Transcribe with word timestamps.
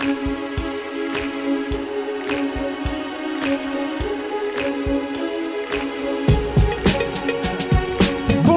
thank 0.00 0.30
you 0.30 0.39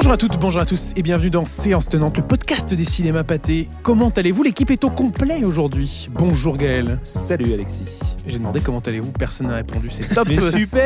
Bonjour 0.04 0.12
à 0.12 0.16
toutes, 0.18 0.38
bonjour 0.38 0.60
à 0.60 0.66
tous 0.66 0.92
et 0.96 1.02
bienvenue 1.02 1.30
dans 1.30 1.46
Séance 1.46 1.88
Tenante, 1.88 2.18
le 2.18 2.22
podcast 2.22 2.74
des 2.74 2.84
cinémas 2.84 3.24
pâtés. 3.24 3.70
Comment 3.82 4.10
allez-vous? 4.10 4.42
L'équipe 4.42 4.70
est 4.70 4.84
au 4.84 4.90
complet 4.90 5.44
aujourd'hui. 5.44 6.10
Bonjour 6.12 6.58
Gaël. 6.58 6.98
Salut 7.04 7.54
Alexis. 7.54 8.00
J'ai 8.26 8.36
demandé 8.38 8.60
comment 8.60 8.80
allez-vous, 8.84 9.12
personne 9.12 9.46
n'a 9.46 9.54
répondu. 9.54 9.88
C'est 9.88 10.14
top. 10.14 10.28
Mais 10.28 10.36
super. 10.36 10.84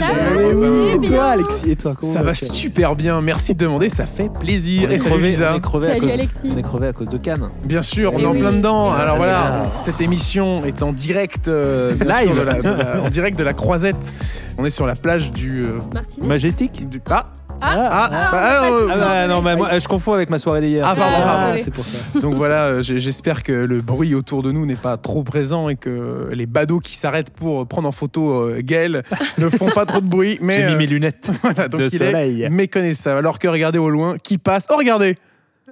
Salut. 0.00 0.36
Mais 0.36 0.52
oui, 0.52 0.98
bien. 0.98 1.02
et 1.02 1.14
toi 1.14 1.24
Alexis 1.28 1.70
Et 1.70 1.76
toi 1.76 1.94
comment 1.98 2.12
Ça 2.12 2.22
va 2.22 2.34
super 2.34 2.94
bien, 2.94 3.22
merci 3.22 3.54
de 3.54 3.58
demander, 3.64 3.88
ça 3.88 4.04
fait 4.04 4.30
plaisir. 4.30 4.86
On 4.86 4.92
est 4.92 4.98
crevé, 4.98 5.34
on 5.50 5.56
est 5.56 5.60
crevé 5.60 5.90
à 5.90 5.98
cause, 5.98 6.10
Alexis. 6.10 6.50
on 6.54 6.58
est 6.58 6.62
crevé 6.62 6.86
à 6.88 6.92
cause 6.92 7.08
de 7.08 7.16
Cannes. 7.16 7.48
Bien 7.64 7.82
sûr, 7.82 8.12
on 8.12 8.18
Eh 8.18 8.22
est 8.22 8.26
en 8.26 8.34
plein 8.34 8.52
dedans. 8.52 8.92
Eh 8.94 9.00
Alors 9.00 9.16
voilà, 9.16 9.64
cette 9.78 10.02
émission 10.02 10.62
est 10.66 10.82
en 10.82 10.92
direct, 10.92 11.48
euh, 11.48 11.92
Live. 12.06 12.36
de 12.36 12.40
la- 12.42 12.60
de 12.60 12.68
la- 12.68 13.02
en 13.02 13.08
direct 13.08 13.38
de 13.38 13.44
la 13.44 13.54
Croisette. 13.54 14.12
On 14.58 14.66
est 14.66 14.70
sur 14.70 14.86
la 14.86 14.94
plage 14.94 15.32
du. 15.32 15.64
euh, 15.64 15.78
Majestic 16.22 16.86
du- 16.90 17.00
ah, 17.08 17.30
Ah, 17.64 17.88
ah, 17.92 18.10
ah, 18.12 18.30
ah, 18.32 18.64
euh, 18.70 18.88
Ah 18.90 18.96
bah 18.96 19.26
non, 19.28 19.40
bah, 19.42 19.54
moi 19.56 19.78
je 19.78 19.86
confonds 19.86 20.14
avec 20.14 20.30
ma 20.30 20.38
soirée 20.40 20.60
d'hier. 20.60 20.84
Ah, 20.86 20.94
pardon, 20.96 21.16
Ah, 21.20 21.24
pardon. 21.46 21.60
c'est 21.64 21.70
pour 21.70 21.84
ça. 21.84 21.98
Donc 22.20 22.34
voilà, 22.34 22.64
euh, 22.66 22.82
j'espère 22.82 23.42
que 23.44 23.52
le 23.52 23.80
bruit 23.80 24.14
autour 24.14 24.42
de 24.42 24.50
nous 24.50 24.66
n'est 24.66 24.74
pas 24.76 24.96
trop 24.96 25.22
présent 25.22 25.68
et 25.68 25.76
que 25.76 26.28
les 26.32 26.46
badauds 26.46 26.80
qui 26.80 26.96
s'arrêtent 26.96 27.30
pour 27.30 27.66
prendre 27.68 27.88
en 27.88 27.92
photo 27.92 28.48
euh, 28.48 28.60
Gaël 28.64 29.04
ne 29.38 29.48
font 29.48 29.70
pas 29.70 29.86
trop 29.86 30.00
de 30.00 30.08
bruit. 30.08 30.38
Mais 30.42 30.56
J'ai 30.56 30.66
mis 30.66 30.72
euh, 30.72 30.78
mes 30.78 30.86
lunettes 30.86 31.30
voilà, 31.42 31.68
donc 31.68 31.80
de 31.80 31.86
il 31.86 31.96
soleil. 31.98 32.42
est 32.42 32.50
méconnaissable. 32.50 33.18
Alors 33.18 33.38
que 33.38 33.46
regardez 33.48 33.78
au 33.78 33.90
loin, 33.90 34.16
qui 34.18 34.38
passe 34.38 34.66
Oh 34.70 34.76
regardez, 34.76 35.16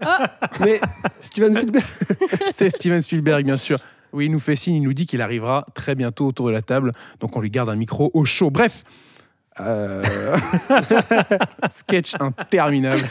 Mais 0.60 0.80
Steven 1.20 1.54
Spielberg, 1.56 1.84
c'est 2.54 2.70
Steven 2.70 3.02
Spielberg 3.02 3.44
bien 3.44 3.56
sûr. 3.56 3.78
Oui, 4.12 4.26
il 4.26 4.32
nous 4.32 4.40
fait 4.40 4.56
signe, 4.56 4.76
il 4.76 4.82
nous 4.82 4.92
dit 4.94 5.06
qu'il 5.06 5.20
arrivera 5.22 5.64
très 5.74 5.94
bientôt 5.94 6.26
autour 6.26 6.46
de 6.46 6.52
la 6.52 6.62
table, 6.62 6.92
donc 7.20 7.36
on 7.36 7.40
lui 7.40 7.50
garde 7.50 7.68
un 7.68 7.76
micro 7.76 8.10
au 8.14 8.24
chaud. 8.24 8.50
Bref. 8.50 8.82
Euh, 9.66 10.02
Sketch 11.70 12.14
interminable. 12.20 13.02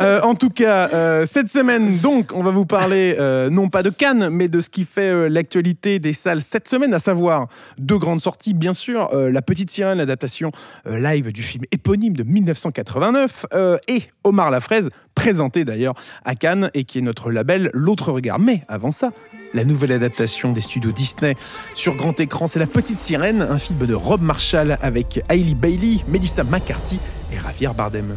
Euh, 0.00 0.20
en 0.22 0.34
tout 0.34 0.50
cas, 0.50 0.88
euh, 0.92 1.26
cette 1.26 1.48
semaine, 1.48 1.98
donc, 1.98 2.32
on 2.34 2.42
va 2.42 2.50
vous 2.50 2.66
parler 2.66 3.16
non 3.50 3.68
pas 3.68 3.82
de 3.82 3.90
Cannes, 3.90 4.28
mais 4.30 4.48
de 4.48 4.60
ce 4.60 4.70
qui 4.70 4.84
fait 4.84 5.28
l'actualité 5.28 5.98
des 5.98 6.12
salles 6.12 6.42
cette 6.42 6.68
semaine, 6.68 6.94
à 6.94 6.98
savoir 6.98 7.48
deux 7.78 7.98
grandes 7.98 8.20
sorties, 8.20 8.54
bien 8.54 8.72
sûr, 8.72 9.10
La 9.14 9.42
Petite 9.42 9.70
Sirène, 9.70 9.98
l'adaptation 9.98 10.52
live 10.86 11.32
du 11.32 11.42
film 11.42 11.64
éponyme 11.72 12.16
de 12.16 12.22
1989, 12.22 13.46
euh, 13.52 13.78
et 13.88 14.02
Omar 14.24 14.50
la 14.50 14.60
Fraise, 14.60 14.90
présenté 15.14 15.64
d'ailleurs 15.64 15.94
à 16.24 16.34
Cannes, 16.34 16.70
et 16.74 16.84
qui 16.84 16.98
est 16.98 17.02
notre 17.02 17.30
label 17.30 17.70
L'autre 17.74 18.12
regard. 18.12 18.38
Mais 18.38 18.62
avant 18.68 18.90
ça, 18.90 19.12
la 19.54 19.64
nouvelle 19.64 19.92
adaptation 19.92 20.52
des 20.52 20.60
studios 20.60 20.92
Disney 20.92 21.36
sur 21.74 21.94
grand 21.94 22.18
écran, 22.20 22.46
c'est 22.46 22.58
La 22.58 22.66
Petite 22.66 23.00
Sirène, 23.00 23.42
un 23.42 23.58
film 23.58 23.78
de 23.86 23.94
Rob 23.94 24.20
Marshall 24.20 24.78
avec 24.80 25.22
Hailey 25.28 25.54
Bailey, 25.54 25.98
Melissa 26.08 26.44
McCarthy 26.44 26.98
et 27.32 27.36
Javier 27.36 27.70
Bardem. 27.76 28.16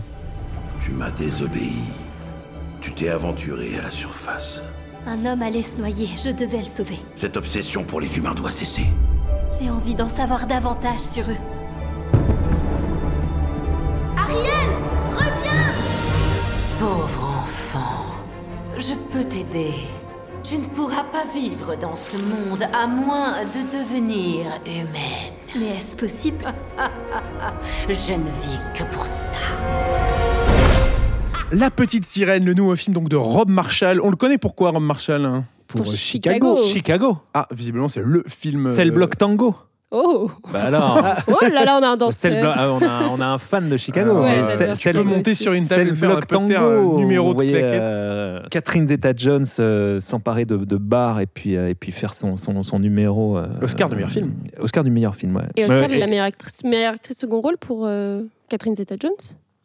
Tu 0.82 0.92
m'as 0.92 1.12
désobéi. 1.12 1.84
Tu 2.82 2.92
t'es 2.94 3.10
aventuré 3.10 3.78
à 3.80 3.84
la 3.84 3.92
surface. 3.92 4.62
Un 5.08 5.26
homme 5.26 5.42
allait 5.42 5.64
se 5.64 5.78
noyer, 5.78 6.10
je 6.24 6.30
devais 6.30 6.60
le 6.60 6.66
sauver. 6.66 7.00
Cette 7.16 7.38
obsession 7.38 7.84
pour 7.84 8.00
les 8.00 8.18
humains 8.18 8.34
doit 8.34 8.52
cesser. 8.52 8.86
J'ai 9.60 9.70
envie 9.70 9.96
d'en 9.96 10.10
savoir 10.10 10.48
davantage 10.48 11.00
sur 11.00 11.24
eux. 11.24 11.38
Ariel 14.18 14.70
Reviens 15.12 15.74
Pauvre 16.80 17.42
enfant, 17.44 18.06
je 18.78 18.94
peux 19.12 19.24
t'aider. 19.24 19.74
Tu 20.44 20.58
ne 20.58 20.66
pourras 20.66 21.06
pas 21.06 21.24
vivre 21.34 21.78
dans 21.78 21.96
ce 21.96 22.18
monde 22.18 22.64
à 22.74 22.86
moins 22.86 23.44
de 23.44 23.78
devenir 23.78 24.46
humaine. 24.66 25.34
Mais 25.58 25.78
est-ce 25.78 25.96
possible? 25.96 26.44
Je 27.88 28.14
ne 28.14 28.26
vis 28.26 28.60
que 28.74 28.84
pour 28.94 29.06
ça. 29.06 29.38
La 31.54 31.72
Petite 31.72 32.06
Sirène, 32.06 32.44
le 32.44 32.54
nouveau 32.54 32.76
film 32.76 32.94
donc 32.94 33.08
de 33.08 33.16
Rob 33.16 33.48
Marshall. 33.48 34.02
On 34.02 34.10
le 34.10 34.18
connaît 34.18 34.38
pourquoi 34.38 34.72
Rob 34.72 34.84
Marshall 34.84 35.26
hein? 35.26 35.46
Pour, 35.68 35.84
Pour 35.84 35.94
Chicago. 35.94 36.58
Chicago. 36.58 36.68
Chicago. 36.68 37.18
Ah, 37.34 37.48
visiblement 37.52 37.88
c'est 37.88 38.02
le 38.04 38.24
film. 38.28 38.68
C'est 38.68 38.84
le 38.84 38.92
euh, 38.92 38.96
bloc 38.96 39.18
tango. 39.18 39.56
Oh 39.96 40.32
Bah 40.52 40.64
alors. 40.66 41.04
Oh 41.28 41.46
là 41.54 41.66
là, 41.66 41.78
on 41.80 41.84
a 41.84 41.88
un 41.90 41.94
le 41.94 41.98
danseur. 42.00 42.54
ah, 42.58 42.72
on, 42.72 42.82
a, 42.82 43.04
on 43.16 43.22
a 43.22 43.26
un 43.28 43.38
fan 43.38 43.70
de 43.70 43.78
Chicago. 43.78 44.22
Ouais, 44.22 44.40
Euh, 44.40 44.58
c'est- 44.58 44.74
Tu 44.74 44.92
peux 44.92 45.04
monter 45.04 45.32
aussi. 45.32 45.44
sur 45.44 45.54
une 45.54 45.68
table 45.68 45.84
le 45.84 45.92
et 45.92 45.96
faire 45.96 46.10
un 46.10 46.14
bloc 46.14 46.26
peu 46.28 46.36
tango. 46.36 46.96
un 46.96 46.98
numéro 47.00 47.28
Vous 47.28 47.34
de 47.34 47.36
voyez, 47.36 47.52
claquettes. 47.52 47.72
euh, 47.82 48.40
Catherine 48.50 48.88
Zeta-Jones 48.88 49.46
euh, 49.60 50.00
s'emparer 50.00 50.46
de, 50.46 50.58
de 50.58 50.78
bar 50.78 51.20
et 51.20 51.28
puis, 51.28 51.56
euh, 51.56 51.70
et 51.70 51.76
puis 51.76 51.92
faire 51.92 52.14
son, 52.16 52.38
son, 52.38 52.64
son 52.64 52.80
numéro. 52.80 53.38
euh, 53.38 53.46
Oscar 53.62 53.88
du 53.90 53.96
meilleur 53.96 54.10
film. 54.10 54.32
Oscar 54.60 54.84
du 54.84 54.90
meilleur 54.92 55.16
film, 55.16 55.36
ouais. 55.36 55.44
Et 55.56 55.64
Oscar 55.64 55.82
Ouais, 55.82 55.88
de 55.96 56.00
la 56.00 56.08
meilleure 56.08 56.26
actrice, 56.26 56.64
meilleure 56.64 56.94
actrice 56.96 57.18
second 57.20 57.42
rôle 57.42 57.58
pour 57.58 57.84
euh, 57.86 58.24
Catherine 58.50 58.76
Zeta-Jones 58.76 59.12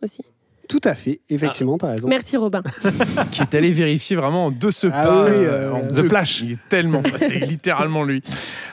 aussi. 0.03 0.23
Tout 0.69 0.81
à 0.85 0.95
fait, 0.95 1.21
effectivement, 1.31 1.79
t'as 1.79 1.93
raison. 1.93 2.09
Merci 2.09 2.37
Robin. 2.37 2.63
qui 3.31 3.41
est 3.41 3.55
allé 3.55 3.71
vérifier 3.71 4.17
vraiment 4.17 4.51
de 4.51 4.71
ce 4.71 4.87
Ah 4.93 5.03
pas. 5.05 5.25
oui, 5.25 5.31
euh, 5.35 5.71
euh, 5.71 5.73
en 5.73 5.81
The 5.89 5.95
deux- 5.95 6.09
Flash. 6.09 6.43
Il 6.43 6.53
est 6.53 6.59
tellement. 6.69 7.01
c'est 7.17 7.39
littéralement 7.47 8.05
lui. 8.05 8.23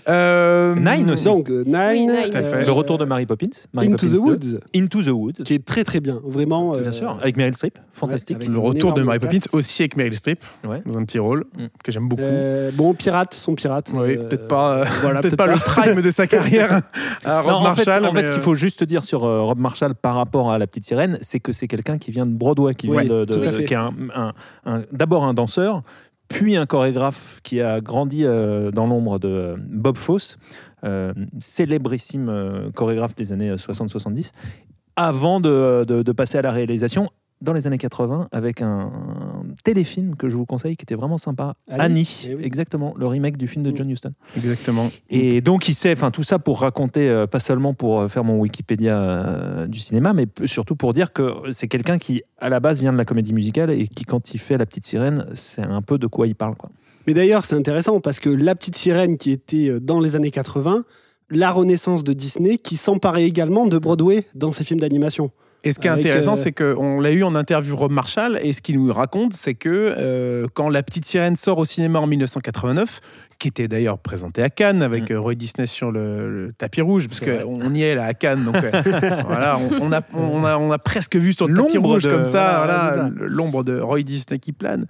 Euh, 0.09 0.75
Nine 0.75 1.11
aussi. 1.11 1.23
Donc, 1.25 1.49
euh, 1.49 1.63
Nine, 1.65 1.75
Oui, 1.91 1.99
Nine 2.07 2.21
Tout 2.31 2.37
à 2.37 2.43
fait. 2.43 2.57
aussi. 2.57 2.65
Le 2.65 2.71
retour 2.71 2.97
de 2.97 3.05
Mary 3.05 3.25
Poppins. 3.25 3.47
Mary 3.73 3.87
Into 3.87 4.07
the 4.07 4.11
Poppins 4.11 4.35
2. 4.35 4.51
Woods, 4.53 4.59
Into 4.75 5.01
the 5.03 5.07
Woods. 5.07 5.43
qui 5.45 5.53
est 5.53 5.65
très 5.65 5.83
très 5.83 5.99
bien, 5.99 6.19
vraiment. 6.23 6.73
Bien 6.73 6.83
euh, 6.87 6.91
sûr, 6.91 7.17
avec 7.21 7.37
Meryl 7.37 7.55
Streep, 7.55 7.79
fantastique. 7.93 8.45
Le 8.47 8.59
retour 8.59 8.93
de 8.93 9.01
Mary 9.01 9.19
Poppins 9.19 9.39
aussi 9.53 9.81
avec 9.83 9.95
Meryl 9.97 10.17
Streep 10.17 10.43
Ouais. 10.67 10.81
dans 10.85 10.97
un 10.99 11.05
petit 11.05 11.19
rôle 11.19 11.45
Mm. 11.57 11.65
que 11.83 11.91
j'aime 11.91 12.07
beaucoup. 12.09 12.21
Euh, 12.23 12.71
bon, 12.73 12.93
pirate, 12.93 13.33
son 13.33 13.55
pirate. 13.55 13.91
oui, 13.93 14.17
euh, 14.17 14.27
peut-être 14.27 14.47
pas, 14.47 14.79
euh, 14.79 14.85
voilà, 15.01 15.21
peut-être 15.21 15.37
pas, 15.37 15.47
le 15.47 15.55
prime 15.55 16.01
de 16.01 16.11
sa 16.11 16.27
carrière 16.27 16.81
à 17.23 17.41
Rob 17.41 17.51
Non, 17.51 17.69
en 17.69 17.75
fait, 17.75 17.85
Marshall. 17.85 18.05
en 18.05 18.11
fait, 18.13 18.25
ce 18.27 18.31
qu'il 18.31 18.39
euh, 18.41 18.43
faut 18.43 18.55
juste 18.55 18.83
dire 18.83 19.03
sur 19.03 19.23
euh, 19.23 19.41
Rob 19.43 19.59
Marshall 19.59 19.95
par 19.95 20.15
rapport 20.15 20.51
à 20.51 20.57
La 20.57 20.67
Petite 20.67 20.85
Sirène, 20.85 21.17
c'est 21.21 21.39
que 21.39 21.51
c'est 21.53 21.67
quelqu'un 21.67 21.84
qui 21.97 22.11
vient 22.11 22.25
de 22.25 22.33
Broadway, 22.33 22.73
qui 22.75 22.89
Oui, 22.89 23.05
vient 23.05 23.15
de, 23.19 23.25
de- 23.25 23.33
qui 23.65 23.73
est 23.73 23.77
un- 23.77 23.93
un- 24.15 24.33
un- 24.65 24.83
d'abord 24.91 25.23
un 25.25 25.33
danseur, 25.33 25.81
puis 26.27 26.55
un 26.55 26.65
chorégraphe 26.65 27.39
qui 27.43 27.61
a 27.61 27.79
grandi 27.81 28.25
euh, 28.25 28.71
dans 28.71 28.87
l'ombre 28.87 29.19
de 29.19 29.55
Bob 29.59 29.95
Fosse, 29.97 30.37
euh, 30.83 31.13
célébrissime 31.39 32.29
euh, 32.29 32.71
chorégraphe 32.71 33.15
des 33.15 33.31
années 33.31 33.55
60-70, 33.55 34.31
avant 34.95 35.39
de, 35.39 35.83
de- 35.87 36.01
de 36.03 36.11
passer 36.11 36.37
à 36.37 36.41
la 36.41 36.51
réalisation 36.51 37.09
dans 37.41 37.53
les 37.53 37.67
années 37.67 37.77
80 37.77 38.29
avec 38.31 38.61
un, 38.61 38.67
un 38.67 39.43
téléfilm 39.63 40.15
que 40.15 40.27
je 40.29 40.35
vous 40.35 40.45
conseille 40.45 40.75
qui 40.75 40.83
était 40.83 40.95
vraiment 40.95 41.17
sympa, 41.17 41.55
Annie, 41.69 41.83
Annie, 41.83 42.25
eh 42.29 42.35
oui. 42.35 42.43
exactement, 42.43 42.93
le 42.97 43.07
remake 43.07 43.37
du 43.37 43.47
film 43.47 43.63
de 43.63 43.75
Mm. 43.75 43.77
John 43.77 43.89
Huston. 43.91 44.13
Exactement. 44.35 44.91
Et 45.09 45.41
donc, 45.41 45.67
il 45.67 45.73
sait, 45.73 45.91
enfin, 45.93 46.11
tout 46.11 46.23
ça 46.23 46.39
pour 46.39 46.61
raconter, 46.61 47.09
euh, 47.09 47.27
pas 47.27 47.39
seulement 47.39 47.73
pour 47.73 47.99
euh, 47.99 48.07
faire 48.07 48.23
mon 48.23 48.39
Wikipédia 48.39 48.97
euh, 48.97 49.67
du 49.67 49.79
cinéma, 49.79 50.13
mais 50.13 50.27
surtout 50.45 50.75
pour 50.75 50.93
dire 50.93 51.13
que 51.13 51.33
c'est 51.51 51.67
quelqu'un 51.67 51.97
qui, 51.97 52.23
à 52.39 52.49
la 52.49 52.59
base, 52.59 52.79
vient 52.79 52.93
de 52.93 52.97
la 52.97 53.05
comédie 53.05 53.33
musicale 53.33 53.71
et 53.71 53.87
qui, 53.87 54.05
quand 54.05 54.33
il 54.33 54.39
fait 54.39 54.57
La 54.57 54.65
Petite 54.65 54.85
Sirène, 54.85 55.25
c'est 55.33 55.63
un 55.63 55.81
peu 55.81 55.97
de 55.97 56.07
quoi 56.07 56.27
il 56.27 56.35
parle. 56.35 56.55
Quoi. 56.55 56.69
Mais 57.07 57.13
d'ailleurs, 57.13 57.45
c'est 57.45 57.55
intéressant 57.55 57.99
parce 57.99 58.19
que 58.19 58.29
La 58.29 58.55
Petite 58.55 58.75
Sirène, 58.75 59.17
qui 59.17 59.31
était 59.31 59.79
dans 59.79 59.99
les 59.99 60.15
années 60.15 60.31
80, 60.31 60.83
la 61.29 61.51
renaissance 61.51 62.03
de 62.03 62.13
Disney, 62.13 62.57
qui 62.57 62.77
s'emparait 62.77 63.25
également 63.25 63.67
de 63.67 63.77
Broadway 63.77 64.25
dans 64.35 64.51
ses 64.51 64.63
films 64.63 64.79
d'animation. 64.79 65.31
Et 65.65 65.71
ce 65.71 65.79
qui 65.79 65.87
est 65.87 65.89
Avec, 65.89 66.05
intéressant, 66.05 66.33
euh, 66.33 66.35
c'est 66.35 66.51
qu'on 66.51 66.99
l'a 67.01 67.11
eu 67.11 67.23
en 67.23 67.33
interview 67.35 67.75
Rob 67.75 67.91
Marshall, 67.91 68.39
et 68.43 68.53
ce 68.53 68.61
qu'il 68.61 68.77
nous 68.77 68.93
raconte, 68.93 69.33
c'est 69.33 69.55
que 69.55 69.95
euh, 69.97 70.47
quand 70.53 70.69
La 70.69 70.83
Petite 70.83 71.05
Sirène 71.05 71.35
sort 71.35 71.57
au 71.57 71.65
cinéma 71.65 71.99
en 71.99 72.05
1989, 72.07 73.01
qui 73.39 73.47
était 73.49 73.67
d'ailleurs 73.67 73.97
présenté 73.97 74.41
à 74.43 74.49
Cannes 74.49 74.81
avec 74.83 75.09
Mm. 75.09 75.13
euh, 75.13 75.19
Roy 75.19 75.35
Disney 75.35 75.65
sur 75.65 75.91
le, 75.91 76.29
le 76.45 76.53
tapis 76.53 76.81
rouge, 76.81 77.07
parce 77.07 77.19
qu'on 77.19 77.73
y 77.73 77.81
est 77.81 77.95
là 77.95 78.05
à 78.05 78.13
Cannes, 78.13 78.43
donc 78.45 78.55
euh, 78.55 78.71
voilà, 79.27 79.57
on, 79.57 79.87
on 79.87 79.91
a, 79.91 80.01
on, 80.13 80.43
a, 80.45 80.57
on 80.57 80.71
a 80.71 80.77
presque 80.77 81.15
vu 81.15 81.33
sur 81.33 81.47
le 81.47 81.55
tapis 81.55 81.73
L'ombre 81.75 81.89
rouge 81.93 82.03
de- 82.03 82.11
comme 82.11 82.25
ça, 82.25 82.57
voilà, 82.63 83.09
l'ombre 83.19 83.63
de 83.63 83.79
Roy 83.79 84.03
Disney 84.03 84.37
qui 84.39 84.51
plane. 84.53 84.85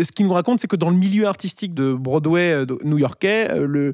Ce 0.00 0.12
qu'il 0.12 0.26
nous 0.26 0.32
raconte, 0.32 0.60
c'est 0.60 0.68
que 0.68 0.76
dans 0.76 0.90
le 0.90 0.96
milieu 0.96 1.26
artistique 1.26 1.74
de 1.74 1.92
Broadway 1.92 2.64
de- 2.66 2.78
new-yorkais, 2.84 3.48
le 3.58 3.92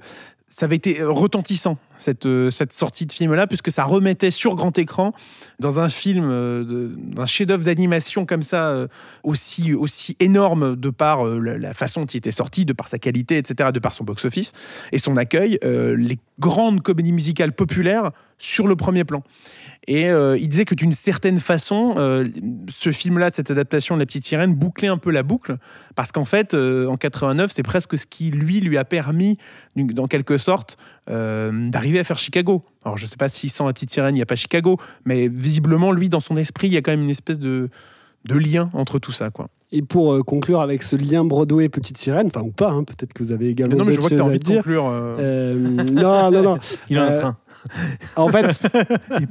ça 0.48 0.64
avait 0.66 0.76
été 0.76 1.02
retentissant, 1.02 1.76
cette, 1.98 2.26
euh, 2.26 2.50
cette 2.50 2.72
sortie 2.72 3.06
de 3.06 3.12
film-là, 3.12 3.46
puisque 3.46 3.70
ça 3.70 3.84
remettait 3.84 4.30
sur 4.30 4.54
grand 4.54 4.76
écran, 4.78 5.12
dans 5.58 5.80
un 5.80 5.88
film, 5.88 6.28
euh, 6.30 6.94
d'un 6.96 7.26
chef-d'œuvre 7.26 7.64
d'animation 7.64 8.26
comme 8.26 8.42
ça, 8.42 8.70
euh, 8.70 8.88
aussi, 9.22 9.74
aussi 9.74 10.16
énorme 10.20 10.76
de 10.76 10.90
par 10.90 11.24
la, 11.24 11.74
façon 11.74 12.00
dont 12.00 12.06
il 12.06 12.18
était 12.18 12.30
sorti, 12.30 12.64
de 12.64 12.72
par 12.72 12.88
sa 12.88 12.98
qualité, 12.98 13.38
etc., 13.38 13.70
de 13.72 13.78
par 13.78 13.94
son 13.94 14.04
box-office 14.04 14.52
et 14.92 14.98
son 14.98 15.16
accueil, 15.16 15.58
les 15.62 16.18
grandes 16.38 16.82
comédies 16.82 17.12
musicales 17.12 17.52
populaires 17.52 18.10
sur 18.38 18.66
le 18.66 18.76
premier 18.76 19.04
plan. 19.04 19.22
Et 19.88 20.06
il 20.06 20.48
disait 20.48 20.64
que 20.64 20.74
d'une 20.74 20.92
certaine 20.92 21.38
façon, 21.38 21.94
ce 22.68 22.92
film-là, 22.92 23.30
cette 23.30 23.50
adaptation 23.50 23.94
de 23.94 24.00
La 24.00 24.06
Petite 24.06 24.24
Sirène, 24.24 24.54
bouclait 24.54 24.88
un 24.88 24.98
peu 24.98 25.10
la 25.10 25.22
boucle, 25.22 25.56
parce 25.94 26.12
qu'en 26.12 26.24
fait, 26.24 26.54
en 26.54 26.96
89, 26.96 27.50
c'est 27.52 27.62
presque 27.62 27.98
ce 27.98 28.06
qui, 28.06 28.30
lui, 28.30 28.60
lui 28.60 28.78
a 28.78 28.84
permis, 28.84 29.38
dans 29.76 30.06
quelque 30.06 30.38
sorte, 30.38 30.76
euh, 31.08 31.52
d'arriver 31.86 32.00
à 32.00 32.04
faire 32.04 32.18
Chicago. 32.18 32.62
Alors, 32.84 32.96
je 32.98 33.04
ne 33.04 33.08
sais 33.08 33.16
pas 33.16 33.28
si 33.28 33.48
sans 33.48 33.66
La 33.66 33.72
Petite 33.72 33.90
Sirène, 33.92 34.14
il 34.14 34.18
n'y 34.18 34.22
a 34.22 34.26
pas 34.26 34.34
Chicago, 34.34 34.76
mais 35.04 35.28
visiblement, 35.28 35.92
lui, 35.92 36.08
dans 36.08 36.20
son 36.20 36.36
esprit, 36.36 36.66
il 36.68 36.72
y 36.74 36.76
a 36.76 36.82
quand 36.82 36.90
même 36.90 37.02
une 37.02 37.10
espèce 37.10 37.38
de, 37.38 37.68
de 38.24 38.34
lien 38.34 38.70
entre 38.72 38.98
tout 38.98 39.12
ça. 39.12 39.30
Quoi. 39.30 39.48
Et 39.72 39.82
pour 39.82 40.12
euh, 40.12 40.22
conclure 40.22 40.60
avec 40.60 40.82
ce 40.82 40.96
lien 40.96 41.24
Broadway 41.24 41.68
Petite 41.68 41.98
Sirène, 41.98 42.26
enfin 42.28 42.40
ou 42.42 42.50
pas, 42.50 42.70
hein, 42.70 42.82
peut-être 42.84 43.12
que 43.12 43.22
vous 43.22 43.32
avez 43.32 43.46
Mais 43.46 43.50
également 43.52 43.76
non, 43.76 43.84
mais 43.84 43.92
je 43.92 44.00
vois 44.00 44.10
que 44.10 44.14
tu 44.16 44.20
as 44.20 44.24
envie 44.24 44.38
de 44.38 44.44
dire. 44.44 44.56
conclure. 44.58 44.86
euh, 44.88 45.16
Euh, 45.20 45.54
non, 45.92 46.30
non, 46.32 46.42
non. 46.42 46.58
Il 46.90 46.98
a 46.98 47.04
un 47.04 47.10
Euh, 47.12 47.20
train. 47.20 47.36
En 48.16 48.28
fait, 48.28 48.68
il 49.18 49.22
est 49.24 49.26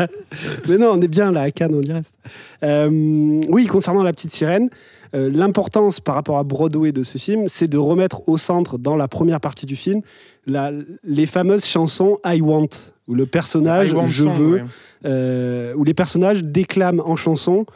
mais 0.68 0.78
non, 0.78 0.92
on 0.94 1.00
est 1.00 1.08
bien 1.08 1.30
là 1.30 1.42
à 1.42 1.50
Cannes, 1.50 1.74
on 1.74 1.82
y 1.82 1.92
reste. 1.92 2.14
Euh, 2.62 3.40
oui, 3.48 3.66
concernant 3.66 4.02
la 4.02 4.12
petite 4.12 4.32
sirène, 4.32 4.70
euh, 5.14 5.30
l'importance 5.32 6.00
par 6.00 6.14
rapport 6.14 6.38
à 6.38 6.44
Broadway 6.44 6.92
de 6.92 7.02
ce 7.02 7.18
film, 7.18 7.46
c'est 7.48 7.68
de 7.68 7.78
remettre 7.78 8.28
au 8.28 8.38
centre, 8.38 8.78
dans 8.78 8.96
la 8.96 9.08
première 9.08 9.40
partie 9.40 9.66
du 9.66 9.76
film, 9.76 10.02
la- 10.46 10.70
les 11.04 11.26
fameuses 11.26 11.64
chansons 11.66 12.18
I 12.24 12.40
Want, 12.40 12.68
où 13.08 13.14
le 13.14 13.26
personnage 13.26 13.90
I 13.90 13.94
want 13.94 14.06
je 14.06 14.22
song, 14.24 14.32
veux, 14.32 14.52
ouais. 14.54 14.64
euh, 15.06 15.74
où 15.74 15.84
les 15.84 15.94
personnages 15.94 16.44
déclament 16.44 17.00
en 17.04 17.16
chanson 17.16 17.66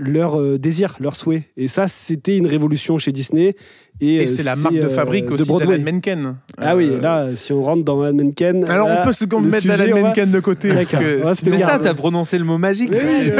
leur 0.00 0.40
euh, 0.40 0.58
désir, 0.58 0.96
leur 1.00 1.14
souhait. 1.14 1.44
Et 1.56 1.68
ça, 1.68 1.86
c'était 1.88 2.36
une 2.36 2.46
révolution 2.46 2.98
chez 2.98 3.12
Disney. 3.12 3.54
Et, 4.02 4.14
Et 4.16 4.22
euh, 4.22 4.26
c'est 4.26 4.42
la 4.42 4.56
marque 4.56 4.74
de 4.74 4.80
euh, 4.82 4.88
fabrique 4.88 5.30
aussi 5.30 5.44
Broadway. 5.46 5.78
d'Alan 5.78 5.92
Menken. 5.92 6.36
Ah 6.56 6.74
oui, 6.74 6.88
Euh, 6.90 7.00
là, 7.00 7.28
si 7.36 7.52
on 7.52 7.62
rentre 7.62 7.84
dans 7.84 8.00
Alan 8.02 8.14
Menken. 8.16 8.64
Alors 8.68 8.88
là, 8.88 9.02
on 9.02 9.04
peut 9.06 9.12
se 9.12 9.24
mettre 9.24 9.70
Alan 9.70 9.94
va- 9.96 10.02
Menken 10.08 10.30
de 10.30 10.40
côté. 10.40 10.68
parce 10.72 10.90
que 10.90 11.20
c'est 11.34 11.58
ça, 11.58 11.78
t'as 11.82 11.92
prononcé 11.94 12.38
le 12.38 12.44
mot 12.44 12.56
magique. 12.58 12.92
J'ai 12.92 13.30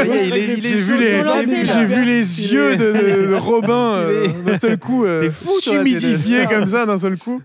vu 1.85 2.05
les, 2.05 2.51
yeux 2.53 2.75
de, 2.75 2.91
de- 2.91 3.27
de 3.31 3.35
Robin 3.35 4.03
d'un 4.45 4.55
seul 4.57 4.77
coup, 4.77 5.05
t'es- 5.05 5.29
comme 6.49 6.67
ça 6.67 6.85
d'un 6.85 6.97
seul 6.97 7.17
coup. 7.17 7.41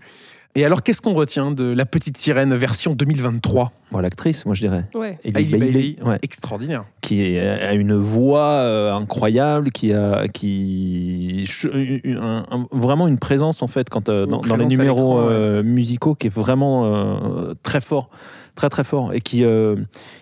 Et 0.59 0.65
alors, 0.65 0.81
qu'est-ce 0.81 1.03
qu'on 1.03 1.13
retient 1.13 1.51
de 1.51 1.65
La 1.71 1.85
Petite 1.85 2.17
Sirène 2.17 2.55
version 2.55 2.95
2023 2.95 3.71
Bon, 3.91 3.99
l'actrice, 3.99 4.43
moi 4.47 4.55
je 4.55 4.61
dirais. 4.61 4.85
Ouais. 4.95 5.19
Hailey 5.23 5.43
Bailey, 5.43 5.57
Bailey, 5.71 5.95
ouais, 6.03 6.17
extraordinaire. 6.23 6.83
qui 7.01 7.37
a 7.37 7.73
une 7.73 7.93
voix 7.93 8.41
euh, 8.41 8.91
incroyable, 8.93 9.71
qui 9.71 9.93
a 9.93 10.27
qui 10.27 11.43
ch- 11.45 11.71
un- 12.19 12.43
un- 12.49 12.67
vraiment 12.71 13.07
une 13.07 13.19
présence 13.19 13.61
en 13.61 13.67
fait 13.67 13.87
quand 13.89 14.09
euh, 14.09 14.25
dans, 14.25 14.41
dans 14.41 14.55
les 14.55 14.65
numéros 14.65 15.19
euh, 15.19 15.61
musicaux 15.61 16.15
qui 16.15 16.25
est 16.27 16.33
vraiment 16.33 16.85
euh, 16.85 17.53
très 17.61 17.79
fort, 17.79 18.09
très 18.57 18.67
très 18.69 18.83
fort 18.83 19.13
et 19.13 19.21
qui 19.21 19.45
euh, 19.45 19.77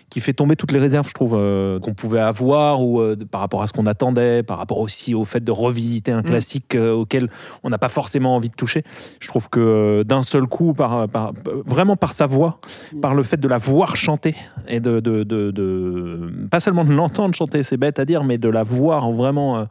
qui 0.08 0.20
fait 0.20 0.32
tomber 0.32 0.54
toutes 0.54 0.70
les 0.70 0.78
réserves, 0.78 1.08
je 1.08 1.14
trouve, 1.14 1.34
euh, 1.36 1.80
qu'on 1.80 1.92
pouvait 1.92 2.20
avoir 2.20 2.80
ou 2.84 3.00
euh, 3.00 3.16
par 3.28 3.40
rapport 3.40 3.62
à 3.62 3.66
ce 3.66 3.72
qu'on 3.72 3.86
attendait, 3.86 4.44
par 4.44 4.58
rapport 4.58 4.78
aussi 4.78 5.14
au 5.14 5.24
fait 5.24 5.42
de 5.42 5.50
revisiter 5.50 6.12
un 6.12 6.20
Mm. 6.20 6.24
classique 6.24 6.76
auquel 6.76 7.28
on 7.64 7.70
n'a 7.70 7.78
pas 7.78 7.88
forcément 7.88 8.36
envie 8.36 8.48
de 8.48 8.54
toucher. 8.54 8.84
Je 9.20 9.26
trouve 9.26 9.48
que 9.48 10.04
d'un 10.04 10.22
seul 10.22 10.46
coup, 10.46 10.74
par, 10.74 11.08
par- 11.08 11.32
vraiment 11.64 11.96
par 11.96 12.12
sa 12.12 12.26
voix, 12.26 12.60
par 13.02 13.14
le 13.14 13.24
fait 13.24 13.38
de 13.40 13.48
la 13.48 13.58
voir 13.58 13.96
chanter 13.96 14.36
et 14.68 14.78
de, 14.78 15.00
de, 15.00 15.24
de- 15.24 15.50
de- 15.50 16.30
pas 16.50 16.60
seulement 16.60 16.84
de 16.84 16.92
l'entendre 16.92 17.34
chanter, 17.34 17.64
c'est 17.64 17.76
bête 17.76 17.98
à 17.98 18.04
dire, 18.04 18.22
mais 18.22 18.38
de 18.38 18.48
la 18.48 18.62
voir 18.62 19.10
vraiment 19.10 19.64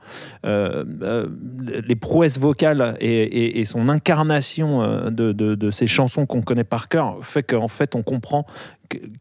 les 0.44 1.96
prouesses 1.96 2.40
vocales 2.40 2.98
et, 3.00 3.10
et- 3.24 3.60
et 3.60 3.66
son 3.66 3.90
incarnation 3.90 5.10
de, 5.10 5.32
de- 5.32 5.56
de 5.56 5.72
ces 5.72 5.88
chansons 5.88 6.26
qu'on 6.26 6.42
connaît 6.42 6.64
par 6.64 6.88
cœur 6.90 7.18
fait 7.22 7.44
qu'en 7.44 7.68
fait 7.68 7.96
on 7.96 8.04
comprend 8.04 8.46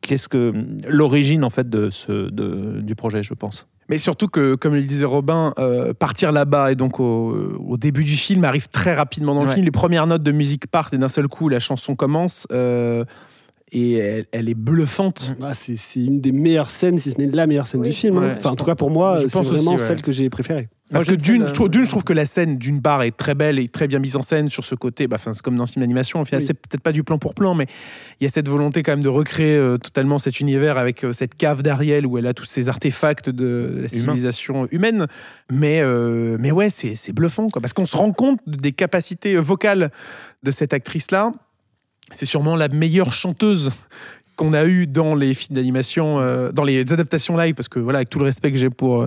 qu'est-ce 0.01 0.29
que 0.29 0.53
l'origine 0.89 1.45
en 1.45 1.51
fait 1.51 1.69
de 1.69 1.91
ce 1.91 2.31
de- 2.31 2.81
du 2.81 2.95
projet, 2.95 3.23
je 3.23 3.35
pense? 3.35 3.67
Mais 3.89 3.99
surtout 3.99 4.29
que, 4.29 4.55
comme 4.55 4.75
le 4.75 4.83
disait 4.83 5.05
Robin, 5.05 5.53
euh, 5.59 5.93
partir 5.93 6.33
là-bas 6.33 6.73
et 6.73 6.75
donc 6.75 7.01
au, 7.01 7.33
au 7.67 7.77
début 7.77 8.03
du 8.05 8.17
film 8.17 8.45
arrive 8.45 8.69
très 8.71 8.95
rapidement 8.95 9.35
dans 9.35 9.43
le 9.43 9.49
Ouais. 9.49 9.55
film. 9.55 9.65
Les 9.67 9.71
premières 9.71 10.07
notes 10.07 10.23
de 10.23 10.33
musique 10.33 10.67
partent 10.69 10.95
et 10.95 10.99
d'un 10.99 11.09
seul 11.09 11.29
coup 11.29 11.49
la 11.51 11.59
chanson 11.61 11.95
commence 11.95 12.47
euh, 12.51 13.05
et 13.73 13.93
elle, 13.95 14.27
elle 14.33 14.49
est 14.49 14.55
bluffante. 14.55 15.35
Ah, 15.43 15.53
c'est 15.53 15.77
une 15.97 16.21
des 16.21 16.33
meilleures 16.33 16.71
scènes, 16.71 16.99
si 16.99 17.11
ce 17.11 17.19
n'est 17.19 17.27
la 17.27 17.47
meilleure 17.47 17.67
scène 17.67 17.81
Oui, 17.81 17.89
du 17.89 17.95
film. 17.95 18.17
hein. 18.19 18.21
ouais, 18.21 18.35
enfin, 18.39 18.51
en 18.51 18.55
tout 18.55 18.65
cas, 18.65 18.75
pour 18.77 18.91
moi, 18.91 19.19
c'est 19.21 19.33
vraiment 19.33 19.51
aussi, 19.51 19.69
ouais. 19.69 19.79
celle 19.89 20.01
que 20.01 20.13
j'ai 20.13 20.31
préférée. 20.31 20.69
Parce 20.95 21.07
Moi, 21.07 21.17
que 21.17 21.21
d'une, 21.21 21.49
je 21.49 21.53
trouve- 21.53 21.69
d'une, 21.69 21.85
je 21.85 21.91
trouve 21.91 22.05
que 22.05 22.13
la 22.13 22.25
scène 22.25 22.57
d'une 22.57 22.81
part 22.81 23.03
est 23.03 23.11
très 23.17 23.35
belle 23.35 23.59
et 23.59 23.67
très 23.69 23.89
bien 23.89 23.99
mise 23.99 24.15
en 24.17 24.23
scène 24.23 24.49
sur 24.49 24.63
ce 24.65 24.75
côté. 24.77 25.09
Bah, 25.09 25.17
c'est 25.21 25.43
comme 25.43 25.57
dans 25.57 25.65
un 25.65 25.67
film 25.67 25.83
d'animation. 25.83 26.25
Final, 26.25 26.41
Oui. 26.41 26.47
c'est 26.47 26.55
peut-être 26.55 26.83
pas 26.83 26.93
du 26.93 27.03
plan 27.03 27.19
pour 27.19 27.35
plan, 27.35 27.55
mais 27.55 27.67
il 28.21 28.25
y 28.25 28.27
a 28.27 28.31
cette 28.31 28.49
volonté 28.49 28.83
quand 28.85 28.93
même 28.93 29.03
de 29.03 29.09
recréer 29.09 29.57
euh, 29.57 29.77
totalement 29.77 30.19
cet 30.19 30.39
univers 30.39 30.79
avec 30.79 31.03
euh, 31.05 31.13
cette 31.13 31.35
cave 31.35 31.63
d'Ariel 31.63 32.07
où 32.07 32.17
elle 32.17 32.27
a 32.29 32.33
tous 32.33 32.45
ces 32.45 32.69
artefacts 32.69 33.29
de 33.29 33.81
la 33.83 33.89
civilisation 33.89 34.69
humaine. 34.71 35.09
Mais, 35.51 35.81
euh, 35.83 36.37
mais 36.39 36.53
ouais, 36.53 36.71
c'est, 36.71 36.95
c'est 36.95 37.13
bluffant, 37.13 37.49
quoi. 37.49 37.61
Parce 37.61 37.73
qu'on 37.73 37.87
se 37.87 37.97
rend 37.97 38.13
compte 38.13 38.39
des 38.47 38.73
capacités 38.73 39.37
vocales 39.37 39.91
de 40.45 40.51
cette 40.53 40.73
actrice-là. 40.73 41.33
C'est 42.13 42.27
sûrement 42.27 42.55
la 42.55 42.69
meilleure 42.69 43.13
chanteuse 43.13 43.73
qu'on 44.37 44.53
a 44.53 44.65
eue 44.67 44.87
dans 44.87 45.15
les 45.15 45.35
films 45.35 45.57
d'animation, 45.57 46.51
dans 46.53 46.65
les 46.65 46.93
adaptations 46.93 47.37
live, 47.37 47.55
parce 47.55 47.69
que 47.69 47.79
voilà, 47.79 47.99
avec 47.99 48.11
tout 48.11 48.19
le 48.19 48.25
respect 48.27 48.53
que 48.53 48.59
j'ai 48.59 48.71
pour 48.71 49.07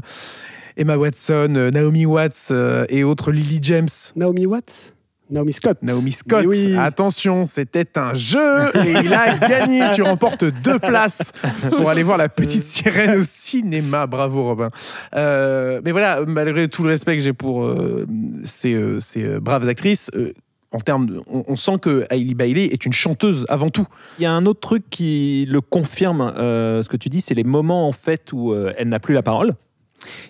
Emma 0.77 0.95
Watson, 0.95 1.53
euh, 1.55 1.71
Naomi 1.71 2.05
Watts 2.05 2.49
euh, 2.51 2.85
et 2.89 3.03
autres 3.03 3.31
Lily 3.31 3.59
James. 3.61 3.89
Naomi 4.15 4.45
Watts? 4.45 4.93
Naomi 5.29 5.51
Scott. 5.51 5.79
Naomi 5.81 6.13
Scott, 6.13 6.45
oui. 6.47 6.73
attention, 6.77 7.47
c'était 7.47 7.97
un 7.97 8.13
jeu 8.13 8.67
et 8.75 8.91
il 9.03 9.13
a 9.13 9.37
gagné. 9.37 9.81
Tu 9.93 10.01
remportes 10.01 10.45
deux 10.45 10.79
places 10.79 11.33
pour 11.75 11.89
aller 11.89 12.03
voir 12.03 12.17
la 12.17 12.29
petite 12.29 12.63
sirène 12.63 13.19
au 13.19 13.23
cinéma. 13.23 14.07
Bravo 14.07 14.43
Robin. 14.45 14.69
Euh, 15.15 15.81
mais 15.83 15.91
voilà, 15.91 16.21
malgré 16.25 16.69
tout 16.69 16.83
le 16.83 16.89
respect 16.91 17.17
que 17.17 17.23
j'ai 17.23 17.33
pour 17.33 17.65
euh, 17.65 18.05
ces, 18.45 18.73
euh, 18.73 19.01
ces, 19.01 19.25
euh, 19.25 19.39
braves 19.41 19.67
actrices, 19.67 20.09
euh, 20.15 20.31
en 20.71 20.79
termes, 20.79 21.07
de- 21.07 21.21
on, 21.27 21.43
on 21.47 21.55
sent 21.57 21.79
que 21.81 22.05
Hailey 22.09 22.33
Bailey 22.33 22.65
est 22.67 22.85
une 22.85 22.93
chanteuse 22.93 23.45
avant 23.49 23.69
tout. 23.69 23.87
Il 24.19 24.23
y 24.23 24.25
a 24.25 24.31
un 24.31 24.45
autre 24.45 24.61
truc 24.61 24.85
qui 24.89 25.45
le 25.49 25.59
confirme, 25.59 26.21
euh, 26.37 26.83
ce 26.83 26.87
que 26.87 26.95
tu 26.97 27.09
dis, 27.09 27.19
c'est 27.19 27.33
les 27.35 27.43
moments 27.43 27.89
en 27.89 27.93
fait 27.93 28.31
où 28.31 28.53
euh, 28.53 28.71
elle 28.77 28.87
n'a 28.87 28.99
plus 29.01 29.13
la 29.13 29.23
parole 29.23 29.55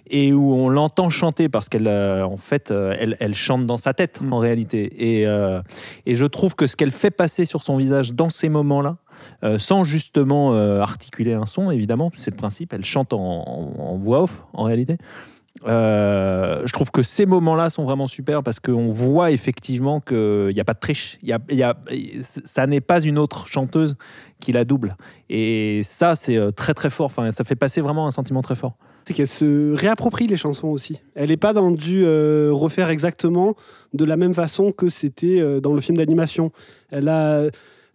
et 0.09 0.33
où 0.33 0.53
on 0.53 0.69
l'entend 0.69 1.09
chanter 1.09 1.49
parce 1.49 1.69
qu'elle 1.69 1.87
euh, 1.87 2.25
en 2.25 2.37
fait 2.37 2.71
euh, 2.71 2.95
elle, 2.99 3.17
elle 3.19 3.35
chante 3.35 3.65
dans 3.65 3.77
sa 3.77 3.93
tête 3.93 4.21
en 4.31 4.37
réalité 4.39 5.19
et, 5.19 5.27
euh, 5.27 5.61
et 6.05 6.15
je 6.15 6.25
trouve 6.25 6.55
que 6.55 6.67
ce 6.67 6.75
qu'elle 6.75 6.91
fait 6.91 7.11
passer 7.11 7.45
sur 7.45 7.63
son 7.63 7.77
visage 7.77 8.13
dans 8.13 8.29
ces 8.29 8.49
moments-là 8.49 8.97
euh, 9.43 9.57
sans 9.59 9.83
justement 9.83 10.53
articuler 10.81 11.33
un 11.33 11.45
son 11.45 11.71
évidemment 11.71 12.11
c'est 12.15 12.31
le 12.31 12.37
principe 12.37 12.73
elle 12.73 12.85
chante 12.85 13.13
en, 13.13 13.19
en- 13.19 13.73
en 13.79 13.97
voix 13.97 14.23
off 14.23 14.43
en 14.53 14.63
réalité 14.63 14.97
euh, 15.65 16.61
je 16.65 16.71
trouve 16.73 16.91
que 16.91 17.01
ces 17.03 17.25
moments-là 17.25 17.69
sont 17.69 17.83
vraiment 17.83 18.07
super 18.07 18.43
parce 18.43 18.59
qu'on 18.59 18.89
voit 18.89 19.31
effectivement 19.31 19.99
qu'il 19.99 20.49
n'y 20.53 20.59
a 20.59 20.63
pas 20.63 20.75
de 20.75 20.79
triche. 20.79 21.17
Il 21.23 21.29
y 21.29 21.33
a, 21.33 21.39
il 21.49 21.57
y 21.57 21.63
a- 21.63 21.75
ça 22.21 22.67
n'est 22.67 22.79
pas 22.81 23.01
une 23.01 23.17
autre 23.17 23.47
chanteuse 23.47 23.95
qui 24.39 24.51
la 24.51 24.65
double. 24.65 24.95
Et 25.29 25.81
ça, 25.83 26.13
c'est 26.13 26.37
très 26.55 26.75
très 26.75 26.91
fort. 26.91 27.07
Enfin, 27.07 27.31
ça 27.31 27.43
fait 27.43 27.55
passer 27.55 27.81
vraiment 27.81 28.05
un 28.07 28.11
sentiment 28.11 28.43
très 28.43 28.55
fort. 28.55 28.77
C'est 29.07 29.13
qu'elle 29.13 29.27
se 29.29 29.73
réapproprie 29.73 30.27
les 30.27 30.35
chansons 30.35 30.67
aussi. 30.67 31.01
Elle 31.15 31.29
n'est 31.29 31.37
pas 31.37 31.53
dans 31.53 31.71
du 31.71 32.03
euh, 32.05 32.49
refaire 32.51 32.89
exactement 32.89 33.55
de 33.93 34.03
la 34.03 34.17
même 34.17 34.33
façon 34.33 34.73
que 34.73 34.89
c'était 34.89 35.39
euh, 35.39 35.61
dans 35.61 35.71
le 35.73 35.79
film 35.79 35.97
d'animation. 35.97 36.51
Elle 36.91 37.07
a 37.07 37.43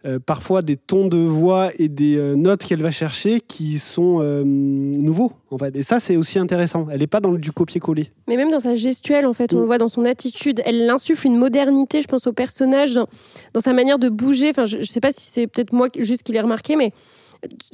euh, 0.05 0.19
parfois 0.25 0.63
des 0.63 0.75
tons 0.75 1.07
de 1.07 1.17
voix 1.17 1.69
et 1.77 1.87
des 1.87 2.17
notes 2.35 2.63
qu'elle 2.65 2.81
va 2.81 2.89
chercher 2.91 3.39
qui 3.41 3.77
sont 3.77 4.21
nouveaux, 4.43 5.31
en 5.51 5.57
fait. 5.59 5.75
Et 5.75 5.83
ça, 5.83 5.99
c'est 5.99 6.17
aussi 6.17 6.39
intéressant. 6.39 6.87
Elle 6.91 6.99
n'est 7.01 7.07
pas 7.07 7.19
dans 7.19 7.31
le- 7.31 7.37
du 7.37 7.51
copier-coller. 7.51 8.09
Mais 8.27 8.35
même 8.35 8.49
dans 8.51 8.59
sa 8.59 8.75
gestuelle, 8.75 9.25
en 9.27 9.33
fait, 9.33 9.53
on 9.53 9.57
Mm. 9.57 9.59
le 9.61 9.65
voit 9.65 9.77
dans 9.77 9.87
son 9.89 10.03
attitude. 10.05 10.61
Elle 10.65 10.89
insuffle 10.89 11.27
une 11.27 11.37
modernité, 11.37 12.01
je 12.01 12.07
pense, 12.07 12.25
au 12.27 12.33
personnage, 12.33 12.95
dans, 12.95 13.07
dans 13.53 13.59
sa 13.61 13.71
manière 13.71 13.99
de 13.99 14.09
bouger. 14.09 14.49
Enfin, 14.49 14.65
je 14.65 14.77
ne 14.77 14.83
sais 14.83 14.99
pas 14.99 15.11
si 15.11 15.21
c'est 15.29 15.47
peut-être 15.47 15.71
moi 15.73 15.87
juste 15.97 16.23
qui 16.23 16.31
l'ai 16.33 16.41
remarqué, 16.41 16.75
mais 16.75 16.91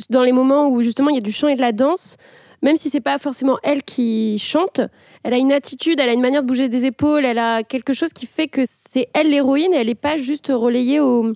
dans 0.10 0.24
les 0.24 0.31
moments 0.34 0.67
où 0.69 0.81
justement 0.84 1.10
il 1.10 1.15
y 1.15 1.19
a 1.19 1.22
du 1.22 1.31
chant 1.31 1.48
et 1.48 1.55
de 1.55 1.62
la 1.62 1.72
danse, 1.72 2.17
même 2.62 2.75
si 2.75 2.89
c'est 2.89 3.01
pas 3.01 3.18
forcément 3.18 3.58
elle 3.63 3.84
qui 3.84 4.38
chante, 4.39 4.82
elle 5.24 5.34
a 5.34 5.38
une 5.38 5.51
attitude, 5.51 6.00
elle 6.00 6.10
a 6.10 6.13
une 6.13 6.22
manière 6.22 6.42
de 6.42 6.48
bouger 6.48 6.70
des 6.70 6.86
épaules, 6.86 7.25
elle 7.25 7.39
a 7.39 7.63
quelque 7.63 7.94
chose 7.94 8.13
qui 8.13 8.25
fait 8.25 8.48
que 8.48 8.62
c'est 8.66 9.08
elle 9.13 9.30
l'héroïne. 9.30 9.74
et 9.74 9.78
Elle 9.78 9.88
n'est 9.88 9.96
pas 9.96 10.18
juste 10.18 10.51
relayée 10.54 11.00
au, 11.00 11.34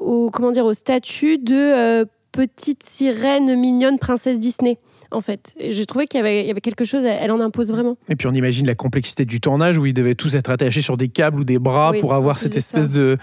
au 0.00 0.30
comment 0.30 0.50
dire 0.50 0.64
au 0.64 0.74
statut 0.74 1.38
de 1.38 1.54
euh, 1.54 2.04
petite 2.32 2.82
sirène 2.82 3.54
mignonne 3.58 3.98
princesse 3.98 4.38
Disney. 4.38 4.78
En 5.10 5.20
fait, 5.20 5.54
j'ai 5.60 5.86
trouvé 5.86 6.08
qu'il 6.08 6.18
y 6.18 6.20
avait, 6.20 6.42
il 6.42 6.48
y 6.48 6.50
avait 6.50 6.60
quelque 6.60 6.84
chose, 6.84 7.04
elle 7.04 7.30
en 7.30 7.38
impose 7.40 7.70
vraiment. 7.70 7.96
Et 8.08 8.16
puis 8.16 8.26
on 8.26 8.32
imagine 8.32 8.66
la 8.66 8.74
complexité 8.74 9.24
du 9.24 9.40
tournage 9.40 9.78
où 9.78 9.86
ils 9.86 9.94
devaient 9.94 10.16
tous 10.16 10.34
être 10.34 10.50
attachés 10.50 10.82
sur 10.82 10.96
des 10.96 11.08
câbles 11.08 11.40
ou 11.40 11.44
des 11.44 11.60
bras 11.60 11.92
Oui, 11.92 12.00
pour 12.00 12.14
avoir 12.14 12.38
cette 12.38 12.56
espèce 12.56 12.90
de, 12.90 13.16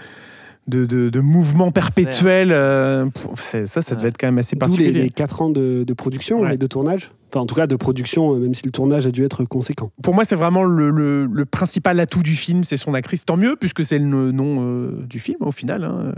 de, 0.68 0.84
de, 0.86 1.08
de 1.10 1.20
mouvement 1.20 1.70
perpétuel. 1.72 2.50
euh, 2.52 3.06
ça, 3.36 3.66
ça 3.66 3.94
devait 3.94 4.08
être 4.08 4.18
quand 4.18 4.26
même 4.28 4.38
assez 4.38 4.56
D'où 4.56 4.66
les, 4.66 4.70
particulier. 4.70 5.02
les 5.02 5.10
4 5.10 5.42
ans 5.42 5.50
de, 5.50 5.84
de 5.84 5.92
production 5.94 6.40
Ouais. 6.40 6.54
et 6.54 6.58
de 6.58 6.66
tournage. 6.66 7.10
Enfin, 7.30 7.40
en 7.40 7.46
tout 7.46 7.54
cas, 7.54 7.66
de 7.66 7.76
production, 7.76 8.34
euh, 8.34 8.38
même 8.38 8.54
si 8.54 8.64
le 8.64 8.70
tournage 8.72 9.06
a 9.06 9.10
dû 9.10 9.24
être 9.24 9.44
conséquent. 9.44 9.90
Pour 10.02 10.14
moi, 10.14 10.24
c'est 10.24 10.36
vraiment 10.36 10.64
le, 10.64 10.90
le- 10.90 11.26
le 11.26 11.44
principal 11.46 11.98
atout 11.98 12.22
du 12.22 12.36
film, 12.36 12.62
c'est 12.62 12.76
son 12.76 12.92
actrice. 12.94 13.24
Tant 13.24 13.36
mieux, 13.38 13.56
puisque 13.56 13.84
c'est 13.84 13.98
le 13.98 14.32
nom 14.32 14.58
euh, 14.60 15.04
du 15.08 15.18
film 15.18 15.38
au 15.40 15.50
final. 15.52 15.84
hein. 15.84 16.12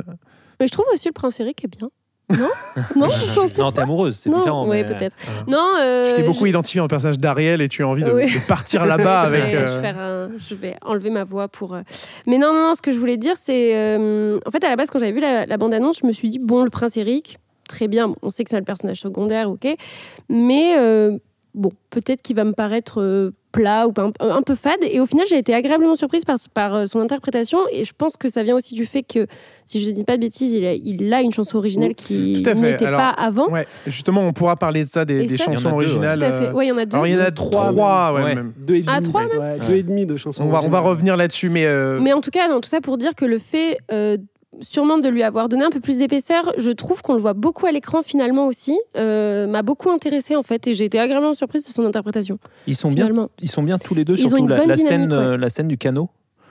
Mais 0.60 0.66
je 0.66 0.72
trouve 0.72 0.86
aussi 0.92 1.08
le 1.08 1.12
prince 1.12 1.38
Eric 1.40 1.64
est 1.64 1.68
bien. 1.76 1.88
Non 2.30 2.48
Non, 2.96 3.08
Non, 3.58 3.72
t'es 3.72 3.80
amoureuse, 3.82 4.16
c'est 4.16 4.30
différent. 4.30 4.64
oui, 4.66 4.82
mais- 4.82 4.84
peut-être. 4.84 5.14
Voilà. 5.24 5.42
Non, 5.46 5.70
euh, 5.78 6.10
Je 6.10 6.14
t'ai 6.16 6.22
beaucoup 6.22 6.46
identifié 6.46 6.80
en 6.80 6.88
personnage 6.88 7.18
d'Ariel 7.18 7.60
et 7.60 7.68
tu 7.68 7.82
as 7.82 7.88
envie 7.88 8.02
de, 8.02 8.10
Oui. 8.10 8.32
de 8.32 8.46
partir 8.48 8.86
là-bas 8.86 9.20
avec. 9.20 9.42
euh, 9.54 9.66
je, 9.66 9.72
vais 9.74 9.80
faire 9.82 9.98
un- 9.98 10.28
je 10.36 10.54
vais 10.54 10.76
enlever 10.82 11.10
ma 11.10 11.24
voix 11.24 11.48
pour. 11.48 11.74
euh, 11.74 11.82
Mais 12.26 12.38
non, 12.38 12.52
non, 12.54 12.68
non, 12.68 12.74
ce 12.74 12.82
que 12.82 12.92
je 12.92 12.98
voulais 12.98 13.16
dire, 13.18 13.34
c'est. 13.38 13.76
euh, 13.76 14.38
En 14.46 14.50
fait, 14.50 14.64
à 14.64 14.68
la 14.70 14.76
base, 14.76 14.88
quand 14.90 14.98
j'avais 14.98 15.12
vu 15.12 15.20
la, 15.20 15.44
la 15.46 15.56
bande-annonce, 15.56 15.98
je 16.02 16.06
me 16.06 16.12
suis 16.12 16.30
dit, 16.30 16.38
bon, 16.38 16.64
le 16.64 16.70
prince 16.70 16.96
Eric, 16.96 17.38
très 17.68 17.88
bien, 17.88 18.14
on 18.22 18.30
sait 18.30 18.44
que 18.44 18.50
c'est 18.50 18.58
le 18.58 18.64
personnage 18.64 19.00
secondaire, 19.00 19.50
ok. 19.50 19.66
Mais 20.28 20.76
euh, 20.78 21.18
bon, 21.54 21.70
peut-être 21.90 22.22
qu'il 22.22 22.36
va 22.36 22.44
me 22.44 22.52
paraître 22.52 23.00
euh, 23.00 23.30
plat 23.52 23.86
ou 23.86 23.92
un, 24.20 24.42
peu 24.42 24.54
fade. 24.56 24.80
Et 24.82 24.98
au 25.00 25.06
final, 25.06 25.26
j'ai 25.28 25.38
été 25.38 25.54
agréablement 25.54 25.94
surprise 25.94 26.24
par, 26.24 26.36
par 26.52 26.74
euh, 26.74 26.86
son 26.86 26.98
interprétation. 27.00 27.58
Et 27.70 27.84
je 27.84 27.92
pense 27.96 28.16
que 28.16 28.28
ça 28.28 28.42
vient 28.42 28.56
aussi 28.56 28.74
du 28.74 28.84
fait 28.84 29.02
que, 29.04 29.26
si 29.64 29.80
je 29.80 29.86
ne 29.88 29.92
dis 29.92 30.02
pas 30.04 30.16
de 30.16 30.22
bêtises, 30.22 30.52
il 30.52 30.66
a, 30.66 30.74
il 30.74 31.12
a 31.14 31.22
une 31.22 31.32
chanson 31.32 31.58
originale 31.58 31.94
qui 31.94 32.42
n'était 32.44 32.84
pas 32.90 33.10
avant. 33.10 33.48
Ouais, 33.48 33.66
justement, 33.86 34.22
on 34.22 34.32
pourra 34.32 34.56
parler 34.56 34.84
de 34.84 34.88
ça, 34.88 35.04
des, 35.04 35.28
ça, 35.36 35.44
chansons 35.44 35.52
deux, 35.60 35.66
ouais. 35.68 35.72
originales. 35.84 36.18
Tout 36.18 36.24
à 36.24 36.28
fait. 36.40 36.46
euh, 36.46 36.52
Ouais, 36.52 36.66
il 36.66 36.68
y 36.68 36.72
en 36.72 36.78
a 36.78 36.84
deux. 36.84 36.94
Alors, 36.96 37.06
il 37.06 37.14
y 37.14 37.16
en 37.16 37.20
a 37.20 37.30
Trois, 37.30 37.70
trois, 37.72 38.12
ouais, 38.14 38.22
Ouais. 38.24 38.34
même. 38.34 38.52
Deux 38.58 38.74
et 38.74 38.80
demi. 38.82 38.92
Ah, 38.92 39.00
trois, 39.00 39.26
même 39.26 39.38
ouais, 39.38 39.58
deux 39.68 39.76
et 39.76 39.82
demi 39.84 40.04
de 40.06 40.16
chansons. 40.16 40.42
On 40.42 40.46
va, 40.46 40.58
on 40.58 40.62
va 40.62 40.78
originales. 40.80 40.84
revenir 40.90 41.16
là-dessus, 41.16 41.48
mais. 41.48 41.64
euh, 41.66 42.00
Mais 42.00 42.12
en 42.12 42.20
tout 42.20 42.30
cas, 42.30 42.48
non, 42.48 42.60
tout 42.60 42.68
ça 42.68 42.80
pour 42.80 42.98
dire 42.98 43.14
que 43.14 43.24
le 43.24 43.38
fait 43.38 43.78
euh, 43.92 44.16
sûrement 44.60 44.98
de 44.98 45.08
lui 45.08 45.22
avoir 45.22 45.48
donné 45.48 45.64
un 45.64 45.70
peu 45.70 45.80
plus 45.80 45.98
d'épaisseur, 45.98 46.52
je 46.58 46.70
trouve 46.70 47.02
qu'on 47.02 47.14
le 47.14 47.20
voit 47.20 47.32
beaucoup 47.34 47.66
à 47.66 47.72
l'écran 47.72 48.02
finalement 48.02 48.46
aussi, 48.46 48.78
euh, 48.96 49.46
m'a 49.46 49.62
beaucoup 49.62 49.90
intéressé 49.90 50.36
en 50.36 50.42
fait 50.42 50.66
et 50.66 50.74
j'ai 50.74 50.84
été 50.84 50.98
agréablement 50.98 51.34
surprise 51.34 51.64
de 51.66 51.70
son 51.72 51.84
interprétation 51.84 52.38
Ils 52.66 52.76
sont 52.76 52.90
bien, 52.90 53.08
ils 53.40 53.50
sont 53.50 53.62
bien 53.62 53.78
tous 53.78 53.94
les 53.94 54.04
deux. 54.04 54.14
Ils 54.18 54.26
ont 54.26 54.28
surtout 54.30 54.44
une 54.44 54.50
la, 54.50 54.56
bonne 54.56 54.68
la 54.68 54.76
scène, 54.76 55.12
euh, 55.12 55.36
la 55.36 55.48
scène 55.48 55.68
du 55.68 55.78
canot. 55.78 56.08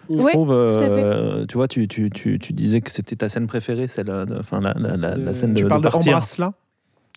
Je 0.10 0.18
Ouais, 0.18 0.32
trouve, 0.34 0.52
à 0.52 0.68
fait. 0.68 0.84
euh, 0.84 1.46
tu 1.46 1.56
vois, 1.56 1.68
tu, 1.70 1.88
tu, 1.88 2.10
tu, 2.10 2.38
tu 2.38 2.52
disais 2.54 2.82
que 2.82 2.92
c'était 2.92 3.16
ta 3.16 3.30
scène 3.30 3.48
préférée, 3.48 3.88
celle, 3.88 4.08
de- 4.08 4.38
enfin 4.40 4.60
la, 4.60 4.74
la, 4.78 4.98
la, 4.98 5.16
De- 5.16 5.24
la 5.24 5.34
scène 5.34 5.54
de, 5.54 5.60
tu 5.62 5.66
parles 5.68 5.82
de 5.82 5.88
de 5.88 5.92
partir. 5.92 6.12
Embrasse-la 6.12 6.52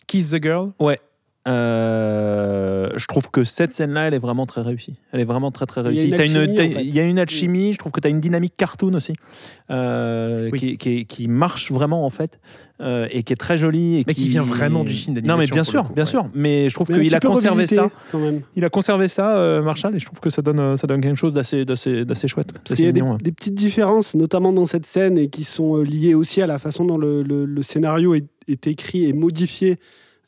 Kiss 0.07 0.31
the 0.31 0.41
Girl 0.41 0.71
Ouais. 0.79 0.97
Euh, 1.47 2.89
je 2.95 3.05
trouve 3.07 3.29
que 3.29 3.43
cette 3.43 3.71
scène-là, 3.71 4.07
elle 4.07 4.13
est 4.13 4.19
vraiment 4.19 4.45
très 4.45 4.61
réussie. 4.61 4.95
Elle 5.11 5.19
est 5.21 5.25
vraiment 5.25 5.51
très 5.51 5.65
très 5.65 5.81
Il 5.81 5.83
y 5.83 5.87
a 5.87 5.89
réussie. 5.89 6.09
une 6.09 6.15
T'as 6.17 6.25
une- 6.25 6.37
alchimie, 6.37 6.55
t'as- 6.55 6.63
en 6.63 6.69
fait. 6.79 6.83
Il 6.85 6.95
y 6.95 6.99
a 6.99 7.03
une 7.03 7.19
alchimie. 7.19 7.73
Je 7.73 7.77
trouve 7.77 7.91
que 7.91 7.99
tu 7.99 8.07
as 8.07 8.11
une 8.11 8.19
dynamique 8.21 8.53
cartoon 8.57 8.93
aussi, 8.93 9.13
euh, 9.71 10.49
Oui. 10.51 10.59
qui, 10.59 10.77
qui, 10.77 11.05
qui 11.05 11.27
marche 11.27 11.71
vraiment 11.71 12.05
en 12.05 12.09
fait, 12.09 12.39
euh, 12.81 13.07
et 13.11 13.23
qui 13.23 13.33
est 13.33 13.37
très 13.37 13.57
jolie. 13.57 13.97
Et 13.99 14.03
Mais 14.07 14.13
qui 14.13 14.27
vient 14.29 14.41
vraiment 14.43 14.83
du 14.83 14.93
film 14.93 15.15
Non, 15.15 15.21
mais 15.37 15.47
d'animation, 15.47 15.53
bien 15.55 15.63
sûr, 15.63 15.83
coup, 15.87 15.93
bien 15.93 16.03
ouais. 16.03 16.09
sûr. 16.09 16.29
Mais 16.33 16.69
je 16.69 16.73
trouve 16.75 16.87
qu'il 16.87 17.15
a 17.15 17.19
conservé 17.19 17.67
ça. 17.67 17.89
quand 18.11 18.19
même. 18.19 18.41
Il 18.55 18.63
a 18.65 18.69
conservé 18.69 19.07
ça, 19.07 19.61
Marshall, 19.63 19.95
et 19.95 19.99
je 19.99 20.05
trouve 20.05 20.19
que 20.19 20.29
ça 20.29 20.41
donne, 20.41 20.77
ça 20.77 20.87
donne 20.87 21.01
quelque 21.01 21.15
chose 21.15 21.33
d'assez, 21.33 21.65
chouette. 22.27 22.51
Parce 22.53 22.75
qu'il 22.75 22.85
y 22.85 22.89
a 22.89 22.91
des, 22.91 23.01
mignon, 23.01 23.13
ouais. 23.13 23.21
des 23.21 23.31
petites 23.31 23.55
différences, 23.55 24.15
notamment 24.15 24.53
dans 24.53 24.65
cette 24.65 24.85
scène, 24.85 25.17
et 25.17 25.29
qui 25.29 25.43
sont 25.43 25.77
liées 25.77 26.13
aussi 26.13 26.41
à 26.41 26.47
la 26.47 26.59
façon 26.59 26.85
dont 26.85 26.97
le, 26.97 27.23
le- 27.23 27.45
le 27.45 27.61
scénario 27.63 28.13
est, 28.15 28.25
est 28.47 28.67
écrit 28.67 29.05
et 29.05 29.13
modifié 29.13 29.77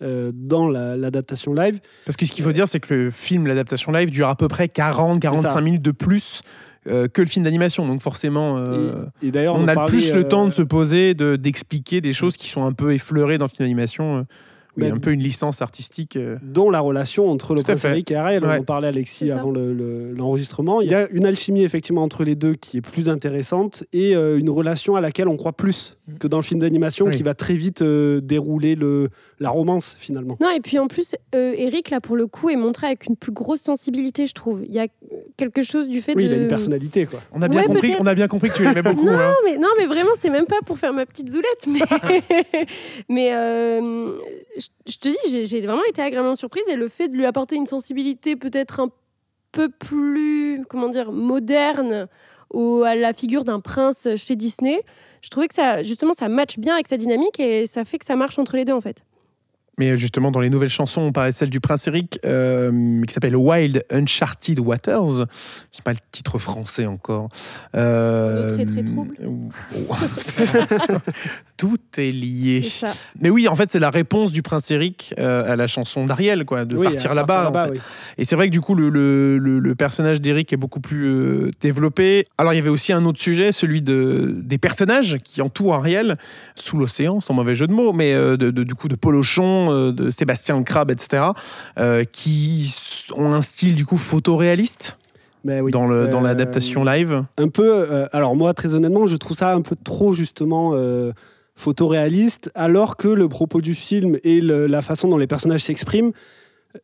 euh, 0.01 0.32
dans 0.34 0.70
la- 0.70 0.96
l'adaptation 0.98 1.53
live. 1.53 1.79
Parce 2.06 2.15
que 2.18 2.25
ce 2.25 2.32
qu'il 2.32 2.44
faut 2.44 2.51
dire, 2.51 2.68
c'est 2.68 2.79
que 2.79 2.94
le 2.94 3.12
film, 3.12 3.48
l'adaptation 3.48 3.91
live, 3.91 4.10
dure 4.10 4.27
à 4.27 4.36
peu 4.36 4.48
près 4.48 4.68
40-45 4.68 5.62
minutes 5.62 5.82
de 5.82 5.91
plus 5.91 6.41
euh, 6.88 7.08
que 7.10 7.22
le 7.22 7.27
film 7.27 7.44
d'animation. 7.44 7.86
Donc 7.86 8.00
forcément, 8.00 8.56
euh, 8.58 9.03
et 9.22 9.27
et 9.27 9.32
d'ailleurs, 9.32 9.56
on 9.56 9.68
a 9.68 9.74
parlait, 9.75 9.91
plus 9.91 10.13
le 10.13 10.24
temps 10.27 10.46
de 10.48 10.51
se 10.51 10.62
poser, 10.62 11.13
de- 11.13 11.36
d'expliquer 11.36 12.00
des 12.01 12.13
choses 12.13 12.38
qui 12.38 12.48
sont 12.48 12.63
un 12.65 12.72
peu 12.72 12.94
effleurées 12.94 13.38
dans 13.38 13.46
le 13.46 13.50
film 13.50 13.60
d'animation. 13.68 14.25
Où 14.78 14.82
il 14.82 14.84
y 14.84 14.88
a 14.88 14.90
Ben, 14.92 14.98
un 14.98 15.00
peu 15.00 15.12
une 15.12 15.22
licence 15.22 15.62
artistique. 15.62 16.16
euh. 16.16 16.38
dont 16.44 16.70
la 16.70 16.80
relation 16.80 17.30
entre 17.30 17.56
le 17.56 17.64
prince. 17.64 17.84
Eric 17.86 18.12
et 18.12 18.16
Ariel. 18.16 18.44
Ouais. 18.46 18.58
On 18.58 18.62
en 18.62 18.64
parlait 18.64 18.88
Alexis 18.88 19.32
avant 19.32 19.52
le- 19.52 19.74
le- 19.74 20.12
l'enregistrement. 20.14 20.82
Il 20.82 20.90
y 20.90 20.94
a 20.94 21.08
une 21.10 21.26
alchimie 21.26 21.64
effectivement 21.64 22.04
entre 22.04 22.24
les 22.24 22.36
deux 22.36 22.54
qui 22.56 22.78
est 22.78 22.82
plus 22.82 23.10
intéressante 23.10 23.84
et 23.94 24.16
euh, 24.16 24.38
une 24.38 24.50
relation 24.50 24.96
à 24.96 25.02
laquelle 25.02 25.28
on 25.28 25.38
croit 25.38 25.54
plus 25.54 25.98
que 26.20 26.28
dans 26.28 26.38
le 26.38 26.44
film 26.44 26.60
d'animation 26.60 27.06
Oui. 27.08 27.16
qui 27.18 27.24
va 27.24 27.34
très 27.34 27.56
vite 27.56 27.82
euh, 27.82 28.20
dérouler 28.22 28.76
le, 28.76 29.10
la 29.40 29.50
romance 29.50 29.96
finalement. 29.98 30.38
Non, 30.42 30.50
et 30.50 30.60
puis 30.60 30.80
en 30.80 30.88
plus, 30.88 31.16
euh, 31.36 31.54
Eric, 31.58 31.90
là, 31.90 32.02
pour 32.02 32.16
le 32.16 32.26
coup, 32.28 32.50
est 32.50 32.56
montré 32.56 32.88
avec 32.88 33.06
une 33.08 33.16
plus 33.16 33.32
grosse 33.32 33.62
sensibilité, 33.62 34.26
je 34.28 34.34
trouve. 34.34 34.64
Il 34.66 34.74
y 34.74 34.80
a 34.80 34.88
quelque 35.38 35.62
chose 35.64 35.88
du 35.90 36.02
fait 36.02 36.14
Oui, 36.16 36.28
de. 36.28 36.34
il 36.34 36.40
a 36.40 36.42
une 36.42 36.48
personnalité 36.48 37.06
quoi. 37.06 37.20
On 37.34 37.42
a 37.42 37.48
bien 37.48 37.62
Ouais, 37.62 37.68
compris, 37.68 37.94
on 38.00 38.06
a 38.06 38.16
bien 38.16 38.28
compris 38.28 38.50
que 38.50 38.56
tu 38.56 38.64
l'aimais 38.64 38.82
beaucoup. 38.84 39.06
Non, 39.06 39.14
hein. 39.14 39.34
mais, 39.46 39.58
non, 39.58 39.68
mais 39.78 39.86
vraiment, 39.86 40.12
c'est 40.20 40.30
même 40.30 40.46
pas 40.46 40.60
pour 40.66 40.78
faire 40.80 40.94
ma 40.94 41.06
petite 41.06 41.30
zoulette. 41.32 41.68
Mais, 41.68 41.80
mais 43.10 43.30
euh, 43.34 44.18
je, 44.88 44.98
te 44.98 45.08
dis, 45.10 45.18
j'ai- 45.32 45.46
j'ai 45.46 45.62
vraiment 45.62 45.84
été 45.89 46.01
agréablement 46.01 46.36
surprise. 46.36 46.63
Et 46.68 46.75
le 46.75 46.88
fait 46.88 47.08
de 47.08 47.16
lui 47.16 47.25
apporter 47.25 47.56
une 47.56 47.66
sensibilité 47.68 48.36
peut-être 48.36 48.80
un 48.80 48.89
peu 49.51 49.70
plus, 49.70 50.63
comment 50.70 50.89
dire, 50.89 51.12
moderne 51.12 52.08
au, 52.51 52.84
à 52.84 52.96
la 52.96 53.13
figure 53.13 53.44
d'un 53.44 53.60
prince 53.60 54.08
chez 54.16 54.36
Disney, 54.36 54.82
je 55.22 55.30
trouvais 55.30 55.48
que 55.48 55.56
ça, 55.56 55.84
justement, 55.84 56.13
ça 56.13 56.28
match 56.30 56.58
bien 56.60 56.74
avec 56.75 56.88
sa 56.88 56.98
dynamique 56.98 57.39
et 57.39 57.68
ça 57.68 57.84
fait 57.86 57.98
que 57.98 58.06
ça 58.06 58.16
marche 58.16 58.38
entre 58.39 58.56
les 58.56 58.66
deux, 58.66 58.74
en 58.74 58.82
fait. 58.82 59.04
Mais 59.80 59.98
justement, 59.98 60.30
dans 60.30 60.40
les 60.42 60.50
nouvelles 60.50 60.70
chansons, 60.70 61.02
on 61.02 61.12
parlait 61.12 61.32
de 61.32 61.36
celle 61.36 61.50
du 61.50 61.60
Prince 61.60 61.88
Eric, 61.88 62.20
euh, 62.26 63.02
qui 63.08 63.14
s'appelle 63.14 63.36
Wild 63.36 63.84
Uncharted 63.92 64.60
Waters. 64.60 65.26
Je 65.72 65.78
sais 65.78 65.84
pas 65.84 65.94
le 65.94 66.00
titre 66.12 66.38
français 66.38 66.86
encore. 66.86 67.30
Euh, 67.76 68.58
est 68.58 68.66
très 68.66 68.84
trouble. 68.84 69.16
Tout 71.58 71.78
est 71.98 72.12
lié. 72.12 72.66
Mais 73.20 73.30
oui, 73.30 73.48
en 73.48 73.56
fait, 73.56 73.70
c'est 73.70 73.80
la 73.80 73.90
réponse 73.90 74.32
du 74.32 74.42
Prince 74.42 74.72
Eric 74.72 75.14
euh, 75.20 75.52
à 75.52 75.56
la 75.58 75.68
chanson 75.68 76.06
d'Ariel, 76.06 76.46
quoi, 76.46 76.64
de 76.66 76.78
Oui, 76.78 76.86
partir 76.86 77.14
là-bas. 77.14 77.50
en 77.50 77.54
fait. 77.66 77.72
oui. 77.72 77.80
Et 78.18 78.26
c'est 78.26 78.36
vrai 78.36 78.48
que 78.48 78.52
du 78.54 78.62
coup, 78.62 78.76
le, 78.76 78.90
le- 78.90 79.38
le- 79.38 79.60
le 79.60 79.76
personnage 79.76 80.22
d'Eric 80.22 80.54
est 80.54 80.58
beaucoup 80.58 80.80
plus 80.80 81.06
euh, 81.06 81.52
développé. 81.62 82.26
Alors, 82.38 82.54
il 82.54 82.56
y 82.56 82.60
avait 82.60 82.70
aussi 82.70 82.94
un 82.94 83.04
autre 83.06 83.20
sujet, 83.20 83.52
celui 83.52 83.82
de, 83.82 84.36
des 84.42 84.58
personnages 84.58 85.18
qui 85.24 85.42
entourent 85.42 85.76
Ariel, 85.76 86.16
sous 86.56 86.78
l'océan, 86.78 87.20
sans 87.20 87.34
mauvais 87.34 87.56
jeu 87.56 87.68
de 87.68 87.74
mots, 87.74 87.92
mais 87.94 88.14
euh, 88.14 88.38
de, 88.38 88.52
de- 88.52 88.64
du 88.64 88.76
coup 88.76 88.88
de 88.88 88.96
Polochon, 88.96 89.69
euh, 89.72 89.92
de 89.92 90.10
Sébastien 90.12 90.58
le 90.58 90.64
Crabe, 90.64 90.92
etc., 90.92 91.24
euh, 91.78 92.04
qui 92.12 92.76
ont 93.16 93.34
un 93.34 93.42
style 93.42 93.76
du 93.76 93.86
coup 93.86 93.98
photoréaliste 93.98 94.98
Mais 95.44 95.62
oui. 95.62 95.72
dans 95.72 95.88
le- 95.88 96.08
dans 96.08 96.20
Euh, 96.20 96.24
l'adaptation 96.24 96.84
live. 96.84 97.24
un 97.38 97.48
peu. 97.48 97.70
euh, 97.72 98.08
alors 98.12 98.36
moi, 98.36 98.54
très 98.54 98.74
honnêtement, 98.74 99.08
je 99.08 99.16
trouve 99.18 99.38
ça 99.38 99.54
un 99.54 99.62
peu 99.62 99.76
trop 99.84 100.14
justement 100.14 100.72
euh, 100.76 101.12
photoréaliste, 101.56 102.52
alors 102.56 102.98
que 102.98 103.08
le 103.08 103.28
propos 103.30 103.62
du 103.62 103.76
film 103.76 104.18
et 104.24 104.42
le- 104.42 104.66
la 104.68 104.82
façon 104.82 105.08
dont 105.08 105.18
les 105.18 105.28
personnages 105.28 105.64
s'expriment 105.64 106.12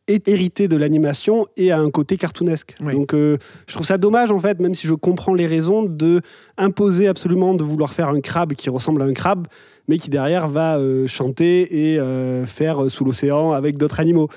est 0.08 0.28
hérité 0.28 0.66
de 0.68 0.76
l'animation 0.76 1.46
et 1.56 1.70
a 1.70 1.78
un 1.78 1.90
côté 1.90 2.16
cartoonesque. 2.16 2.74
Oui. 2.84 2.92
Donc 2.94 3.14
euh, 3.14 3.38
je 3.68 3.74
trouve 3.74 3.86
ça 3.86 3.98
dommage 3.98 4.30
en 4.32 4.40
fait, 4.40 4.58
même 4.60 4.74
si 4.74 4.86
je 4.86 4.94
comprends 4.94 5.34
les 5.34 5.46
raisons 5.46 5.84
de 5.84 6.20
imposer 6.58 7.06
absolument 7.06 7.54
de 7.54 7.62
vouloir 7.64 7.92
faire 7.92 8.08
un 8.08 8.20
crabe 8.20 8.54
qui 8.54 8.68
ressemble 8.70 9.02
à 9.02 9.04
un 9.04 9.12
crabe, 9.12 9.46
mais 9.88 9.98
qui 9.98 10.10
derrière 10.10 10.48
va 10.48 10.78
euh, 10.78 11.06
chanter 11.06 11.90
et 11.92 11.98
euh, 12.00 12.46
faire 12.46 12.84
euh, 12.84 12.88
sous 12.88 13.04
l'océan 13.04 13.52
avec 13.52 13.78
d'autres 13.78 14.00
animaux. 14.00 14.28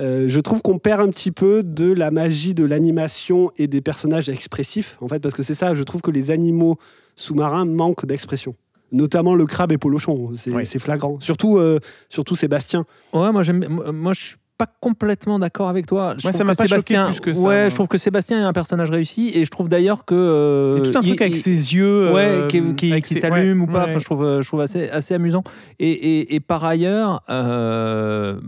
Euh, 0.00 0.26
je 0.28 0.38
trouve 0.40 0.62
qu'on 0.62 0.78
perd 0.78 1.00
un 1.00 1.08
petit 1.08 1.32
peu 1.32 1.62
de 1.64 1.90
la 1.92 2.10
magie 2.12 2.54
de 2.54 2.64
l'animation 2.64 3.50
et 3.56 3.66
des 3.66 3.80
personnages 3.80 4.28
expressifs, 4.28 4.96
en 5.00 5.08
fait, 5.08 5.18
parce 5.18 5.34
que 5.34 5.42
c'est 5.42 5.54
ça, 5.54 5.74
je 5.74 5.82
trouve 5.82 6.02
que 6.02 6.12
les 6.12 6.30
animaux 6.30 6.76
sous-marins 7.16 7.64
manquent 7.64 8.06
d'expression. 8.06 8.54
Notamment 8.92 9.34
le 9.34 9.44
crabe 9.44 9.72
et 9.72 9.76
Polochon, 9.78 10.30
c'est 10.36 10.52
Oui. 10.54 10.64
flagrant. 10.66 11.18
Surtout, 11.20 11.58
euh, 11.58 11.80
surtout 12.08 12.36
Sébastien. 12.36 12.86
Ouais, 13.12 13.32
moi, 13.32 13.42
j'aime, 13.42 13.66
moi, 13.68 13.90
moi, 13.90 14.12
je 14.12 14.20
suis 14.20 14.36
pas 14.58 14.66
complètement 14.80 15.38
d'accord 15.38 15.68
avec 15.68 15.86
toi. 15.86 16.14
Je 16.18 16.26
Ouais, 16.26 16.32
ça 16.32 16.42
m'a 16.44 16.54
pas 16.54 16.66
choqué 16.66 16.94
Sébastien, 16.94 17.06
plus 17.06 17.20
que 17.20 17.32
ça, 17.32 17.40
Ouais, 17.40 17.60
moi. 17.62 17.68
je 17.68 17.74
trouve 17.76 17.86
que 17.88 17.96
Sébastien 17.96 18.40
est 18.40 18.44
un 18.44 18.52
personnage 18.52 18.90
réussi 18.90 19.30
et 19.32 19.44
je 19.44 19.50
trouve 19.50 19.68
d'ailleurs 19.68 20.04
que. 20.04 20.14
euh, 20.16 20.72
Il 20.78 20.84
y 20.84 20.88
a 20.88 20.92
tout 20.92 20.98
un 20.98 21.02
il- 21.02 21.08
truc 21.08 21.20
avec 21.22 21.34
il- 21.34 21.40
ses 21.40 21.74
yeux. 21.74 22.12
ouais, 22.12 22.24
euh, 22.26 22.46
qui, 22.48 22.60
qui- 22.74 23.02
qui 23.02 23.14
ses- 23.14 23.20
s'allume 23.20 23.62
ouais, 23.62 23.68
ou 23.68 23.72
pas. 23.72 23.84
ouais. 23.84 23.90
Enfin, 23.90 23.98
je 24.00 24.04
trouve, 24.04 24.24
euh, 24.24 24.42
je 24.42 24.48
trouve 24.48 24.60
assez, 24.60 24.90
assez 24.90 25.14
amusant. 25.14 25.44
Et, 25.78 25.90
et- 25.90 26.34
et 26.34 26.40
par 26.40 26.64
ailleurs, 26.64 27.22
euh, 27.30 28.38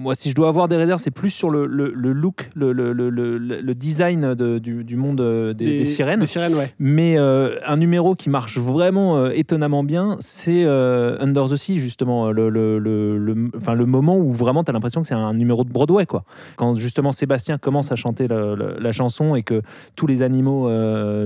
moi, 0.00 0.14
si 0.14 0.30
je 0.30 0.34
dois 0.34 0.48
avoir 0.48 0.66
des 0.66 0.76
réserves, 0.76 0.98
c'est 1.00 1.10
plus 1.10 1.30
sur 1.30 1.50
le, 1.50 1.66
le- 1.66 1.92
le 1.94 2.12
look, 2.12 2.50
le, 2.56 3.72
design 3.74 4.34
de- 4.34 4.58
du, 4.58 4.82
du 4.82 4.96
monde 4.96 5.20
euh, 5.20 5.52
des, 5.52 5.78
des 5.80 5.84
sirènes. 5.84 6.20
Des 6.20 6.26
sirènes, 6.26 6.54
ouais. 6.54 6.72
Mais 6.78 7.18
euh, 7.18 7.54
un 7.66 7.76
numéro 7.76 8.14
qui 8.14 8.30
marche 8.30 8.56
vraiment 8.58 9.18
euh, 9.18 9.30
étonnamment 9.34 9.84
bien, 9.84 10.16
c'est 10.20 10.64
Under 10.64 11.46
the 11.48 11.56
Sea, 11.56 11.78
justement, 11.78 12.30
le, 12.30 12.48
le, 12.48 13.86
moment 13.86 14.16
où 14.16 14.32
vraiment 14.32 14.64
tu 14.64 14.70
as 14.70 14.72
l'impression 14.72 15.02
que 15.02 15.06
c'est 15.06 15.14
un 15.14 15.34
numéro 15.34 15.64
de 15.64 15.70
Broadway. 15.70 16.06
Quoi. 16.06 16.24
Quand 16.56 16.74
justement 16.76 17.12
Sébastien 17.12 17.58
commence 17.58 17.92
à 17.92 17.96
chanter 17.96 18.26
la 18.28 18.92
chanson 18.92 19.34
et 19.34 19.42
que 19.42 19.62
tous 19.96 20.06
les 20.06 20.22
animaux 20.22 20.70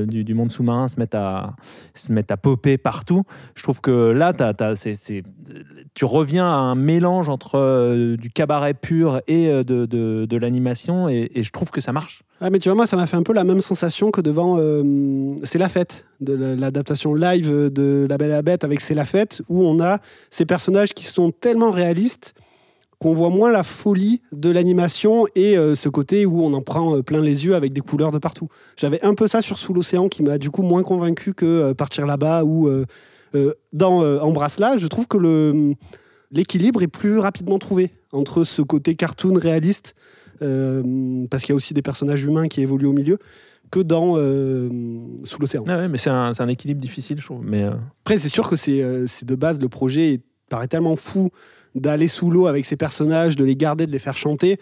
du, 0.06 0.24
du 0.24 0.34
monde 0.34 0.50
sous-marin 0.50 0.88
se 0.88 0.98
mettent, 0.98 1.14
à, 1.14 1.54
se 1.94 2.10
mettent 2.12 2.30
à 2.32 2.36
popper 2.36 2.76
partout, 2.78 3.22
je 3.54 3.62
trouve 3.62 3.80
que 3.80 4.10
là, 4.10 4.32
tu 5.94 6.04
reviens 6.04 6.46
à 6.46 6.56
un 6.56 6.74
mélange 6.74 7.28
entre 7.28 8.16
du 8.16 8.30
cabaret 8.30 8.63
pur 8.72 9.20
et 9.26 9.48
euh, 9.48 9.62
de, 9.62 9.84
de, 9.84 10.36
l'animation 10.36 11.08
et, 11.08 11.30
je 11.34 11.50
trouve 11.50 11.70
que 11.70 11.80
ça 11.80 11.92
marche. 11.92 12.22
Ah, 12.40 12.48
mais 12.50 12.58
tu 12.58 12.68
vois, 12.68 12.76
moi, 12.76 12.86
ça 12.86 12.96
m'a 12.96 13.06
fait 13.06 13.16
un 13.16 13.22
peu 13.22 13.32
la 13.32 13.44
même 13.44 13.60
sensation 13.60 14.10
que 14.10 14.20
devant 14.20 14.56
euh, 14.58 15.34
C'est 15.44 15.58
la 15.58 15.68
fête, 15.68 16.06
de 16.20 16.32
la- 16.32 16.56
l'adaptation 16.56 17.14
live 17.14 17.70
de 17.70 18.06
La 18.08 18.16
Belle 18.16 18.30
et 18.30 18.32
la 18.32 18.42
Bête 18.42 18.64
avec 18.64 18.80
C'est 18.80 18.94
la 18.94 19.04
fête, 19.04 19.42
où 19.48 19.62
on 19.62 19.80
a 19.80 19.98
ces 20.30 20.46
personnages 20.46 20.94
qui 20.94 21.04
sont 21.04 21.30
tellement 21.30 21.70
réalistes 21.70 22.34
qu'on 22.98 23.12
voit 23.12 23.28
moins 23.28 23.50
la 23.50 23.64
folie 23.64 24.22
de 24.32 24.50
l'animation 24.50 25.26
et 25.34 25.58
euh, 25.58 25.74
ce 25.74 25.88
côté 25.88 26.24
où 26.24 26.42
on 26.42 26.54
en 26.54 26.62
prend 26.62 27.02
plein 27.02 27.20
les 27.20 27.44
yeux 27.44 27.54
avec 27.54 27.72
des 27.72 27.82
couleurs 27.82 28.12
de 28.12 28.18
partout. 28.18 28.48
J'avais 28.76 29.04
un 29.04 29.14
peu 29.14 29.26
ça 29.26 29.42
sur 29.42 29.58
Sous 29.58 29.74
l'océan 29.74 30.08
qui 30.08 30.22
m'a 30.22 30.38
du 30.38 30.50
coup 30.50 30.62
moins 30.62 30.82
convaincu 30.82 31.34
que 31.34 31.72
Partir 31.74 32.06
là-bas 32.06 32.44
ou 32.44 32.70
dans 33.72 34.20
Embrasse-là. 34.20 34.76
Je 34.76 34.86
trouve 34.86 35.06
que 35.06 35.18
le 35.18 35.74
l'équilibre 36.34 36.82
est 36.82 36.88
plus 36.88 37.18
rapidement 37.18 37.58
trouvé 37.58 37.92
entre 38.12 38.44
ce 38.44 38.60
côté 38.60 38.94
cartoon 38.94 39.34
réaliste 39.34 39.94
euh, 40.42 41.26
parce 41.30 41.44
qu'il 41.44 41.50
y 41.50 41.54
a 41.54 41.56
aussi 41.56 41.72
des 41.72 41.82
personnages 41.82 42.24
humains 42.24 42.48
qui 42.48 42.60
évoluent 42.60 42.86
au 42.86 42.92
milieu, 42.92 43.18
que 43.70 43.80
dans 43.80 44.16
euh, 44.16 44.68
Sous 45.24 45.40
l'océan. 45.40 45.64
Ah 45.66 45.78
ouais, 45.78 45.88
mais 45.88 45.96
c'est 45.96 46.10
un, 46.10 46.48
équilibre 46.48 46.80
difficile, 46.80 47.18
je 47.18 47.24
trouve. 47.24 47.44
Mais 47.44 47.62
euh, 47.62 47.72
Après, 48.02 48.18
c'est 48.18 48.28
sûr 48.28 48.48
que 48.48 48.56
c'est 48.56 48.82
de 49.24 49.34
base, 49.34 49.60
le 49.60 49.68
projet 49.68 50.20
paraît 50.50 50.68
tellement 50.68 50.96
fou 50.96 51.30
d'aller 51.74 52.08
sous 52.08 52.30
l'eau 52.30 52.46
avec 52.46 52.66
ces 52.66 52.76
personnages, 52.76 53.36
de 53.36 53.44
les 53.44 53.56
garder, 53.56 53.86
de 53.86 53.92
les 53.92 53.98
faire 53.98 54.16
chanter, 54.16 54.58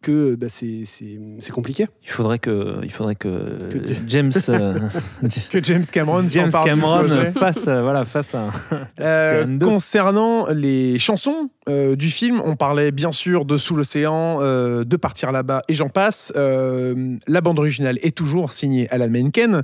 que 0.00 0.34
bah, 0.36 0.46
c'est 0.48 0.82
c'est- 0.84 1.18
c'est 1.40 1.50
compliqué. 1.52 1.86
Il 2.04 2.10
faudrait 2.10 2.38
que, 2.38 2.76
il 2.84 2.90
faudrait 2.92 3.16
que, 3.16 3.58
Que 3.58 3.78
James- 4.06 4.32
euh, 4.48 4.78
Que 5.50 5.62
James 5.62 5.84
Cameron 5.90 6.24
James 6.28 6.50
Cameron 6.64 7.06
fasse, 7.36 7.66
euh, 7.68 7.82
voilà, 7.82 8.04
fasse 8.04 8.34
un. 8.34 8.50
Euh, 9.00 9.58
concernant 9.58 10.46
les 10.52 10.98
chansons 10.98 11.50
euh, 11.68 11.94
du 11.96 12.08
film, 12.08 12.40
on 12.44 12.56
parlait 12.56 12.90
bien 12.90 13.12
sûr 13.12 13.44
de 13.44 13.56
Sous 13.56 13.76
l'océan, 13.76 14.38
euh, 14.40 14.84
de 14.84 14.96
Partir 14.96 15.30
là-bas 15.32 15.62
et 15.68 15.74
j'en 15.74 15.88
passe. 15.88 16.32
Euh, 16.36 17.16
la 17.26 17.40
bande 17.40 17.58
originale 17.58 17.98
est 18.02 18.16
toujours 18.16 18.52
signée 18.52 18.88
Alan 18.90 19.08
Menken, 19.10 19.62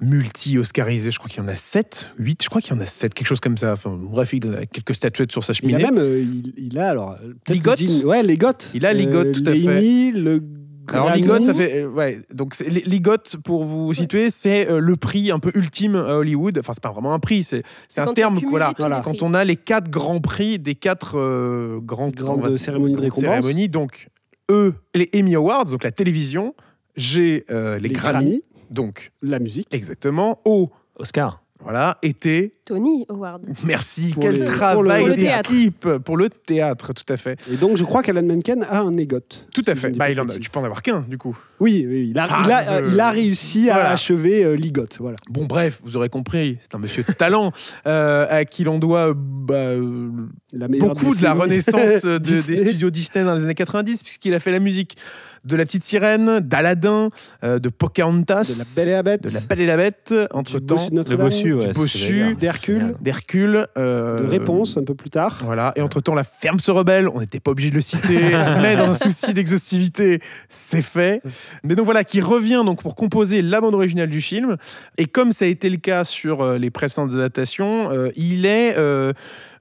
multi-oscarisé, 0.00 1.10
je 1.10 1.18
crois 1.18 1.28
qu'il 1.28 1.42
y 1.42 1.44
en 1.44 1.48
a 1.48 1.56
7, 1.56 2.10
8, 2.18 2.42
je 2.44 2.48
crois 2.48 2.60
qu'il 2.60 2.74
y 2.74 2.76
en 2.76 2.80
a 2.80 2.86
7, 2.86 3.14
quelque 3.14 3.26
chose 3.26 3.40
comme 3.40 3.56
ça. 3.58 3.72
Enfin, 3.72 3.96
bref, 4.00 4.32
il 4.32 4.54
a 4.54 4.66
quelques 4.66 4.94
statuettes 4.94 5.32
sur 5.32 5.44
sa 5.44 5.52
Il 5.52 5.74
a 5.74 5.78
cheminée. 5.78 5.82
même, 5.90 5.98
euh, 5.98 6.20
il, 6.20 6.52
il 6.56 6.78
a 6.78 6.88
alors. 6.90 7.12
euh, 7.12 7.28
peut-être 7.44 7.50
Ligotte 7.56 7.78
dis- 7.78 8.04
Ouais, 8.04 8.22
les 8.22 8.36
gottes. 8.36 8.70
Il 8.74 8.86
a 8.86 8.92
Ligotte, 8.92 9.32
tout 9.32 9.48
à 9.48 9.52
fait. 9.52 9.58
l'Emmy, 9.58 10.12
le 10.12 10.42
Alors 10.92 11.06
Grammy. 11.06 11.22
Ligot, 11.22 11.42
ça 11.44 11.54
fait 11.54 11.82
euh, 11.84 11.88
ouais. 11.88 12.20
Donc 12.32 12.54
pour 13.44 13.64
vous 13.64 13.94
situer, 13.94 14.28
c'est 14.30 14.68
euh, 14.68 14.78
le 14.80 14.96
prix 14.96 15.30
un 15.30 15.38
peu 15.38 15.50
ultime 15.54 15.96
à 15.96 16.16
Hollywood. 16.18 16.58
Enfin, 16.58 16.72
c'est 16.74 16.82
pas 16.82 16.92
vraiment 16.92 17.14
un 17.14 17.18
prix, 17.18 17.42
c'est 17.42 17.62
c'est 17.88 18.00
un 18.02 18.12
terme. 18.12 18.38
Voilà, 18.48 18.72
quand 19.02 19.22
on 19.22 19.32
a 19.34 19.44
les 19.44 19.56
quatre 19.56 19.88
grands 19.90 20.20
prix 20.20 20.58
des 20.58 20.74
quatre 20.74 21.18
euh, 21.18 21.80
grandes 21.80 22.14
Grandes 22.14 22.46
va- 22.46 22.58
cérémonies 22.58 22.94
de 22.96 23.00
récompense. 23.00 23.22
cérémonies. 23.44 23.68
Donc 23.68 24.08
eux, 24.50 24.74
les 24.94 25.08
Emmy 25.16 25.34
Awards, 25.36 25.64
donc 25.66 25.84
la 25.84 25.90
télévision. 25.92 26.54
J'ai 26.96 27.44
euh, 27.50 27.78
les, 27.78 27.88
les 27.88 27.94
Grammy, 27.94 28.42
donc 28.70 29.10
la 29.22 29.38
musique. 29.38 29.68
exactement. 29.72 30.40
O, 30.44 30.70
Oscar. 30.96 31.42
voilà, 31.60 31.96
été. 32.02 32.52
Tony 32.66 33.04
Howard. 33.08 33.42
Merci, 33.64 34.10
Pour 34.12 34.22
quel 34.22 34.38
les- 34.40 34.44
travail 34.44 35.00
pour 35.00 35.08
le 35.08 35.16
théâtre. 35.16 35.50
d'équipe 35.50 35.88
pour 36.04 36.16
le 36.16 36.28
théâtre, 36.30 36.92
tout 36.92 37.10
à 37.12 37.16
fait, 37.16 37.38
Et 37.52 37.56
donc, 37.56 37.76
je 37.76 37.84
crois 37.84 38.02
qu'Alan 38.02 38.22
Menken 38.22 38.62
a 38.64 38.80
un 38.80 38.96
égot. 38.96 39.18
tout 39.52 39.62
à 39.66 39.74
fait. 39.74 39.90
Bah, 39.90 40.04
pas 40.06 40.10
il 40.10 40.20
en 40.20 40.28
a- 40.28 40.38
tu 40.38 40.50
peux 40.50 40.58
en 40.58 40.64
avoir 40.64 40.82
qu'un, 40.82 41.00
du 41.02 41.16
coup. 41.18 41.36
Oui, 41.60 41.86
oui, 41.88 42.08
il 42.10 42.18
a, 42.18 42.26
Ah, 42.28 42.42
il 42.44 42.52
a, 42.52 42.62
je- 42.62 42.70
euh, 42.84 42.90
il 42.92 43.00
a 43.00 43.10
réussi 43.10 43.64
Voilà. 43.64 43.90
à 43.90 43.92
achever 43.92 44.44
euh, 44.44 44.54
Ligot. 44.56 44.86
Voilà. 44.98 45.16
Bon, 45.30 45.44
bref, 45.46 45.80
vous 45.84 45.96
aurez 45.96 46.08
compris, 46.10 46.58
c'est 46.62 46.74
un 46.74 46.78
monsieur 46.78 47.02
de 47.06 47.12
talent 47.12 47.52
euh, 47.86 48.26
à 48.28 48.44
qui 48.44 48.64
l'on 48.64 48.78
doit 48.78 49.08
euh, 49.10 49.14
bah, 49.16 49.54
euh, 49.54 50.10
La 50.52 50.68
beaucoup 50.68 51.14
de 51.14 51.22
la 51.22 51.32
renaissance 51.34 52.02
de- 52.04 52.18
des 52.18 52.56
studios 52.56 52.90
Disney 52.90 53.24
dans 53.24 53.34
les 53.34 53.42
années 53.42 53.54
90, 53.54 54.02
puisqu'il 54.02 54.34
a 54.34 54.40
fait 54.40 54.52
la 54.52 54.60
musique 54.60 54.96
de 55.44 55.56
La 55.56 55.64
Petite 55.64 55.84
Sirène, 55.84 56.40
d'Aladin, 56.40 57.10
euh, 57.42 57.58
de 57.58 57.68
Pocahontas, 57.68 58.42
De 58.42 58.58
la 58.58 58.64
Belle 58.76 58.88
et 58.88 58.92
la 58.92 59.02
Bête. 59.02 59.22
de 59.22 59.34
La 59.34 59.40
Belle 59.40 59.60
et 59.60 59.66
la 59.66 59.76
Bête, 59.76 60.14
entre 60.32 60.60
du 60.60 60.66
temps, 60.66 60.76
Bossu 60.76 60.90
de 60.90 61.10
Le 61.10 61.16
bossu, 61.16 62.24
ouais. 62.24 62.34
d'Hercule, 62.34 63.66
euh, 63.76 64.18
de 64.18 64.24
Réponse 64.24 64.76
un 64.76 64.84
peu 64.84 64.94
plus 64.94 65.10
tard. 65.10 65.38
Voilà, 65.44 65.72
et 65.76 65.82
entre-temps, 65.82 66.14
La 66.14 66.24
Ferme 66.24 66.58
se 66.58 66.70
rebelle, 66.70 67.08
on 67.08 67.20
n'était 67.20 67.40
pas 67.40 67.50
obligé 67.50 67.70
de 67.70 67.76
le 67.76 67.80
citer, 67.80 68.18
mais 68.62 68.76
dans 68.76 68.90
un 68.90 68.94
souci 68.94 69.34
d'exhaustivité, 69.34 70.20
c'est 70.48 70.82
fait. 70.82 71.22
Mais 71.62 71.74
donc 71.74 71.84
voilà, 71.84 72.04
qui 72.04 72.20
revient 72.20 72.62
donc 72.64 72.82
pour 72.82 72.94
composer 72.94 73.42
la 73.42 73.60
bande 73.60 73.74
originale 73.74 74.08
du 74.08 74.20
film. 74.20 74.56
Et 74.98 75.06
comme 75.06 75.32
ça 75.32 75.44
a 75.44 75.48
été 75.48 75.70
le 75.70 75.76
cas 75.76 76.04
sur 76.04 76.42
euh, 76.42 76.58
les 76.58 76.70
précédentes 76.70 77.12
adaptations, 77.12 77.90
euh, 77.92 78.10
il 78.16 78.46
est 78.46 78.76
euh, 78.76 79.12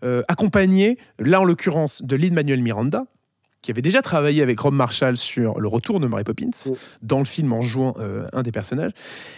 euh, 0.03 0.21
accompagné, 0.27 0.97
là 1.19 1.41
en 1.41 1.43
l'occurrence, 1.43 2.01
de 2.01 2.15
Lin-Manuel 2.15 2.61
Miranda, 2.61 3.05
qui 3.63 3.71
avait 3.71 3.81
déjà 3.81 4.03
travaillé 4.03 4.43
avec 4.43 4.59
Rob 4.59 4.75
Marshall 4.75 5.17
sur 5.17 5.59
Le 5.59 5.67
Retour 5.67 5.99
de 5.99 6.05
Mary 6.05 6.23
Poppins, 6.23 6.51
dans 7.01 7.17
le 7.17 7.25
film 7.25 7.51
en 7.53 7.61
jouant 7.61 7.95
euh, 7.97 8.27
un 8.33 8.43
des 8.43 8.51
personnages, 8.51 8.91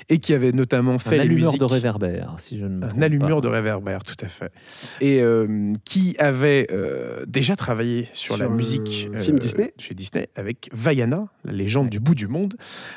et 0.09 0.17
qui 0.17 0.33
avait 0.33 0.51
notamment 0.51 0.99
fait 0.99 1.11
Un 1.11 1.13
les 1.13 1.19
allumeur 1.21 1.51
musiques 1.51 1.59
de 1.61 1.65
réverbère, 1.65 2.35
si 2.39 2.57
je 2.57 2.65
ne 2.65 2.75
me 2.75 2.81
trompe 2.81 2.97
un 2.97 3.01
allumeur 3.01 3.37
pas. 3.37 3.41
de 3.41 3.47
réverbère, 3.47 4.03
tout 4.03 4.17
à 4.19 4.27
fait. 4.27 4.51
Et 4.99 5.21
euh, 5.21 5.73
qui 5.85 6.15
avait 6.19 6.67
euh, 6.71 7.23
déjà 7.27 7.55
travaillé 7.55 8.09
sur, 8.13 8.35
la 8.37 8.45
Sur 8.45 8.53
musique 8.53 9.09
euh, 9.13 9.19
film 9.19 9.39
Disney. 9.39 9.73
chez 9.77 9.93
Disney 9.93 10.27
avec 10.35 10.69
Vaiana, 10.73 11.27
la 11.43 11.53
légende 11.53 11.89
du 11.89 11.99
bout 11.99 12.15
du 12.15 12.27
monde, 12.27 12.55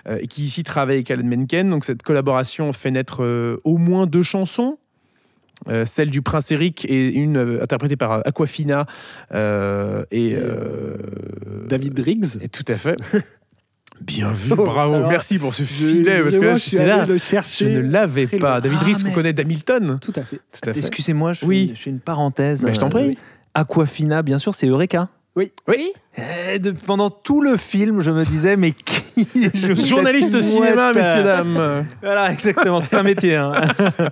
euh, 0.08 0.18
et 0.20 0.26
qui 0.26 0.44
ici 0.44 0.64
travaille 0.64 0.96
avec 0.96 1.10
Alan 1.10 1.24
Menken. 1.24 1.68
Donc 1.68 1.84
cette 1.84 2.02
collaboration 2.02 2.72
fait 2.72 2.90
naître 2.90 3.22
euh, 3.22 3.60
au 3.64 3.76
moins 3.76 4.06
deux 4.06 4.22
chansons. 4.22 4.78
Euh, 5.68 5.84
celle 5.86 6.10
du 6.10 6.22
prince 6.22 6.52
Eric 6.52 6.84
et 6.88 7.12
une 7.12 7.36
euh, 7.36 7.62
interprétée 7.62 7.96
par 7.96 8.24
Aquafina 8.26 8.86
euh, 9.34 10.04
et, 10.12 10.28
Et, 10.28 10.36
euh, 10.36 10.96
David 11.68 11.98
Riggs. 11.98 12.38
et 12.40 12.48
tout 12.48 12.64
à 12.68 12.76
fait. 12.76 12.96
Bien 14.00 14.30
vu, 14.30 14.52
Oh, 14.52 14.64
bravo, 14.64 14.94
alors, 14.94 15.08
merci 15.10 15.38
pour 15.40 15.52
ce 15.52 15.64
Je- 15.64 15.66
filet 15.68 16.22
parce 16.22 16.36
que 16.36 16.40
là 16.40 16.54
je 16.54 16.60
suis 16.60 16.76
là, 16.76 17.04
le 17.04 17.14
je 17.14 17.18
chercher. 17.18 17.68
ne 17.74 17.80
l'avais 17.80 18.28
pas. 18.28 18.36
loin. 18.38 18.60
David 18.60 18.78
Ah, 18.80 18.84
Riggs, 18.84 18.96
mais- 19.02 19.10
on 19.10 19.14
connaît 19.14 19.32
d'Hamilton. 19.32 19.98
Tout 20.00 20.12
à 20.14 20.22
fait. 20.22 20.38
Excusez-moi, 20.78 21.32
je, 21.32 21.44
Oui. 21.44 21.68
fais- 21.70 21.74
je 21.74 21.82
fais 21.82 21.90
une 21.90 21.98
parenthèse. 22.00 22.64
Mais 22.64 22.72
je 22.74 22.78
t'en 22.78 22.90
prie. 22.90 23.18
Aquafina, 23.54 24.22
bien 24.22 24.38
sûr, 24.38 24.54
c'est 24.54 24.68
Eureka. 24.68 25.08
Oui. 25.34 25.52
Eh, 26.16 26.58
de- 26.60 26.70
pendant 26.72 27.10
tout 27.10 27.40
le 27.42 27.56
film, 27.56 28.00
je 28.00 28.10
me 28.10 28.24
disais, 28.24 28.56
mais 28.56 28.70
qui 28.72 29.02
Journaliste 29.86 30.40
cinéma, 30.40 30.92
messieurs, 30.92 31.22
dames. 31.24 31.84
Voilà, 32.02 32.32
exactement, 32.32 32.80
c'est 32.80 32.96
un 32.96 33.02
métier. 33.02 33.34
hein. 33.36 33.52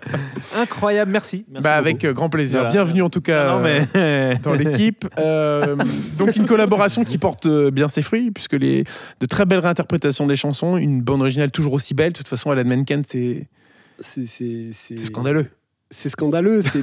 Incroyable, 0.57 1.11
merci. 1.13 1.45
Merci 1.51 1.63
Bah, 1.63 1.77
beaucoup. 1.79 1.89
avec 1.89 2.05
euh, 2.05 2.13
grand 2.13 2.29
plaisir. 2.29 2.61
Voilà. 2.61 2.73
Bienvenue 2.73 3.03
en 3.03 3.11
tout 3.11 3.21
cas 3.21 3.53
Non, 3.53 3.61
mais... 3.61 3.81
euh, 3.97 4.35
dans 4.43 4.53
l'équipe. 4.55 5.07
Euh, 5.19 5.77
donc 6.19 6.37
une 6.37 6.47
collaboration 6.47 7.03
qui 7.05 7.19
porte 7.19 7.47
euh, 7.47 7.71
bien 7.71 7.89
ses 7.89 8.03
fruits, 8.03 8.31
puisque 8.31 8.53
les 8.53 8.85
de 9.21 9.27
très 9.27 9.45
belles 9.47 9.61
réinterprétations 9.61 10.27
des 10.27 10.37
chansons, 10.37 10.77
une 10.77 11.01
bande 11.01 11.21
originale 11.23 11.51
toujours 11.51 11.73
aussi 11.73 11.95
belle. 11.95 12.13
De 12.13 12.19
toute 12.19 12.29
façon, 12.29 12.51
Alan 12.51 12.65
Menken, 12.65 13.03
c'est 13.05 13.47
C'est 14.01 14.27
c'est- 14.27 14.71
c'est- 14.73 14.99
c'est 14.99 15.05
scandaleux. 15.07 15.47
C'est 15.89 16.09
scandaleux. 16.09 16.63
C'est 16.63 16.79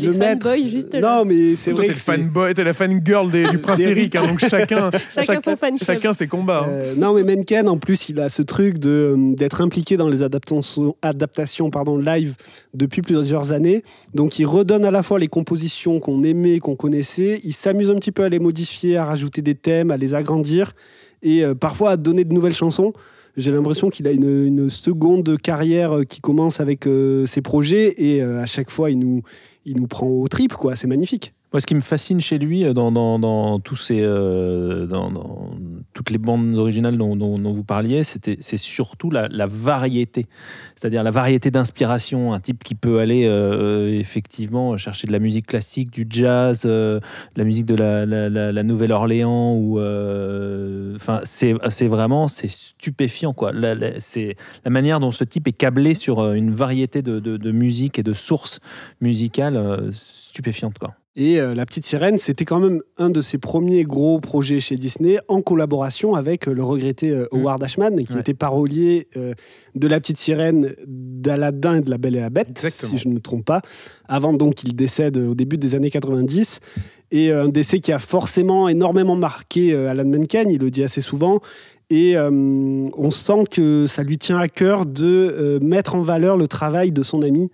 le 0.00 0.12
maître. 0.14 0.48
fanboys 0.48 0.68
juste 0.70 0.94
là. 0.94 1.18
Non, 1.18 1.24
mais 1.26 1.54
c'est 1.54 1.72
Toi, 1.72 1.84
vrai. 1.84 1.88
t'es 1.88 2.00
que 2.00 2.10
le 2.12 2.16
fanboy, 2.24 2.54
t'es 2.54 2.64
la 2.64 2.72
fangirl 2.72 3.30
des- 3.30 3.46
du 3.46 3.58
prince. 3.58 3.78
Eric, 3.82 4.16
hein, 4.16 4.26
donc 4.26 4.38
chacun, 4.40 4.90
Chacun 5.14 5.40
son 5.42 5.54
fan 5.56 5.76
chacun 5.76 6.14
ses 6.14 6.26
combats. 6.28 6.64
hein. 6.66 6.70
Euh, 6.70 6.94
non, 6.96 7.12
mais 7.12 7.24
Menken, 7.24 7.68
en 7.68 7.76
plus, 7.76 8.08
il 8.08 8.18
a 8.20 8.30
ce 8.30 8.40
truc 8.40 8.78
de, 8.78 8.88
euh, 9.18 9.34
d'être 9.34 9.60
impliqué 9.60 9.98
dans 9.98 10.08
les 10.08 10.22
adaptations, 10.22 10.96
adaptations 11.02 11.68
pardon, 11.68 11.98
live 11.98 12.36
depuis 12.72 13.02
plusieurs 13.02 13.52
années. 13.52 13.84
Donc, 14.14 14.38
il 14.38 14.46
redonne 14.46 14.86
à 14.86 14.90
la 14.90 15.02
fois 15.02 15.18
les 15.18 15.28
compositions 15.28 16.00
qu'on 16.00 16.22
aimait, 16.24 16.58
qu'on 16.58 16.74
connaissait. 16.76 17.40
Il 17.44 17.52
s'amuse 17.52 17.90
un 17.90 17.96
petit 17.96 18.12
peu 18.12 18.24
à 18.24 18.30
les 18.30 18.38
modifier, 18.38 18.96
à 18.96 19.04
rajouter 19.04 19.42
des 19.42 19.56
thèmes, 19.56 19.90
à 19.90 19.98
les 19.98 20.14
agrandir 20.14 20.72
et 21.22 21.44
euh, 21.44 21.54
parfois 21.54 21.90
à 21.90 21.96
donner 21.98 22.24
de 22.24 22.32
nouvelles 22.32 22.54
chansons. 22.54 22.94
J'ai 23.38 23.52
l'impression 23.52 23.88
qu'il 23.88 24.08
a 24.08 24.10
une, 24.10 24.68
seconde 24.68 25.38
carrière 25.40 25.98
euh, 25.98 26.04
qui 26.04 26.20
commence 26.20 26.58
avec 26.58 26.88
euh, 26.88 27.24
ses 27.26 27.40
projets 27.40 27.94
et 27.96 28.20
euh, 28.20 28.42
à 28.42 28.46
chaque 28.46 28.68
fois, 28.68 28.90
il 28.90 28.98
nous, 28.98 29.22
il 29.64 29.76
nous 29.76 29.86
prend 29.86 30.08
au 30.08 30.26
trip, 30.26 30.54
quoi. 30.54 30.74
C'est 30.74 30.88
magnifique. 30.88 31.32
Moi, 31.52 31.60
ce 31.60 31.66
qui 31.66 31.76
me 31.76 31.80
fascine 31.80 32.20
chez 32.20 32.38
lui, 32.38 32.64
dans, 32.74 32.90
dans, 32.90 33.20
dans 33.20 33.60
tous 33.60 33.76
ces, 33.76 34.02
toutes 35.98 36.10
les 36.10 36.18
bandes 36.18 36.56
originales 36.56 36.96
dont, 36.96 37.16
dont- 37.16 37.52
vous 37.52 37.64
parliez, 37.64 38.04
c'était, 38.04 38.36
c'est 38.38 38.56
surtout 38.56 39.10
la, 39.10 39.28
variété. 39.48 40.26
C'est-à-dire 40.76 41.02
la 41.02 41.10
variété 41.10 41.50
d'inspiration. 41.50 42.32
Un 42.32 42.38
type 42.38 42.62
qui 42.62 42.76
peut 42.76 43.00
aller 43.00 43.24
euh, 43.26 43.98
effectivement 43.98 44.76
chercher 44.76 45.08
de 45.08 45.12
la 45.12 45.18
musique 45.18 45.48
classique, 45.48 45.90
du 45.90 46.06
jazz, 46.08 46.62
euh, 46.66 47.00
de 47.34 47.38
la 47.38 47.42
musique 47.42 47.66
de 47.66 47.74
la, 47.74 48.62
Nouvelle-Orléans. 48.62 49.54
Ou, 49.56 49.80
euh, 49.80 50.94
enfin, 50.94 51.18
c'est, 51.24 51.56
c'est 51.68 51.88
vraiment 51.88 52.28
stupéfiant. 52.28 53.32
Quoi. 53.32 53.50
C'est 53.98 54.36
la 54.64 54.70
manière 54.70 55.00
dont 55.00 55.10
ce 55.10 55.24
type 55.24 55.48
est 55.48 55.52
câblé 55.52 55.94
sur 55.94 56.32
une 56.32 56.52
variété 56.52 57.02
de, 57.02 57.18
de, 57.18 57.36
de 57.36 57.50
musique 57.50 57.98
et 57.98 58.04
de 58.04 58.12
sources 58.12 58.60
musicales 59.00 59.90
stupéfiantes. 59.90 60.78
Quoi. 60.78 60.94
Et 61.20 61.40
euh, 61.40 61.52
La 61.52 61.66
Petite 61.66 61.84
Sirène, 61.84 62.16
c'était 62.16 62.44
quand 62.44 62.60
même 62.60 62.80
un 62.96 63.10
de 63.10 63.20
ses 63.20 63.38
premiers 63.38 63.82
gros 63.82 64.20
projets 64.20 64.60
chez 64.60 64.76
Disney, 64.76 65.18
en 65.26 65.42
collaboration 65.42 66.14
avec 66.14 66.46
euh, 66.46 66.52
le 66.52 66.62
regretté 66.62 67.10
euh, 67.10 67.26
Howard 67.32 67.60
Ashman, 67.62 68.04
qui 68.04 68.12
Ouais. 68.14 68.20
était 68.20 68.34
parolier 68.34 69.08
de 69.74 69.88
La 69.88 69.98
Petite 69.98 70.18
Sirène, 70.18 70.74
d'Aladin 70.86 71.74
et 71.76 71.80
de 71.80 71.90
La 71.90 71.98
Belle 71.98 72.14
et 72.16 72.20
la 72.20 72.30
Bête, 72.30 72.50
Exactement. 72.50 72.90
si 72.92 72.98
je 72.98 73.08
ne 73.08 73.14
me 73.14 73.20
trompe 73.20 73.44
pas, 73.44 73.60
avant 74.06 74.32
donc 74.32 74.54
qu'il 74.54 74.76
décède 74.76 75.16
au 75.16 75.34
début 75.34 75.58
des 75.58 75.74
années 75.74 75.90
90. 75.90 76.60
Et 77.10 77.32
un 77.32 77.48
décès 77.48 77.80
qui 77.80 77.90
a 77.90 77.98
forcément 77.98 78.68
énormément 78.68 79.16
marqué 79.16 79.74
Alan 79.74 80.04
Menken, 80.04 80.50
il 80.50 80.60
le 80.60 80.70
dit 80.70 80.84
assez 80.84 81.00
souvent. 81.00 81.40
Et 81.90 82.16
euh, 82.16 82.30
on 82.30 83.10
sent 83.10 83.44
que 83.50 83.86
ça 83.86 84.02
lui 84.02 84.18
tient 84.18 84.38
à 84.38 84.48
cœur 84.48 84.84
de 84.84 85.06
euh, 85.06 85.58
mettre 85.60 85.94
en 85.94 86.02
valeur 86.02 86.36
le 86.36 86.46
travail 86.46 86.92
de 86.92 87.02
son 87.02 87.22
ami 87.22 87.50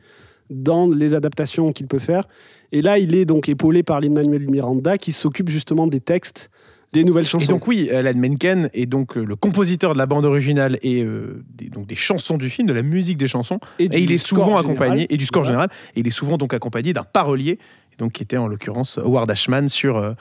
dans 0.51 0.89
les 0.89 1.15
adaptations 1.15 1.73
qu'il 1.73 1.87
peut 1.87 2.01
faire. 2.01 2.27
Et 2.73 2.83
là, 2.83 2.99
il 2.99 3.15
est 3.15 3.25
donc 3.25 3.49
épaulé 3.49 3.83
par 3.83 4.01
Lin-Manuel 4.01 4.49
Miranda 4.49 4.99
qui 4.99 5.13
s'occupe 5.13 5.49
justement 5.49 5.87
des 5.87 6.01
textes 6.01 6.51
des 6.93 7.03
nouvelles 7.03 7.25
Et 7.25 7.27
chansons. 7.27 7.51
donc 7.51 7.67
oui, 7.67 7.91
Alan 7.91 8.13
Menken 8.15 8.71
est 8.73 8.87
donc 8.87 9.17
euh, 9.17 9.25
le 9.25 9.35
compositeur 9.35 9.95
de 9.95 9.99
la 9.99 10.07
bande 10.07 10.25
originale 10.25 10.79
et 10.83 11.03
euh, 11.03 11.43
des, 11.53 11.69
donc 11.69 11.89
des 11.89 11.97
chansons 11.97 12.37
du 12.37 12.49
film, 12.49 12.69
de 12.69 12.73
la 12.73 12.83
musique 12.83 13.17
des 13.19 13.27
chansons. 13.27 13.59
Et 13.81 13.87
il 13.99 14.13
est 14.13 14.19
souvent 14.19 14.45
général. 14.45 14.65
accompagné, 14.65 15.07
et 15.13 15.17
du 15.17 15.27
score 15.27 15.43
Voilà. 15.43 15.67
général, 15.67 15.71
et 15.97 16.01
il 16.01 16.07
est 16.07 16.13
souvent 16.13 16.37
donc 16.39 16.55
accompagné 16.55 16.93
d'un 16.93 17.03
parolier, 17.03 17.59
donc 17.99 18.13
qui 18.13 18.23
était 18.23 18.37
en 18.37 18.47
l'occurrence 18.47 18.99
Howard 18.99 19.29
Ashman 19.29 19.69
sur, 19.69 19.97
euh, 19.97 20.13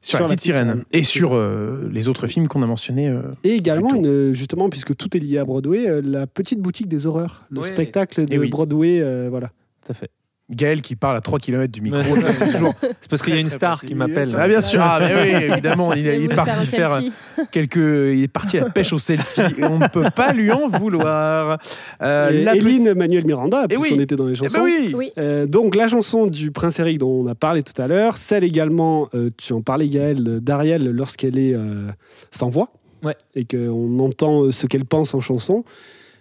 sur, 0.00 0.20
La 0.20 0.26
Petite 0.26 0.42
Sirène, 0.42 0.84
et 0.92 1.02
sur 1.02 1.34
euh, 1.34 1.88
les 1.92 2.06
autres 2.06 2.28
films 2.28 2.46
qu'on 2.46 2.62
a 2.62 2.66
mentionnés. 2.66 3.08
euh. 3.08 3.22
Et 3.42 3.54
également, 3.54 3.96
une, 3.96 4.32
justement, 4.32 4.68
puisque 4.70 4.94
tout 4.94 5.16
est 5.16 5.20
lié 5.20 5.38
à 5.38 5.44
Broadway, 5.44 5.88
euh, 5.88 6.00
la 6.04 6.28
petite 6.28 6.60
boutique 6.60 6.86
des 6.86 7.06
horreurs, 7.06 7.46
le 7.50 7.62
Ouais. 7.62 7.72
spectacle 7.72 8.26
de 8.26 8.38
oui. 8.38 8.48
Broadway, 8.48 9.00
euh, 9.00 9.26
voilà. 9.28 9.48
Tout 9.84 9.90
à 9.90 9.94
fait. 9.94 10.10
Gaël 10.50 10.82
qui 10.82 10.94
parle 10.94 11.16
à 11.16 11.22
3 11.22 11.38
km 11.38 11.72
du 11.72 11.80
micro, 11.80 12.16
ça, 12.16 12.32
c'est 12.34 12.48
toujours. 12.50 12.74
C'est 13.00 13.08
parce 13.08 13.22
qu'il 13.22 13.34
y 13.34 13.38
a 13.38 13.40
une 13.40 13.48
star 13.48 13.80
qui 13.80 13.94
m'appelle. 13.94 14.34
Ah, 14.38 14.46
bien 14.46 14.60
sûr, 14.60 14.78
ah, 14.82 14.98
mais 15.00 15.14
oui, 15.38 15.44
évidemment, 15.52 15.94
il, 15.94 16.06
est- 16.06 16.18
il 16.22 16.30
est 16.30 16.34
parti 16.34 16.66
faire 16.66 17.00
selfie. 17.00 17.12
quelques. 17.50 17.76
Il 17.76 18.22
est 18.24 18.28
parti 18.28 18.58
à 18.58 18.64
la 18.64 18.70
pêche 18.70 18.92
au 18.92 18.98
selfie. 18.98 19.40
et 19.58 19.64
on 19.64 19.78
ne 19.78 19.88
peut 19.88 20.04
pas 20.14 20.32
lui 20.34 20.52
en 20.52 20.68
vouloir. 20.68 21.58
Euh, 22.02 22.30
Et 22.30 22.44
la 22.44 22.56
Eline 22.56 22.92
Manuel 22.92 23.24
Miranda, 23.24 23.64
Eh 23.70 23.76
oui. 23.76 23.82
puisqu'on 23.84 24.00
était 24.02 24.16
dans 24.16 24.26
les 24.26 24.34
Eh 24.38 24.42
ben 24.42 24.48
chansons. 24.50 24.64
oui. 24.64 24.92
Oui. 24.94 25.12
Euh, 25.16 25.46
donc 25.46 25.74
la 25.74 25.88
chanson 25.88 26.26
du 26.26 26.50
Prince 26.50 26.78
Eric 26.78 26.98
dont 26.98 27.24
on 27.24 27.26
a 27.26 27.34
parlé 27.34 27.62
tout 27.62 27.80
à 27.80 27.86
l'heure, 27.86 28.18
celle 28.18 28.44
également, 28.44 29.08
euh, 29.14 29.30
tu 29.38 29.54
en 29.54 29.62
parlais 29.62 29.88
Gaël, 29.88 30.22
d'Ariel 30.42 30.90
lorsqu'elle 30.90 31.38
est 31.38 31.54
euh, 31.54 31.88
sans 32.30 32.48
voix 32.50 32.68
Ouais. 33.02 33.16
et 33.34 33.44
qu'on 33.46 33.98
entend 33.98 34.44
euh, 34.44 34.50
ce 34.50 34.66
qu'elle 34.66 34.84
pense 34.86 35.14
en 35.14 35.20
chanson. 35.20 35.64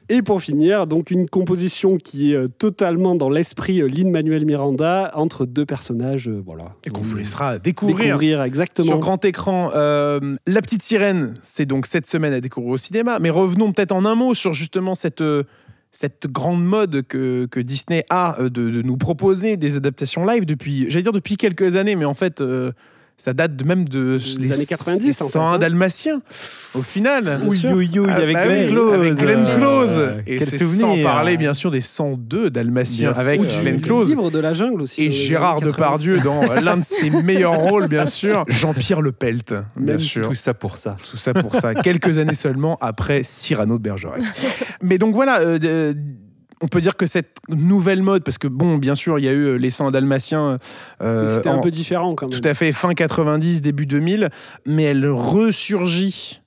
Et 0.10 0.22
pour 0.22 0.42
finir, 0.42 0.86
donc 0.86 1.12
une 1.12 1.30
composition 1.30 1.98
qui 1.98 2.34
est 2.34 2.36
euh, 2.36 2.48
totalement 2.48 3.16
dans 3.16 3.30
l'esprit 3.30 3.82
euh, 3.82 3.88
Lin-Manuel 3.88 4.46
Miranda 4.46 5.12
entre 5.16 5.46
deux 5.46 5.66
personnages, 5.66 6.28
euh, 6.28 6.42
voilà. 6.46 6.74
Et 6.86 6.90
qu'on 6.90 7.00
On- 7.00 7.04
vous 7.04 7.16
laissera 7.16 7.58
découvrir. 7.60 7.98
découvrir 8.18 8.42
exactement. 8.44 8.88
Sur 8.88 9.00
grand 9.00 9.24
écran, 9.26 9.72
euh, 9.76 10.36
La 10.46 10.62
Petite 10.62 10.84
Sirène, 10.84 11.36
c'est 11.42 11.66
donc 11.66 11.86
cette 11.88 12.06
semaine 12.06 12.34
à 12.34 12.42
découvrir 12.42 12.74
au 12.74 12.78
cinéma. 12.78 13.20
Mais 13.20 13.30
revenons 13.30 13.72
peut-être 13.72 13.94
en 13.94 14.04
un 14.06 14.16
mot 14.16 14.34
sur 14.34 14.52
justement 14.54 14.94
cette, 14.96 15.24
cette 15.92 16.28
grande 16.28 16.64
mode 16.66 17.04
que, 17.04 17.46
que 17.46 17.60
Disney 17.60 18.04
a 18.10 18.36
de, 18.42 18.50
de 18.50 18.82
nous 18.82 18.98
proposer 18.98 19.58
des 19.58 19.78
adaptations 19.78 20.26
live 20.26 20.46
depuis, 20.46 20.86
j'allais 20.90 21.04
dire 21.04 21.12
depuis 21.14 21.38
quelques 21.38 21.76
années, 21.78 21.96
mais 21.96 22.06
en 22.06 22.14
fait, 22.14 22.42
euh, 22.42 22.72
ça 23.18 23.32
date 23.34 23.64
même 23.64 23.88
de 23.88 24.20
Les 24.40 24.52
années 24.52 24.66
90, 24.66 25.06
les 25.06 25.22
en 25.22 25.26
fait, 25.28 25.32
101 25.32 25.54
hein. 25.54 25.58
Dalmatiens, 25.60 26.22
au 26.76 26.82
final. 26.82 27.42
Oui, 27.46 27.62
Ah, 28.10 28.14
avec 28.16 28.34
bah 28.36 28.46
Glenn 28.46 28.66
oui, 28.66 28.72
Close. 28.72 28.94
avec 28.94 29.14
Glenn 29.16 29.46
Euh, 29.46 29.56
Close. 29.58 30.18
et 30.28 30.38
quel 30.40 30.48
c'est 30.48 30.58
souvenir. 30.58 30.80
sans 30.88 31.02
parler 31.04 31.38
bien 31.38 31.54
sûr 31.54 31.72
des 31.72 31.80
102 31.82 32.50
Dalmatiens 32.50 33.12
Bien 33.12 33.20
avec 33.20 33.50
sûr. 33.50 33.62
Glenn 33.62 33.76
Le 33.76 33.82
Close. 33.82 34.10
livre 34.10 34.30
de 34.32 34.40
la 34.40 34.54
jungle 34.54 34.82
aussi. 34.82 35.02
Et 35.04 35.10
les 35.10 35.12
Gérard 35.12 35.58
années 35.58 35.68
90. 35.72 35.74
Depardieu 35.78 36.20
dans 36.20 36.42
l'un 36.62 36.78
de 36.78 36.84
ses 36.84 37.10
meilleurs 37.10 37.56
rôles, 37.60 37.88
bien 37.88 38.08
sûr. 38.08 38.44
Jean-Pierre 38.50 39.02
Le 39.02 39.12
Pelt, 39.12 39.54
bien 39.78 39.94
Même 39.94 40.00
sûr. 40.00 40.28
Tout 40.28 40.36
ça 40.36 40.54
pour 40.54 40.76
ça. 40.78 40.98
Tout 41.10 41.18
ça 41.18 41.34
pour 41.34 41.54
ça. 41.56 41.76
Quelques 41.76 42.18
années 42.18 42.34
seulement 42.34 42.78
après 42.82 43.22
Cyrano 43.24 43.78
de 43.78 43.84
Bergerac. 43.84 44.22
Mais 44.82 44.98
donc 44.98 45.14
voilà, 45.16 45.40
euh, 45.42 45.60
euh, 45.64 45.94
on 46.64 46.68
peut 46.68 46.82
dire 46.82 46.96
que 46.96 47.06
cette 47.06 47.38
nouvelle 47.50 48.02
mode, 48.02 48.24
parce 48.24 48.38
que 48.38 48.48
bon, 48.48 48.78
bien 48.78 48.96
sûr, 48.96 49.20
il 49.20 49.26
y 49.26 49.28
a 49.28 49.34
eu 49.34 49.44
euh, 49.46 49.56
les 49.58 49.70
100 49.70 49.92
dalmatiens. 49.92 50.58
euh, 51.02 51.36
C'était 51.36 51.50
un 51.50 51.58
en- 51.58 51.62
peu 51.62 51.72
différent 51.72 52.16
quand 52.16 52.28
même. 52.30 52.40
tout 52.40 52.48
à 52.48 52.54
fait 52.54 52.72
fin 52.72 52.94
90, 52.94 53.62
début 53.62 53.86
2000, 53.86 54.30
mais 54.66 54.84
elle 54.84 55.06
ressurgit. 55.08 56.40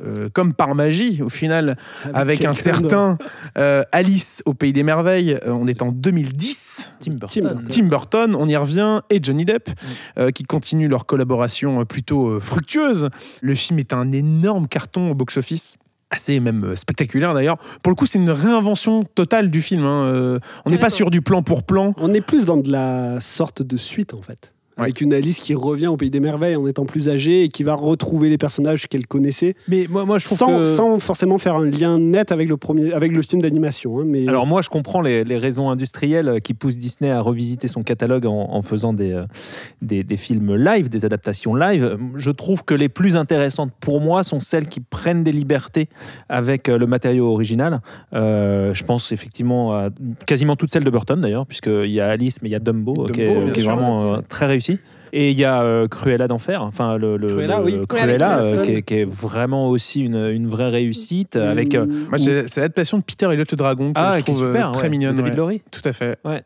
euh, 0.00 0.28
comme 0.32 0.52
par 0.52 0.74
magie, 0.74 1.22
au 1.22 1.28
final, 1.28 1.76
avec 2.12 2.44
un 2.44 2.54
certain 2.54 3.18
euh, 3.56 3.84
Alice 3.92 4.42
au 4.46 4.52
Pays 4.54 4.72
des 4.72 4.82
Merveilles. 4.82 5.34
Euh, 5.46 5.50
on 5.52 5.68
est 5.68 5.80
en 5.80 5.92
2010. 5.92 6.90
Tim 6.98 7.12
Burton. 7.14 7.64
Tim 7.70 7.84
Burton, 7.84 8.34
on 8.36 8.48
y 8.48 8.56
revient, 8.56 9.00
et 9.10 9.20
Johnny 9.22 9.44
Depp, 9.44 9.70
euh, 10.18 10.30
qui 10.32 10.42
continuent 10.42 10.88
leur 10.88 11.06
collaboration 11.06 11.84
plutôt 11.84 12.30
euh, 12.30 12.40
fructueuse. 12.40 13.10
Le 13.42 13.54
film 13.54 13.78
est 13.78 13.92
un 13.92 14.10
énorme 14.10 14.66
carton 14.66 15.10
au 15.10 15.14
box-office. 15.14 15.76
Assez 16.12 16.38
même 16.40 16.64
euh, 16.64 16.76
spectaculaire 16.76 17.32
d'ailleurs. 17.34 17.56
Pour 17.82 17.90
le 17.90 17.94
coup, 17.96 18.04
c'est 18.06 18.18
une 18.18 18.30
réinvention 18.30 19.02
totale 19.02 19.50
du 19.50 19.62
film. 19.62 19.84
hein. 19.84 20.04
Euh, 20.04 20.38
on 20.66 20.70
n'est 20.70 20.76
pas 20.78 20.90
sur 20.90 21.10
du 21.10 21.22
plan 21.22 21.42
pour 21.42 21.62
plan. 21.62 21.94
On 21.96 22.12
est 22.12 22.20
plus 22.20 22.44
dans 22.44 22.58
de 22.58 22.70
la 22.70 23.18
sorte 23.20 23.62
de 23.62 23.76
suite 23.78 24.12
en 24.14 24.20
fait. 24.20 24.51
Ouais. 24.78 24.84
Avec 24.84 25.00
une 25.02 25.12
Alice 25.12 25.38
qui 25.38 25.54
revient 25.54 25.88
au 25.88 25.96
Pays 25.98 26.10
des 26.10 26.20
Merveilles 26.20 26.56
en 26.56 26.66
étant 26.66 26.86
plus 26.86 27.08
âgée 27.10 27.42
et 27.44 27.48
qui 27.48 27.62
va 27.62 27.74
retrouver 27.74 28.30
les 28.30 28.38
personnages 28.38 28.86
qu'elle 28.88 29.06
connaissait 29.06 29.54
Mais 29.68 29.86
moi, 29.88 30.06
moi 30.06 30.18
je 30.18 30.24
trouve 30.24 30.38
sans, 30.38 30.58
que... 30.60 30.64
sans 30.64 30.98
forcément 30.98 31.36
faire 31.36 31.56
un 31.56 31.66
lien 31.66 31.98
net 31.98 32.32
avec 32.32 32.48
le, 32.48 32.56
premier, 32.56 32.92
avec 32.94 33.12
le 33.12 33.20
film 33.20 33.42
d'animation. 33.42 34.00
hein, 34.00 34.04
mais 34.06 34.26
Alors 34.28 34.46
moi, 34.46 34.62
je 34.62 34.70
comprends 34.70 35.02
les, 35.02 35.24
les 35.24 35.36
raisons 35.36 35.68
industrielles 35.68 36.40
qui 36.42 36.54
poussent 36.54 36.78
Disney 36.78 37.10
à 37.10 37.20
revisiter 37.20 37.68
son 37.68 37.82
catalogue 37.82 38.24
en, 38.24 38.48
en 38.50 38.62
faisant 38.62 38.92
des, 38.94 39.12
euh, 39.12 39.24
des, 39.82 40.04
des 40.04 40.16
films 40.16 40.54
live, 40.56 40.88
des 40.88 41.04
adaptations 41.04 41.54
live. 41.54 41.98
Je 42.16 42.30
trouve 42.30 42.64
que 42.64 42.74
les 42.74 42.88
plus 42.88 43.16
intéressantes 43.16 43.72
pour 43.80 44.00
moi 44.00 44.22
sont 44.22 44.40
celles 44.40 44.68
qui 44.68 44.80
prennent 44.80 45.22
des 45.22 45.32
libertés 45.32 45.88
avec 46.30 46.68
euh, 46.68 46.78
le 46.78 46.86
matériau 46.86 47.26
original. 47.32 47.80
Euh, 48.14 48.72
je 48.72 48.84
pense 48.84 49.12
effectivement 49.12 49.72
à 49.74 49.88
quasiment 50.26 50.56
toutes 50.56 50.72
celles 50.72 50.84
de 50.84 50.90
Burton 50.90 51.20
d'ailleurs, 51.20 51.46
puisqu'il 51.46 51.90
y 51.90 52.00
a 52.00 52.08
Alice, 52.08 52.40
mais 52.42 52.48
il 52.48 52.52
y 52.52 52.54
a 52.54 52.58
Dumbo, 52.58 52.94
qui 53.12 53.20
est, 53.22 53.26
Dumbo, 53.26 53.40
bien 53.42 53.52
qui 53.52 53.60
est 53.60 53.62
sûr, 53.64 53.74
vraiment 53.74 54.14
euh, 54.14 54.20
très 54.28 54.46
réussi. 54.46 54.61
Et 55.14 55.30
il 55.30 55.38
y 55.38 55.44
a 55.44 55.60
euh, 55.60 55.88
Cruella 55.88 56.26
d'enfer, 56.26 56.62
enfin 56.62 56.96
le, 56.96 57.18
le- 57.18 57.28
Cruella, 57.28 57.58
le- 57.58 57.64
oui. 57.66 57.80
Cruella, 57.86 58.30
avec 58.36 58.54
euh, 58.58 58.64
qui, 58.64 58.70
est, 58.72 58.82
qui 58.82 58.94
est 58.94 59.04
vraiment 59.04 59.68
aussi 59.68 60.00
une, 60.00 60.16
une 60.16 60.48
vraie 60.48 60.70
réussite 60.70 61.36
Mmh. 61.36 61.38
avec 61.40 61.74
euh, 61.74 61.84
Moi, 62.08 62.16
c'est 62.16 62.56
l'adaptation 62.56 62.96
de 62.96 63.02
Peter 63.02 63.28
et 63.30 63.36
le 63.36 63.44
dragon 63.44 63.92
que 63.92 63.98
ah 64.00 64.14
je 64.18 64.24
qui 64.24 64.30
est 64.30 64.34
trouve 64.34 64.46
euh, 64.46 64.52
super, 64.54 64.72
très 64.72 64.84
ouais, 64.84 64.88
mignonne. 64.88 65.12
de 65.16 65.20
David 65.20 65.32
ouais. 65.34 65.36
Laurie. 65.36 65.62
Tout 65.70 65.82
à 65.84 65.92
fait. 65.92 66.16
Ouais. 66.24 66.42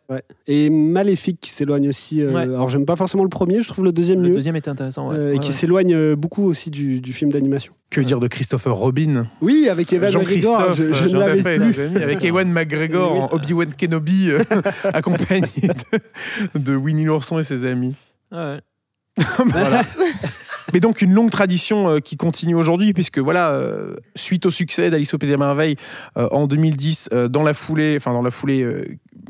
Et 0.48 0.68
Maléfique 0.68 1.38
qui 1.40 1.50
s'éloigne 1.50 1.88
aussi. 1.88 2.20
euh, 2.22 2.32
Ouais. 2.32 2.42
Alors 2.42 2.68
j'aime 2.68 2.86
pas 2.86 2.96
forcément 2.96 3.22
le 3.22 3.28
premier, 3.28 3.62
je 3.62 3.68
trouve 3.68 3.84
le 3.84 3.92
deuxième 3.92 4.20
Le 4.20 4.30
mieux. 4.30 4.34
deuxième 4.34 4.56
était 4.56 4.68
intéressant. 4.70 5.10
ouais. 5.10 5.16
euh, 5.16 5.34
et 5.34 5.38
qui 5.38 5.50
ouais. 5.50 5.54
s'éloigne 5.54 6.16
beaucoup 6.16 6.42
aussi 6.44 6.70
du, 6.72 7.00
du 7.00 7.12
film 7.12 7.30
d'animation. 7.30 7.72
Que 7.90 8.00
dire 8.00 8.18
de 8.18 8.26
Christopher 8.26 8.74
Robin 8.74 9.28
Oui, 9.42 9.68
avec 9.70 9.92
Evan 9.92 10.12
McGregor, 10.12 10.74
Jean-Christophe, 10.74 10.76
je, 10.76 10.92
je 10.92 11.08
ne 11.14 11.18
l'avais 11.20 11.42
plus. 11.42 12.02
avec 12.02 12.24
Ewan 12.24 12.50
McGregor 12.50 13.12
en 13.12 13.32
Obi-Wan 13.36 13.68
Kenobi, 13.78 14.30
accompagné 14.92 15.46
de, 16.54 16.58
de 16.58 16.74
Winnie 16.74 17.04
l'ourson 17.04 17.38
et 17.38 17.44
ses 17.44 17.64
amis. 17.64 17.94
Ouais. 18.32 18.60
Voilà. 19.46 19.82
Mais 20.72 20.80
donc 20.80 21.00
une 21.00 21.12
longue 21.12 21.30
tradition 21.30 21.88
euh, 21.88 22.00
qui 22.00 22.16
continue 22.16 22.54
aujourd'hui, 22.54 22.92
puisque 22.92 23.18
voilà, 23.18 23.50
euh, 23.50 23.94
suite 24.16 24.46
au 24.46 24.50
succès 24.50 24.90
d'Alice 24.90 25.14
au 25.14 25.18
Pays 25.18 25.30
des 25.30 25.36
Merveilles 25.36 25.76
euh, 26.16 26.28
en 26.32 26.46
2010, 26.46 27.10
euh, 27.12 27.28
dans 27.28 27.42
la 27.42 27.54
foulée, 27.54 27.94
enfin 27.96 28.12
dans 28.12 28.22
la 28.22 28.30
foulée 28.30 28.66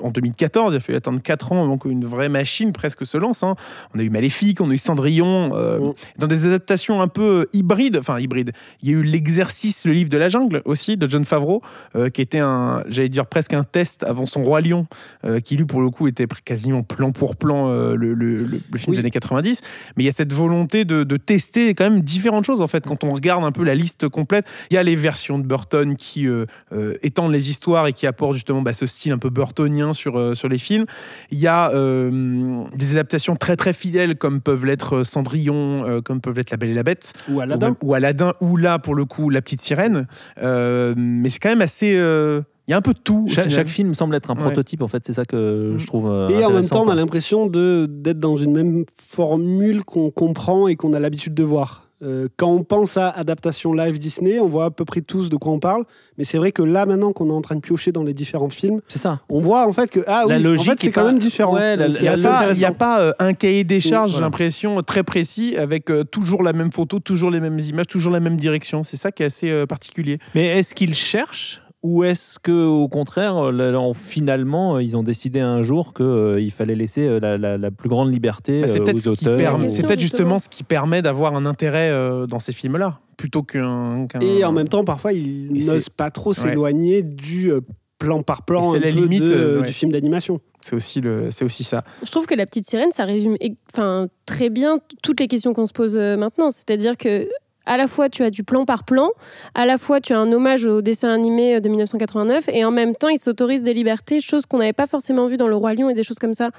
en 0.03 0.11
2014, 0.11 0.75
il 0.75 0.77
a 0.77 0.81
fallu 0.81 0.97
attendre 0.97 1.21
4 1.23 1.53
ans 1.53 1.63
avant 1.65 1.79
qu'une 1.79 2.05
vraie 2.05 2.29
machine 2.29 2.73
presque 2.73 3.05
se 3.07 3.17
lance. 3.19 3.43
hein. 3.43 3.55
On 3.95 3.99
a 3.99 4.03
eu 4.03 4.11
Maléfique, 4.11 4.61
on 4.61 4.71
a 4.71 4.75
eu 4.75 4.79
Cendrillon, 4.79 5.51
euh, 5.55 5.79
Mm. 5.79 5.93
dans 6.19 6.27
des 6.27 6.47
adaptations 6.47 7.01
un 7.01 7.09
peu 7.09 7.47
hybrides, 7.53 7.97
enfin 7.99 8.19
hybrides. 8.19 8.53
Il 8.83 8.91
y 8.91 8.95
a 8.95 8.97
eu 8.99 9.03
l'exercice, 9.03 9.85
le 9.85 9.93
livre 9.93 10.09
de 10.11 10.17
la 10.19 10.29
jungle 10.29 10.63
aussi, 10.65 10.97
de 10.97 11.09
John 11.09 11.25
Favreau, 11.25 11.63
euh, 11.97 12.09
qui 12.11 12.21
était 12.23 12.39
un, 12.39 12.83
j'allais 12.89 13.09
dire 13.09 13.27
presque 13.27 13.53
un 13.55 13.65
test 13.65 14.05
avant 14.05 14.27
son 14.27 14.43
Roi 14.43 14.61
Lion, 14.61 14.87
euh, 15.25 15.41
qui 15.41 15.57
lui 15.57 15.65
pour 15.65 15.81
le 15.81 15.91
coup 15.91 16.07
était 16.09 16.27
quasiment 16.45 16.83
plan 16.83 17.13
pour 17.13 17.37
plan 17.37 17.69
euh, 17.71 17.95
le, 17.97 18.15
le- 18.15 18.37
le- 18.37 18.61
le 18.71 18.79
film 18.79 18.89
Oui. 18.89 18.93
des 18.95 18.99
années 19.01 19.11
90. 19.11 19.61
Mais 19.97 20.05
il 20.05 20.07
y 20.07 20.09
a 20.09 20.13
cette 20.13 20.33
volonté 20.33 20.85
de, 20.85 21.05
de 21.05 21.17
tester 21.17 21.75
quand 21.75 21.85
même 21.91 22.01
différentes 22.03 22.45
choses 22.45 22.61
en 22.63 22.69
fait. 22.69 22.85
Quand 22.87 23.05
on 23.05 23.11
regarde 23.11 23.45
un 23.45 23.53
peu 23.53 23.65
la 23.65 23.75
liste 23.75 24.09
complète, 24.09 24.47
il 24.71 24.75
y 24.75 24.77
a 24.79 24.83
les 24.83 24.97
versions 24.97 25.39
de 25.39 25.45
Burton 25.47 25.97
qui 25.97 26.27
euh, 26.27 26.47
euh, 26.73 26.95
étendent 27.03 27.33
les 27.33 27.51
histoires 27.51 27.87
et 27.87 27.93
qui 27.93 28.07
apportent 28.07 28.35
justement 28.35 28.63
bah, 28.63 28.73
ce 28.73 28.87
style 28.87 29.13
un 29.13 29.19
peu 29.19 29.31
burtonien 29.31 29.86
sur, 29.93 30.19
euh, 30.19 30.35
sur 30.35 30.49
les 30.49 30.59
films. 30.59 30.87
Il 31.31 31.39
y 31.39 31.47
a 31.47 31.71
euh, 31.73 32.63
des 32.75 32.93
adaptations 32.93 33.37
très 33.37 33.57
très 33.57 33.73
fidèles 33.73 34.17
comme 34.17 34.41
peuvent 34.41 34.65
l'être 34.67 34.97
euh, 34.99 35.05
Cendrillon, 35.05 35.85
euh, 35.87 36.01
comme 36.01 36.21
peuvent 36.21 36.37
l'être 36.37 36.51
La 36.51 36.57
Belle 36.57 36.71
et 36.71 36.75
la 36.75 36.83
Bête, 36.83 37.13
Ou 37.29 37.35
ou, 37.37 37.41
Aladdin. 37.41 37.67
même- 37.69 37.77
ou 37.83 37.95
Aladdin, 37.95 38.33
ou 38.41 38.57
là 38.57 38.79
pour 38.79 38.95
le 38.95 39.05
coup 39.05 39.31
La 39.31 39.43
Petite 39.43 39.61
Sirène. 39.61 40.07
Euh, 40.43 40.95
mais 40.97 41.31
c'est 41.31 41.39
quand 41.39 41.49
même 41.51 41.63
assez. 41.63 41.95
euh, 41.97 42.41
Il 42.69 42.73
y 42.73 42.75
a 42.75 42.79
un 42.79 42.83
peu 42.83 42.93
de 42.93 42.99
tout. 42.99 43.27
Cha- 43.29 43.49
chaque 43.49 43.69
film 43.69 43.95
semble 43.95 44.17
être 44.17 44.29
un 44.31 44.35
Ouais. 44.35 44.41
prototype, 44.43 44.83
en 44.83 44.89
fait, 44.89 45.03
c'est 45.07 45.13
ça 45.13 45.25
que 45.25 45.75
je 45.79 45.87
trouve. 45.87 46.11
euh, 46.11 46.29
Et 46.29 46.45
en 46.45 46.51
même 46.51 46.67
temps, 46.67 46.85
on 46.85 46.89
a 46.89 46.97
l'impression 46.97 47.47
de- 47.47 47.87
d'être 47.89 48.19
dans 48.19 48.37
une 48.37 48.51
même 48.53 48.85
formule 49.01 49.85
qu'on 49.85 50.11
comprend 50.11 50.67
et 50.67 50.75
qu'on 50.75 50.93
a 50.93 50.99
l'habitude 50.99 51.33
de 51.35 51.45
voir. 51.45 51.86
Euh, 52.03 52.29
quand 52.37 52.51
on 52.51 52.63
pense 52.63 52.99
à 52.99 53.09
adaptation 53.09 53.73
live 53.73 53.99
Disney, 53.99 54.39
on 54.39 54.49
voit 54.49 54.67
à 54.67 54.71
peu 54.71 54.85
près 54.85 55.01
tous 55.01 55.31
de 55.31 55.37
quoi 55.37 55.53
on 55.53 55.59
parle. 55.59 55.85
Mais 56.19 56.25
c'est 56.25 56.37
vrai 56.37 56.53
que 56.53 56.63
là, 56.63 56.85
maintenant 56.85 57.13
qu'on 57.13 57.31
est 57.31 57.33
en 57.33 57.41
train 57.41 57.55
de 57.55 57.61
piocher 57.61 57.91
dans 57.91 58.03
les 58.05 58.13
différents 58.13 58.51
films, 58.51 58.81
C'est 58.87 58.99
ça. 58.99 59.21
on 59.31 59.41
voit 59.41 59.67
en 59.67 59.73
fait 59.73 59.91
que 59.91 60.01
ah 60.07 60.25
La 60.29 60.37
oui, 60.37 60.43
logique 60.43 60.61
en 60.69 60.71
fait, 60.73 60.81
c'est 60.83 60.87
est 60.89 60.91
quand 60.93 61.01
pas- 61.03 61.07
même 61.09 61.19
différent. 61.19 61.55
Ouais, 61.55 61.75
la- 61.77 61.85
Euh, 61.85 61.89
la- 61.89 61.99
Il 61.99 62.03
n'y 62.03 62.09
a, 62.09 62.13
pas- 62.13 62.19
il 62.19 62.23
y 62.23 62.27
a 62.27 62.69
intéressant. 62.69 62.75
pas 62.75 63.01
euh, 63.01 63.13
un 63.19 63.33
cahier 63.33 63.65
des 63.65 63.81
charges, 63.81 64.11
j'ai 64.11 64.15
Voilà. 64.17 64.27
l'impression, 64.27 64.83
très 64.83 65.05
précis, 65.05 65.57
avec 65.57 65.91
euh, 65.91 66.05
toujours 66.05 66.43
la 66.43 66.53
même 66.53 66.71
photo, 66.71 67.01
toujours 67.01 67.31
les 67.31 67.41
mêmes 67.41 67.59
images, 67.61 67.87
toujours 67.87 68.13
la 68.13 68.21
même 68.21 68.37
direction. 68.37 68.83
C'est 68.83 68.99
ça 68.99 69.11
qui 69.11 69.23
est 69.23 69.27
assez 69.27 69.51
euh, 69.51 69.65
particulier. 69.67 70.19
Mais 70.35 70.59
est-ce 70.59 70.75
qu'ils 70.75 70.95
cherchent 70.95 71.63
ou 71.87 72.05
est-ce 72.05 72.39
que 72.39 72.67
au 72.67 72.89
contraire, 72.89 73.53
là, 73.53 73.79
en- 73.79 73.95
finalement, 73.95 74.79
ils 74.79 74.97
ont 74.97 75.03
décidé 75.03 75.41
un 75.41 75.63
jour 75.63 75.95
qu'il 75.95 76.51
fallait 76.51 76.75
laisser 76.75 77.07
euh, 77.07 77.21
la, 77.21 77.37
la- 77.37 77.59
la 77.59 77.71
plus 77.71 77.89
grande 77.89 78.13
liberté 78.13 78.63
Bah, 78.63 78.69
c'est 78.69 78.81
euh, 78.81 78.85
peut-être 78.85 79.07
aux 79.07 79.11
auteurs 79.13 79.37
permet- 79.37 79.69
c'est 79.69 79.83
peut-être 79.83 80.01
justement 80.01 80.37
justement. 80.37 80.39
ce 80.39 80.49
qui 80.49 80.65
permet 80.65 81.03
d'avoir 81.03 81.35
un 81.37 81.47
intérêt 81.47 81.91
euh, 81.91 82.27
dans 82.27 82.39
ces 82.39 82.53
films-là, 82.53 82.99
plutôt 83.17 83.43
qu'un. 83.43 84.07
Et 84.21 84.45
en 84.45 84.53
même 84.53 84.69
temps, 84.69 84.85
parfois, 84.85 85.13
ils 85.13 85.65
n'osent 85.67 85.89
pas 85.89 86.11
trop 86.11 86.35
s'éloigner 86.35 87.03
du 87.03 87.51
euh, 87.53 87.61
plan 87.99 88.23
par 88.23 88.43
plan 88.45 88.71
un 88.71 88.73
c'est 88.75 88.81
la 88.81 88.93
peu 88.93 89.01
limite, 89.01 89.23
de- 89.25 89.33
euh, 89.35 89.61
ouais. 89.61 89.67
du 89.67 89.73
film 89.73 89.93
d'animation. 89.93 90.41
C'est 90.61 90.75
aussi, 90.75 91.01
le, 91.01 91.31
c'est 91.31 91.45
aussi 91.45 91.63
ça. 91.65 91.85
Je 92.05 92.11
trouve 92.11 92.27
que 92.27 92.35
La 92.35 92.45
Petite 92.45 92.69
Sirène, 92.69 92.91
ça 92.93 93.05
résume 93.05 93.37
enfin, 93.73 94.09
très 94.27 94.51
bien 94.51 94.79
toutes 95.03 95.21
les 95.21 95.29
questions 95.29 95.53
qu'on 95.53 95.67
se 95.67 95.73
pose 95.73 95.97
euh, 95.97 96.17
maintenant. 96.17 96.51
C'est-à-dire 96.51 96.97
que 96.97 97.29
à 97.67 97.77
la 97.77 97.89
fois 97.89 98.09
tu 98.09 98.23
as 98.23 98.31
du 98.31 98.43
plan 98.43 98.65
par 98.65 98.85
plan, 98.85 99.11
à 99.55 99.67
la 99.67 99.79
fois 99.79 100.01
tu 100.01 100.13
as 100.13 100.19
un 100.19 100.33
hommage 100.33 100.65
au 100.65 100.83
dessin 100.83 101.11
animé 101.11 101.61
de 101.61 101.69
1989, 101.69 102.49
et 102.49 102.65
en 102.65 102.71
même 102.71 102.95
temps 102.95 103.09
ils 103.09 103.19
s'autorisent 103.19 103.63
des 103.63 103.75
libertés, 103.75 104.21
choses 104.21 104.47
qu'on 104.47 104.59
n'avait 104.59 104.73
pas 104.73 104.87
forcément 104.87 105.27
vues 105.27 105.37
dans 105.37 105.49
Le 105.49 105.57
Roi 105.57 105.75
Lion 105.75 105.91
et 105.91 105.95
des 105.95 106.05
choses 106.05 106.19
comme 106.19 106.35
ça. 106.35 106.51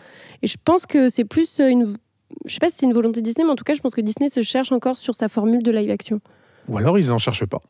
Et 0.41 0.47
je 0.47 0.57
pense 0.63 0.85
que 0.85 1.09
c'est 1.09 1.25
plus 1.25 1.59
euh, 1.59 1.67
une... 1.67 1.93
Je 2.45 2.53
sais 2.53 2.59
pas 2.59 2.69
si 2.69 2.77
c'est 2.79 2.85
une 2.85 2.93
volonté 2.93 3.21
Disney, 3.21 3.45
mais 3.45 3.51
en 3.51 3.55
tout 3.55 3.63
cas 3.63 3.73
je 3.73 3.81
pense 3.81 3.95
que 3.95 4.01
Disney 4.01 4.29
se 4.29 4.41
cherche 4.41 4.71
encore 4.71 4.97
sur 4.97 5.15
sa 5.15 5.29
formule 5.29 5.63
de 5.63 5.71
live 5.71 5.89
action. 5.89 6.19
Ou 6.67 6.77
alors 6.77 6.99
ils 6.99 7.07
n'en 7.07 7.17
cherchent 7.17 7.45
pas. 7.45 7.61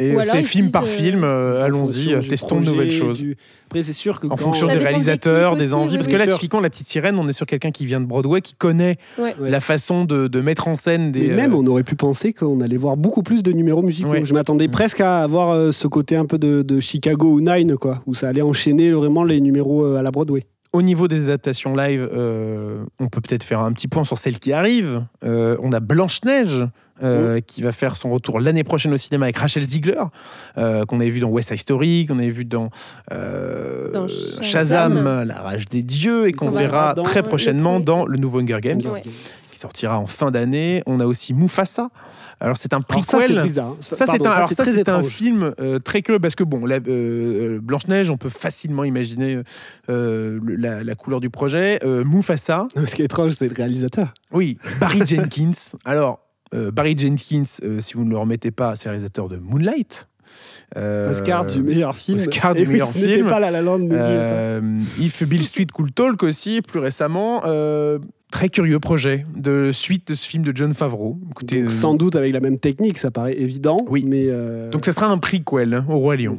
Et 0.00 0.14
euh, 0.16 0.22
c'est 0.24 0.42
film 0.42 0.70
par 0.70 0.84
euh, 0.84 0.86
film, 0.86 1.22
euh, 1.24 1.62
allons-y, 1.64 2.18
testons 2.28 2.60
de 2.60 2.66
nouvelles 2.66 2.90
choses. 2.90 3.18
du- 3.18 3.36
Après, 3.66 3.82
c'est 3.82 3.92
sûr 3.92 4.18
que 4.18 4.26
En 4.26 4.30
quand- 4.30 4.36
fonction 4.38 4.66
des 4.66 4.78
réalisateurs, 4.78 5.56
des 5.56 5.66
aussi, 5.66 5.74
envies. 5.74 5.90
oui, 5.90 5.94
Parce 5.98 6.06
oui. 6.06 6.12
que 6.14 6.18
là, 6.18 6.24
sûr. 6.24 6.34
typiquement, 6.34 6.60
La 6.60 6.70
Petite 6.70 6.88
Sirène, 6.88 7.18
on 7.18 7.28
est 7.28 7.32
sur 7.32 7.46
quelqu'un 7.46 7.70
qui 7.70 7.86
vient 7.86 8.00
de 8.00 8.06
Broadway, 8.06 8.40
qui 8.40 8.54
connaît 8.54 8.96
Ouais. 9.18 9.34
La 9.40 9.60
façon 9.60 10.04
de, 10.04 10.26
de 10.28 10.40
mettre 10.40 10.66
en 10.68 10.74
scène 10.76 11.12
des. 11.12 11.28
Mais 11.28 11.34
même, 11.34 11.52
euh, 11.52 11.56
on 11.58 11.66
aurait 11.66 11.84
pu 11.84 11.94
penser 11.96 12.32
qu'on 12.32 12.60
allait 12.60 12.76
voir 12.76 12.96
beaucoup 12.96 13.22
plus 13.22 13.42
de 13.42 13.52
numéros 13.52 13.82
musicaux. 13.82 14.10
Ouais. 14.10 14.24
Je 14.24 14.34
m'attendais 14.34 14.68
Mm. 14.68 14.72
presque 14.72 15.00
à 15.00 15.18
avoir 15.22 15.50
euh, 15.50 15.70
ce 15.70 15.86
côté 15.86 16.16
un 16.16 16.24
peu 16.26 16.38
de, 16.38 16.62
de 16.62 16.80
Chicago 16.80 17.30
ou 17.32 17.40
Nine, 17.40 17.76
quoi, 17.76 18.02
où 18.06 18.14
ça 18.14 18.28
allait 18.28 18.42
enchaîner 18.42 18.90
vraiment 18.92 19.22
les 19.24 19.40
numéros 19.40 19.84
euh, 19.84 19.96
à 19.98 20.02
la 20.02 20.10
Broadway. 20.10 20.44
Au 20.72 20.82
niveau 20.82 21.08
des 21.08 21.24
adaptations 21.24 21.74
live, 21.74 22.08
euh, 22.12 22.84
on 23.00 23.08
peut 23.08 23.20
peut-être 23.20 23.42
faire 23.42 23.58
un 23.60 23.72
petit 23.72 23.88
point 23.88 24.04
sur 24.04 24.16
celles 24.16 24.38
qui 24.38 24.52
arrivent. 24.52 25.02
Euh, 25.24 25.56
on 25.62 25.72
a 25.72 25.80
Blanche-Neige. 25.80 26.64
euh, 27.02 27.40
qui 27.40 27.62
va 27.62 27.72
faire 27.72 27.96
son 27.96 28.10
retour 28.10 28.40
l'année 28.40 28.62
prochaine 28.62 28.92
au 28.92 28.98
cinéma 28.98 29.24
avec 29.24 29.38
Rachel 29.38 29.62
Ziegler, 29.62 30.02
euh, 30.58 30.84
qu'on 30.84 31.00
avait 31.00 31.08
vu 31.08 31.20
dans 31.20 31.30
West 31.30 31.48
Side 31.48 31.56
Story, 31.58 32.04
qu'on 32.06 32.18
avait 32.18 32.28
vu 32.28 32.44
dans, 32.44 32.68
euh, 33.10 33.90
Dans 33.90 34.06
Shazam, 34.06 34.42
Shazam. 34.98 35.22
La 35.26 35.40
Rage 35.40 35.66
des 35.70 35.82
Dieux, 35.82 36.28
et 36.28 36.32
qu'on 36.34 36.50
verra 36.50 36.92
dans 36.92 37.02
très 37.02 37.22
prochainement 37.22 37.80
dans 37.80 38.04
le 38.04 38.18
nouveau 38.18 38.40
Hunger 38.40 38.58
Games, 38.60 38.82
Ouais. 38.92 39.00
qui 39.00 39.58
sortira 39.58 39.98
en 39.98 40.06
fin 40.06 40.30
d'année. 40.30 40.82
On 40.84 41.00
a 41.00 41.06
aussi 41.06 41.32
Mufasa. 41.32 41.88
Alors 42.40 42.56
c'est 42.56 42.72
un 42.72 42.78
Alors 42.88 43.04
ça, 43.04 43.18
c'est 43.20 43.26
prequel. 43.26 43.42
bizarre. 43.42 43.76
Ça, 43.80 44.06
c'est 44.06 44.26
un, 44.26 44.30
alors 44.30 44.50
ça, 44.50 44.64
c'est 44.64 44.88
un 44.88 45.02
film 45.02 45.52
euh, 45.60 45.78
très 45.78 46.00
curieux 46.02 46.18
parce 46.20 46.34
que, 46.34 46.42
bon, 46.44 46.64
la- 46.64 46.76
euh, 46.88 47.58
Blanche-Neige, 47.62 48.10
on 48.10 48.16
peut 48.16 48.30
facilement 48.30 48.82
imaginer 48.84 49.40
euh, 49.90 50.40
la, 50.46 50.82
la 50.82 50.94
couleur 50.94 51.20
du 51.20 51.28
projet. 51.30 51.78
Euh, 51.84 52.02
Mufasa, 52.04 52.66
Ce 52.86 52.94
qui 52.94 53.02
est 53.02 53.04
étrange, 53.06 53.32
c'est 53.32 53.48
le 53.48 53.54
réalisateur. 53.54 54.14
oui, 54.32 54.56
Barry 54.80 55.06
Jenkins. 55.06 55.50
Alors, 55.84 56.20
euh, 56.54 56.70
Barry 56.70 56.96
Jenkins, 56.98 57.42
euh, 57.62 57.80
si 57.80 57.94
vous 57.94 58.04
ne 58.04 58.10
le 58.10 58.16
remettez 58.18 58.50
pas, 58.50 58.74
c'est 58.74 58.86
le 58.86 58.92
réalisateur 58.92 59.28
de 59.28 59.36
Moonlight. 59.36 60.08
Euh, 60.76 61.10
Oscar 61.10 61.44
du 61.44 61.60
meilleur 61.62 61.94
film. 61.96 62.18
Oscar 62.18 62.54
du 62.54 62.60
Et 62.62 62.66
oui, 62.66 62.72
meilleur 62.74 62.88
ce 62.88 62.98
n'était 62.98 63.14
film. 63.16 63.26
pas 63.28 63.40
La 63.40 63.50
La 63.50 63.60
Land. 63.60 63.88
Euh, 63.90 64.60
If 64.98 65.24
Bill 65.24 65.44
Street 65.44 65.66
Cool 65.74 65.90
Talk 65.92 66.22
aussi, 66.22 66.62
plus 66.62 66.78
récemment. 66.80 67.42
Très 68.30 68.48
curieux 68.48 68.78
projet 68.78 69.26
de 69.34 69.70
suite 69.72 70.08
de 70.08 70.14
ce 70.14 70.26
film 70.26 70.44
de 70.44 70.56
John 70.56 70.72
Favreau. 70.72 71.18
Écoutez, 71.30 71.62
Donc, 71.62 71.70
euh, 71.70 71.74
sans 71.74 71.94
doute 71.94 72.14
avec 72.16 72.32
la 72.32 72.40
même 72.40 72.58
technique, 72.58 72.98
ça 72.98 73.10
paraît 73.10 73.36
évident. 73.36 73.78
Oui. 73.88 74.04
Mais 74.06 74.26
euh, 74.28 74.70
donc 74.70 74.84
ça 74.86 74.92
sera 74.92 75.06
un 75.08 75.18
prequel 75.18 75.74
hein, 75.74 75.84
au 75.88 75.98
Roi 75.98 76.16
Lion. 76.16 76.38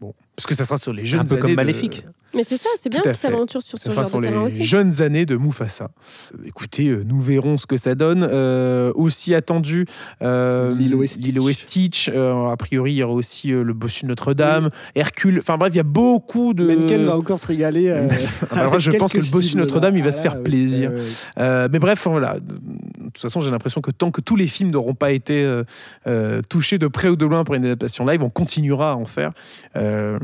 Bon, 0.00 0.14
parce 0.36 0.46
que 0.46 0.54
ça 0.54 0.64
sera 0.64 0.78
sur 0.78 0.92
les 0.92 1.04
jeunes 1.04 1.20
Un 1.20 1.24
peu 1.24 1.36
comme 1.36 1.44
années 1.46 1.52
de- 1.52 1.56
Maléfique. 1.56 2.04
Mais 2.34 2.44
c'est 2.44 2.56
ça, 2.56 2.70
c'est 2.80 2.88
bien 2.88 3.02
qu'il 3.02 3.10
fait. 3.10 3.16
s'aventure 3.18 3.60
sur 3.60 3.76
ce 3.78 3.84
Ça 3.84 3.90
sera 3.90 4.02
genre 4.04 4.08
sur 4.10 4.18
de 4.20 4.24
les 4.24 4.30
terrain 4.32 4.44
aussi. 4.44 4.62
jeunes 4.64 5.02
années 5.02 5.26
de 5.26 5.36
Mufasa. 5.36 5.90
Euh, 6.34 6.38
Écoutez, 6.46 6.88
euh, 6.88 7.04
nous 7.06 7.20
verrons 7.20 7.58
ce 7.58 7.66
que 7.66 7.76
ça 7.76 7.94
donne. 7.94 8.26
Euh, 8.26 8.90
aussi 8.94 9.34
attendu, 9.34 9.84
euh, 10.22 10.74
Lilo 10.74 11.02
et 11.02 11.06
Stitch. 11.08 11.26
Lilo 11.26 11.48
et 11.50 11.52
Stitch. 11.52 12.10
Euh, 12.14 12.46
a 12.48 12.56
priori, 12.56 12.92
il 12.92 12.96
y 12.96 13.02
aura 13.02 13.12
aussi 13.12 13.52
euh, 13.52 13.62
le 13.62 13.74
Bossu 13.74 14.06
Notre-Dame, 14.06 14.70
Hercule. 14.94 15.40
Enfin 15.40 15.58
bref, 15.58 15.74
il 15.74 15.76
y 15.76 15.80
a 15.80 15.82
beaucoup 15.82 16.54
de. 16.54 16.66
Menken 16.74 17.04
va 17.04 17.16
encore 17.18 17.38
se 17.38 17.46
régaler. 17.46 17.88
euh, 17.88 18.08
Ah, 18.50 18.54
bah, 18.54 18.60
alors, 18.62 18.78
je 18.78 18.90
pense 18.92 19.12
que 19.12 19.18
le 19.18 19.30
Bossu 19.30 19.58
Notre-Dame, 19.58 19.98
il 19.98 20.02
va 20.02 20.12
se 20.12 20.20
Ah, 20.20 20.22
faire 20.22 20.36
oui. 20.38 20.42
plaisir. 20.44 20.90
Ouais. 20.92 21.00
Euh, 21.38 21.68
mais 21.70 21.78
bref, 21.80 22.06
voilà. 22.08 22.38
De 22.40 23.04
toute 23.12 23.18
façon, 23.18 23.40
j'ai 23.40 23.50
l'impression 23.50 23.82
que 23.82 23.90
tant 23.90 24.10
que 24.10 24.22
tous 24.22 24.36
les 24.36 24.46
films 24.46 24.70
n'auront 24.70 24.94
pas 24.94 25.12
été 25.12 25.44
euh, 25.44 25.64
euh, 26.06 26.40
touchés 26.48 26.78
de 26.78 26.86
près 26.86 27.08
ou 27.08 27.16
de 27.16 27.26
loin 27.26 27.44
pour 27.44 27.56
une 27.56 27.66
adaptation 27.66 28.06
live, 28.06 28.22
on 28.22 28.30
continuera 28.30 28.92
à 28.92 28.94
en 28.94 29.04
faire 29.04 29.32
euh, 29.76 30.18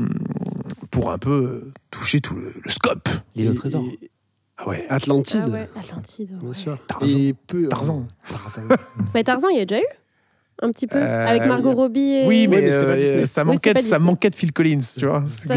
pour 0.91 1.11
un 1.11 1.17
peu 1.17 1.31
euh, 1.31 1.71
toucher 1.91 2.19
tout 2.21 2.35
le, 2.35 2.53
le 2.63 2.71
scope. 2.71 3.09
L'île 3.35 3.49
au 3.49 3.53
trésor. 3.53 3.83
et 4.01 4.09
Ah 4.57 4.67
ouais. 4.67 4.85
Atlantide. 4.89 5.43
Ah 5.45 5.49
ouais, 5.49 5.69
Atlantide. 5.79 6.37
Bien 6.37 6.47
ouais. 6.49 6.53
sûr. 6.53 6.77
Tarzan. 6.87 7.07
Et 7.07 7.33
peu. 7.47 7.67
Tarzan. 7.67 8.07
Tarzan. 8.29 8.61
Mais 9.13 9.23
Tarzan, 9.23 9.49
il 9.49 9.57
y 9.57 9.61
a 9.61 9.65
déjà 9.65 9.81
eu 9.81 9.85
un 10.61 10.71
petit 10.73 10.87
peu 10.87 10.97
Euh, 10.97 11.25
avec 11.27 11.45
Margot 11.45 11.69
oui. 11.69 11.75
Robbie. 11.75 11.99
Et... 12.01 12.27
Oui, 12.27 12.47
mais, 12.49 12.59
mais 12.59 12.71
c'était 12.71 12.83
pas 12.83 12.91
euh, 12.91 12.99
Disney. 12.99 13.25
ça, 13.25 13.43
Oui, 13.43 13.47
manquait, 13.53 13.81
ça 13.81 13.97
manquait 13.99 14.29
de 14.29 14.35
Phil 14.35 14.51
Collins, 14.51 14.79
tu 14.97 15.05
vois. 15.05 15.23
Ça, 15.25 15.53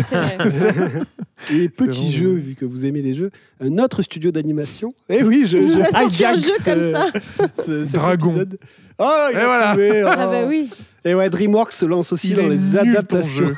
c'est 0.48 0.70
vrai. 0.70 0.92
Et 1.52 1.68
petit 1.68 2.12
jeu, 2.12 2.34
vu 2.34 2.54
que 2.54 2.64
vous 2.64 2.84
aimez 2.86 3.02
les 3.02 3.12
jeux, 3.14 3.32
un 3.60 3.78
autre 3.78 4.02
studio 4.02 4.30
d'animation. 4.30 4.94
Eh 5.08 5.24
oui, 5.24 5.42
je, 5.44 5.60
je 5.60 5.72
un 5.72 6.36
jeu 6.36 6.52
comme 6.64 6.84
ce- 6.84 6.92
ça. 6.92 7.10
ce- 7.66 7.84
cet 7.84 7.94
Dragon. 7.96 8.28
épisode. 8.30 8.58
Oh, 9.00 9.26
il 9.32 9.36
Et 9.36 9.44
voilà. 9.44 9.68
trouvé, 9.70 10.04
oh. 10.04 10.08
Ah 10.08 10.26
bah 10.28 10.44
oui. 10.46 10.70
Et 11.04 11.16
ouais, 11.16 11.28
DreamWorks 11.30 11.72
se 11.72 11.84
lance 11.84 12.12
aussi 12.12 12.28
Il 12.30 12.36
dans 12.36 12.46
les 12.46 12.76
adaptations. 12.76 13.50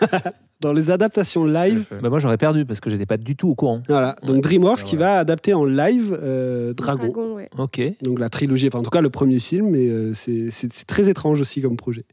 Dans 0.65 0.73
les 0.73 0.91
adaptations 0.91 1.45
live. 1.45 1.93
Bah 2.03 2.09
moi 2.09 2.19
j'aurais 2.19 2.39
perdu 2.39 2.65
parce 2.65 2.81
que 2.81 2.89
j'étais 2.89 3.05
pas 3.07 3.19
du 3.19 3.37
tout 3.37 3.49
au 3.51 3.55
courant. 3.55 3.83
Voilà, 3.87 4.17
donc 4.27 4.43
DreamWorks 4.43 4.81
Ah 4.83 4.85
qui 4.87 4.97
ouais. 4.97 5.01
va 5.01 5.19
adapter 5.19 5.53
en 5.53 5.65
live 5.65 6.19
euh, 6.23 6.73
Dragon. 6.73 7.05
Dragon, 7.05 7.35
ouais. 7.35 7.51
Ok. 7.59 7.83
Donc 8.03 8.19
la 8.19 8.31
trilogie, 8.31 8.69
enfin 8.69 8.79
en 8.79 8.83
tout 8.83 8.91
cas 8.91 9.03
le 9.03 9.11
premier 9.11 9.39
film, 9.41 9.69
mais 9.71 9.89
euh, 9.89 10.13
c'est 10.15 10.87
très 10.87 11.09
étrange 11.11 11.41
aussi 11.41 11.61
comme 11.61 11.77
projet. 11.77 12.05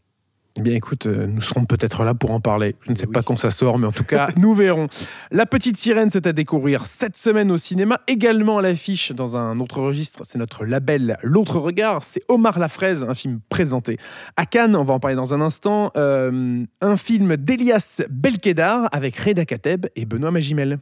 Eh 0.58 0.62
bien, 0.62 0.74
écoute, 0.76 1.06
euh, 1.06 1.28
nous 1.28 1.42
serons 1.42 1.64
peut-être 1.64 2.04
là 2.04 2.14
pour 2.14 2.32
en 2.32 2.42
parler. 2.42 2.76
Je 2.86 2.92
ne 2.92 2.96
sais 2.98 3.06
Oui. 3.06 3.14
pas 3.14 3.22
quand 3.24 3.38
ça 3.38 3.52
sort, 3.52 3.80
mais 3.80 3.88
en 3.88 3.94
tout 3.94 4.04
cas, 4.08 4.28
nous 4.38 4.54
verrons. 4.54 4.88
La 5.32 5.46
Petite 5.46 5.78
Sirène, 5.78 6.10
c'est 6.10 6.28
à 6.28 6.34
découvrir 6.34 6.88
cette 6.88 7.16
semaine 7.16 7.52
au 7.52 7.58
cinéma. 7.58 8.00
Également 8.08 8.58
à 8.58 8.62
l'affiche, 8.62 9.14
dans 9.14 9.38
un 9.38 9.60
autre 9.62 9.80
registre, 9.82 10.20
c'est 10.24 10.38
notre 10.38 10.66
label 10.66 11.18
L'autre 11.24 11.58
Regard. 11.58 12.04
C'est 12.04 12.22
Omar 12.28 12.60
Lafraise, 12.60 13.06
un 13.08 13.16
film 13.16 13.40
présenté 13.48 13.98
à 14.36 14.46
Cannes. 14.46 14.76
On 14.76 14.84
va 14.84 14.94
en 14.96 15.00
parler 15.00 15.16
dans 15.16 15.34
un 15.34 15.40
instant. 15.40 15.92
Euh, 15.96 16.64
un 16.82 16.98
film 16.98 17.38
d'Elias 17.38 18.02
Belkedar 18.10 18.90
avec 18.92 19.18
Reda 19.18 19.46
Kateb 19.46 19.86
et 19.96 20.06
Benoît 20.06 20.32
Magimel. 20.32 20.80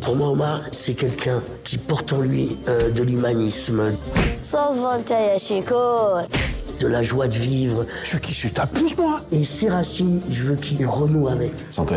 Pour 0.00 0.16
moi, 0.16 0.28
Omar, 0.30 0.62
c'est 0.72 0.94
quelqu'un 0.94 1.42
qui 1.64 1.76
porte 1.76 2.12
en 2.14 2.22
lui 2.22 2.56
euh, 2.68 2.90
de 2.90 3.02
l'humanisme, 3.02 3.94
de 6.84 6.88
la 6.88 7.02
joie 7.02 7.28
de 7.28 7.34
vivre. 7.34 7.86
Je 8.04 8.18
qui 8.18 8.34
suis 8.34 8.50
ta 8.50 8.66
plus 8.66 8.94
moi 8.96 9.22
Et 9.32 9.42
ses 9.44 9.70
racines, 9.70 10.20
je 10.28 10.42
veux 10.42 10.56
qu'il 10.56 10.84
renoue 10.86 11.28
avec. 11.28 11.52
Santé. 11.70 11.96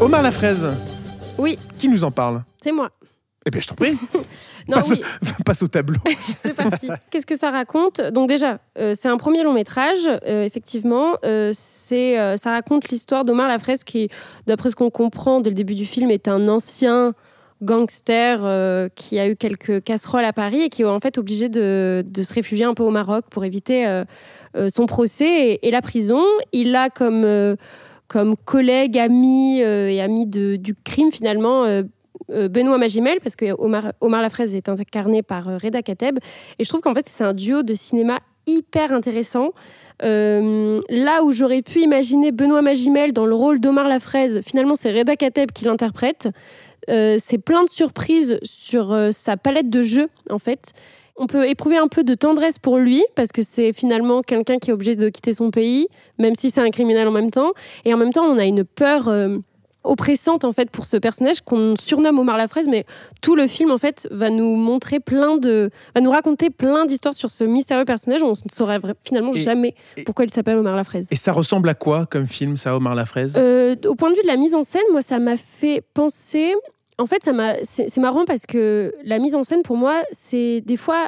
Omar 0.00 0.22
Lafraise, 0.22 0.66
Oui, 1.36 1.58
qui 1.76 1.88
nous 1.88 2.02
en 2.04 2.10
parle? 2.10 2.42
C'est 2.62 2.72
moi. 2.72 2.90
Eh 3.44 3.50
bien, 3.50 3.60
je 3.60 3.68
t'en 3.68 3.74
prie, 3.74 3.96
Non, 4.68 4.76
passe, 4.76 4.90
oui, 4.90 5.02
passe 5.44 5.62
au 5.62 5.68
tableau. 5.68 5.98
c'est 6.42 6.54
parti. 6.54 6.88
Qu'est-ce 7.10 7.26
que 7.26 7.36
ça 7.36 7.50
raconte? 7.50 8.00
Donc 8.00 8.28
déjà, 8.28 8.58
euh, 8.78 8.94
c'est 8.98 9.08
un 9.08 9.16
premier 9.16 9.42
long 9.42 9.52
métrage, 9.52 10.06
euh, 10.06 10.44
effectivement. 10.44 11.16
Euh, 11.24 11.52
c'est, 11.54 12.18
euh, 12.18 12.36
ça 12.36 12.52
raconte 12.52 12.88
l'histoire 12.88 13.24
d'Omar 13.24 13.48
Lafraise 13.48 13.84
qui, 13.84 14.08
d'après 14.46 14.70
ce 14.70 14.76
qu'on 14.76 14.90
comprend 14.90 15.40
dès 15.40 15.50
le 15.50 15.54
début 15.56 15.74
du 15.74 15.86
film, 15.86 16.10
est 16.10 16.28
un 16.28 16.48
ancien 16.48 17.14
gangster 17.62 18.40
euh, 18.42 18.88
qui 18.94 19.18
a 19.18 19.28
eu 19.28 19.36
quelques 19.36 19.82
casseroles 19.82 20.24
à 20.24 20.32
Paris 20.32 20.62
et 20.62 20.68
qui 20.68 20.82
est 20.82 20.86
en 20.86 21.00
fait 21.00 21.18
obligé 21.18 21.48
de, 21.48 22.04
se 22.16 22.34
réfugier 22.34 22.64
un 22.64 22.74
peu 22.74 22.82
au 22.82 22.90
Maroc 22.90 23.24
pour 23.30 23.44
éviter 23.44 23.86
euh, 23.86 24.04
euh, 24.56 24.68
son 24.74 24.86
procès 24.86 25.58
et, 25.62 25.70
la 25.70 25.82
prison. 25.82 26.22
Il 26.52 26.74
a 26.76 26.90
comme, 26.90 27.26
comme 28.06 28.36
collègue, 28.36 28.98
ami 28.98 29.60
et 29.60 30.00
ami 30.00 30.26
du 30.26 30.74
crime 30.84 31.12
finalement 31.12 31.64
Benoît 32.28 32.78
Magimel, 32.78 33.20
parce 33.20 33.36
que 33.36 33.54
Omar, 33.58 33.92
Omar 34.00 34.22
Lafraise 34.22 34.54
est 34.54 34.68
incarné 34.68 35.22
par 35.22 35.44
Reda 35.60 35.82
Kateb. 35.82 36.18
Et 36.58 36.64
je 36.64 36.68
trouve 36.68 36.80
qu'en 36.80 36.94
fait, 36.94 37.06
c'est 37.08 37.24
un 37.24 37.34
duo 37.34 37.62
de 37.62 37.74
cinéma 37.74 38.18
hyper 38.46 38.92
intéressant. 38.92 39.50
Là 40.00 41.22
où 41.22 41.32
j'aurais 41.32 41.62
pu 41.62 41.80
imaginer 41.80 42.32
Benoît 42.32 42.62
Magimel 42.62 43.12
dans 43.12 43.26
le 43.26 43.34
rôle 43.34 43.60
d'Omar 43.60 43.88
Lafraise, 43.88 44.40
finalement, 44.44 44.74
c'est 44.74 44.92
Reda 44.92 45.16
Kateb 45.16 45.52
qui 45.52 45.64
l'interprète. 45.64 46.28
Euh, 46.88 47.18
c'est 47.22 47.38
plein 47.38 47.64
de 47.64 47.68
surprises 47.70 48.38
sur 48.42 48.92
euh, 48.92 49.10
sa 49.12 49.36
palette 49.36 49.70
de 49.70 49.82
jeux, 49.82 50.08
en 50.30 50.38
fait. 50.38 50.72
On 51.20 51.26
peut 51.26 51.48
éprouver 51.48 51.76
un 51.76 51.88
peu 51.88 52.04
de 52.04 52.14
tendresse 52.14 52.58
pour 52.58 52.78
lui, 52.78 53.04
parce 53.16 53.30
que 53.32 53.42
c'est 53.42 53.72
finalement 53.72 54.22
quelqu'un 54.22 54.58
qui 54.58 54.70
est 54.70 54.72
obligé 54.72 54.94
de 54.96 55.08
quitter 55.08 55.34
son 55.34 55.50
pays, 55.50 55.88
même 56.18 56.34
si 56.36 56.50
c'est 56.50 56.60
un 56.60 56.70
criminel 56.70 57.08
en 57.08 57.10
même 57.10 57.30
temps. 57.30 57.52
Et 57.84 57.92
en 57.92 57.96
même 57.96 58.12
temps, 58.12 58.24
on 58.24 58.38
a 58.38 58.44
une 58.44 58.62
peur 58.64 59.08
euh, 59.08 59.36
oppressante, 59.82 60.44
en 60.44 60.52
fait, 60.52 60.70
pour 60.70 60.84
ce 60.84 60.96
personnage 60.96 61.40
qu'on 61.40 61.74
surnomme 61.76 62.18
Omar 62.20 62.36
Lafraise, 62.36 62.68
mais 62.68 62.84
tout 63.20 63.34
le 63.34 63.46
film, 63.48 63.70
en 63.72 63.78
fait, 63.78 64.06
va 64.12 64.30
nous 64.30 64.54
montrer 64.54 65.00
plein 65.00 65.38
de... 65.38 65.70
va 65.94 66.00
nous 66.00 66.10
raconter 66.10 66.50
plein 66.50 66.86
d'histoires 66.86 67.14
sur 67.14 67.30
ce 67.30 67.42
mystérieux 67.42 67.84
personnage. 67.84 68.22
On 68.22 68.30
ne 68.30 68.34
saurait 68.52 68.78
finalement 69.04 69.32
Et- 69.32 69.40
jamais 69.40 69.74
et- 69.96 70.04
pourquoi 70.04 70.24
il 70.24 70.30
s'appelle 70.32 70.58
Omar 70.58 70.76
Lafraise. 70.76 71.06
Et 71.10 71.16
ça 71.16 71.32
ressemble 71.32 71.68
à 71.68 71.74
quoi 71.74 72.06
comme 72.06 72.26
film, 72.28 72.56
ça, 72.56 72.76
Omar 72.76 72.94
Lafraise 72.94 73.34
Euh, 73.36 73.74
au 73.86 73.94
point 73.96 74.10
de 74.10 74.16
vue 74.16 74.22
de 74.22 74.26
la 74.28 74.36
mise 74.36 74.54
en 74.54 74.62
scène, 74.62 74.82
moi, 74.92 75.02
ça 75.02 75.18
m'a 75.18 75.36
fait 75.36 75.82
penser. 75.94 76.54
En 76.98 77.06
fait, 77.06 77.22
ça 77.22 77.32
m'a. 77.32 77.54
C'est 77.62 77.96
marrant 77.98 78.24
parce 78.24 78.44
que 78.46 78.92
la 79.04 79.18
mise 79.18 79.34
en 79.36 79.44
scène, 79.44 79.62
pour 79.62 79.76
moi, 79.76 80.02
c'est 80.12 80.60
des 80.62 80.76
fois 80.76 81.06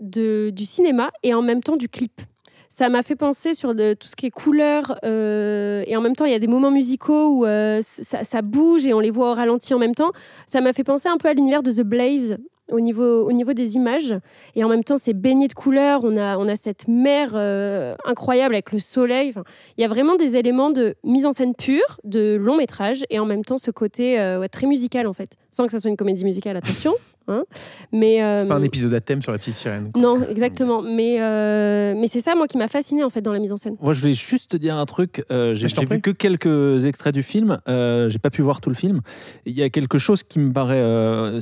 de, 0.00 0.50
du 0.50 0.64
cinéma 0.66 1.10
et 1.22 1.32
en 1.34 1.42
même 1.42 1.62
temps 1.62 1.76
du 1.76 1.88
clip. 1.88 2.20
Ça 2.68 2.88
m'a 2.88 3.02
fait 3.02 3.16
penser 3.16 3.52
sur 3.54 3.74
de- 3.74 3.94
tout 3.94 4.06
ce 4.06 4.14
qui 4.16 4.26
est 4.26 4.30
couleur 4.30 4.96
euh, 5.04 5.82
et 5.86 5.96
en 5.96 6.00
même 6.00 6.14
temps, 6.14 6.24
il 6.24 6.30
y 6.32 6.34
a 6.34 6.38
des 6.38 6.46
moments 6.46 6.70
musicaux 6.70 7.38
où 7.38 7.44
euh, 7.44 7.80
ça, 7.82 8.22
ça 8.22 8.42
bouge 8.42 8.86
et 8.86 8.94
on 8.94 9.00
les 9.00 9.10
voit 9.10 9.30
au 9.32 9.34
ralenti 9.34 9.74
en 9.74 9.78
même 9.78 9.94
temps. 9.94 10.12
Ça 10.46 10.60
m'a 10.60 10.72
fait 10.72 10.84
penser 10.84 11.08
un 11.08 11.16
peu 11.16 11.28
à 11.28 11.34
l'univers 11.34 11.62
de 11.62 11.72
The 11.72 11.82
Blaze 11.82 12.36
au 12.72 12.80
niveau, 12.80 13.26
au 13.26 13.32
niveau 13.32 13.52
des 13.52 13.76
images. 13.76 14.14
Et 14.54 14.64
en 14.64 14.68
même 14.68 14.84
temps, 14.84 14.96
c'est 15.00 15.14
baigné 15.14 15.48
de 15.48 15.54
couleurs. 15.54 16.00
On 16.04 16.16
a, 16.16 16.36
on 16.38 16.48
a 16.48 16.56
cette 16.56 16.88
mer 16.88 17.32
euh, 17.34 17.94
incroyable 18.04 18.54
avec 18.54 18.72
le 18.72 18.78
soleil. 18.78 19.30
Enfin, 19.30 19.44
il 19.76 19.82
y 19.82 19.84
a 19.84 19.88
vraiment 19.88 20.16
des 20.16 20.36
éléments 20.36 20.70
de 20.70 20.94
mise 21.04 21.26
en 21.26 21.32
scène 21.32 21.54
pure, 21.54 22.00
de 22.04 22.36
long 22.36 22.56
métrage, 22.56 23.04
et 23.10 23.18
en 23.18 23.26
même 23.26 23.44
temps 23.44 23.58
ce 23.58 23.70
côté 23.70 24.20
euh, 24.20 24.40
ouais, 24.40 24.48
très 24.48 24.66
musical 24.66 25.06
en 25.06 25.12
fait. 25.12 25.36
Sans 25.50 25.66
que 25.66 25.72
ça 25.72 25.80
soit 25.80 25.90
une 25.90 25.96
comédie 25.96 26.24
musicale, 26.24 26.56
attention. 26.56 26.94
hein. 27.28 27.44
Mais 27.92 28.22
euh, 28.22 28.36
C'est 28.38 28.46
pas 28.46 28.54
un 28.56 28.62
épisode 28.62 28.92
à 28.94 29.00
thème 29.00 29.22
sur 29.22 29.32
la 29.32 29.38
petite 29.38 29.54
sirène. 29.54 29.90
quoi. 29.92 30.00
Non, 30.00 30.20
exactement. 30.28 30.82
Mais 30.82 31.20
euh, 31.20 31.94
mais 31.96 32.08
c'est 32.08 32.20
ça 32.20 32.34
moi 32.34 32.46
qui 32.46 32.58
m'a 32.58 32.68
fasciné 32.68 33.02
en 33.04 33.10
fait 33.10 33.20
dans 33.22 33.32
la 33.32 33.38
mise 33.38 33.52
en 33.52 33.56
scène. 33.56 33.76
Moi, 33.80 33.92
je 33.92 34.00
voulais 34.00 34.14
juste 34.14 34.50
te 34.52 34.56
dire 34.56 34.76
un 34.76 34.86
truc. 34.86 35.24
Euh, 35.30 35.54
j'ai 35.54 35.68
vu 35.86 36.00
que 36.00 36.10
quelques 36.10 36.84
extraits 36.84 37.14
du 37.14 37.22
film. 37.22 37.58
Euh, 37.68 38.08
j'ai 38.08 38.18
pas 38.18 38.30
pu 38.30 38.42
voir 38.42 38.60
tout 38.60 38.70
le 38.70 38.76
film. 38.76 39.00
Il 39.46 39.54
y 39.54 39.62
a 39.62 39.70
quelque 39.70 39.98
chose 39.98 40.22
qui 40.22 40.38
me 40.38 40.52
paraît 40.52 40.80
euh, 40.80 41.40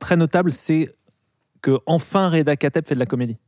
très 0.00 0.16
notable, 0.16 0.50
c'est 0.50 0.88
que 1.62 1.78
enfin 1.86 2.28
Reda 2.28 2.56
Kateb 2.56 2.86
fait 2.86 2.94
de 2.94 3.00
la 3.00 3.06
comédie. 3.06 3.38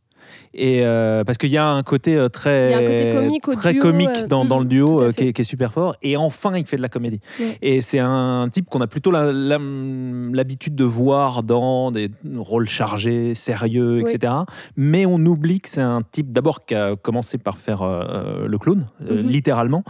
Et 0.54 0.84
euh, 0.84 1.24
parce 1.24 1.38
qu'il 1.38 1.50
y 1.50 1.56
a 1.56 1.66
un 1.66 1.82
côté 1.82 2.16
euh, 2.16 2.28
très, 2.28 2.74
un 2.74 2.78
côté 2.80 3.10
comique 3.12 3.42
très 3.42 3.72
duo, 3.72 3.82
comique 3.82 4.08
euh, 4.16 4.26
dans, 4.26 4.44
dans 4.44 4.58
le 4.58 4.64
mhm, 4.64 4.68
duo 4.70 4.98
qui, 4.98 5.04
est, 5.04 5.12
fait. 5.26 5.32
qui 5.32 5.40
est 5.42 5.44
super 5.44 5.72
fort. 5.72 5.96
Et 6.02 6.16
enfin, 6.16 6.52
il 6.56 6.66
fait 6.66 6.76
de 6.76 6.82
la 6.82 6.88
comédie. 6.88 7.20
Ouais. 7.40 7.56
Et 7.62 7.80
c'est 7.80 7.98
un 7.98 8.48
type 8.52 8.68
qu'on 8.68 8.80
a 8.80 8.86
plutôt 8.86 9.10
l'habitude 9.12 10.74
de 10.74 10.84
voir 10.84 11.42
dans 11.42 11.90
des 11.90 12.10
rôles 12.36 12.68
chargés, 12.68 13.34
sérieux, 13.34 14.02
Oui. 14.04 14.10
etc. 14.10 14.32
Mais 14.76 15.06
on 15.06 15.16
oublie 15.26 15.60
que 15.60 15.68
c'est 15.68 15.80
un 15.80 16.02
type 16.02 16.32
d'abord 16.32 16.64
qui 16.64 16.74
a 16.74 16.96
commencé 16.96 17.38
par 17.38 17.56
faire 17.58 17.82
euh, 17.82 18.46
le 18.46 18.58
clown, 18.58 18.86
Mhm. 19.00 19.16
littéralement. 19.28 19.84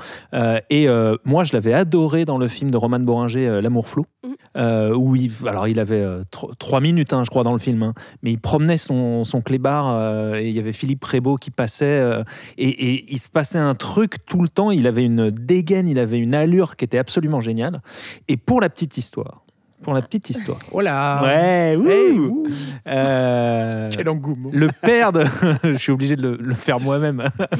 Et 0.71 0.87
moi, 1.25 1.45
je 1.45 1.53
l'avais 1.53 1.75
adoré 1.75 2.25
dans 2.25 2.39
le 2.39 2.49
film 2.49 2.71
de 2.71 2.77
Roman 2.77 3.01
Boringer, 3.01 3.61
L'amour 3.63 3.89
flou, 3.89 4.07
Mhm. 4.25 4.35
euh, 4.57 4.95
où 4.95 5.17
il, 5.17 5.31
alors 5.47 5.67
il 5.69 5.79
avait 5.81 5.97
euh, 6.03 6.23
tro- 6.31 6.53
trois 6.59 6.81
minutes, 6.81 7.13
hein, 7.13 7.23
je 7.25 7.31
crois, 7.31 7.43
dans 7.43 7.53
le 7.53 7.59
film, 7.59 7.83
hein, 7.83 7.95
mais 8.23 8.31
il 8.33 8.39
promenait 8.39 8.79
son, 8.79 9.25
son 9.25 9.41
clébard 9.41 9.89
euh, 9.91 10.22
et 10.37 10.49
il 10.49 10.55
y 10.55 10.59
avait 10.59 10.73
Philippe 10.73 11.01
Prébeau 11.01 11.37
qui 11.37 11.51
passait 11.51 11.85
euh, 11.85 12.23
et, 12.59 12.69
et 12.69 13.13
il 13.13 13.19
se 13.19 13.29
passait 13.29 13.59
un 13.59 13.75
truc 13.75 14.25
tout 14.27 14.43
le 14.43 14.49
temps. 14.49 14.71
Il 14.71 14.87
avait 14.87 15.05
une 15.05 15.31
dégaine, 15.31 15.89
il 15.89 15.99
avait 15.99 16.19
une 16.19 16.35
allure 16.35 16.77
qui 16.77 16.85
était 16.85 16.99
absolument 16.99 17.41
géniale. 17.41 17.83
Et 18.29 18.37
pour 18.37 18.61
la 18.61 18.69
petite 18.69 18.97
histoire, 18.97 19.43
pour 19.83 19.95
la 19.95 20.03
petite 20.03 20.31
histoire. 20.31 20.59
Oh 20.71 20.81
là 20.81 21.23
Ouais, 21.23 21.77
ouh. 21.77 21.91
Hey, 21.91 22.19
ouh. 22.19 22.47
Euh, 22.87 23.91
Quel 23.93 24.09
engouement 24.09 24.51
le 24.53 24.69
père 24.81 25.13
de. 25.13 25.25
je 25.65 25.77
suis 25.77 25.93
obligé 25.93 26.17
de 26.17 26.23
le, 26.23 26.37
le 26.37 26.55
faire 26.55 26.81
moi-même. 26.81 27.23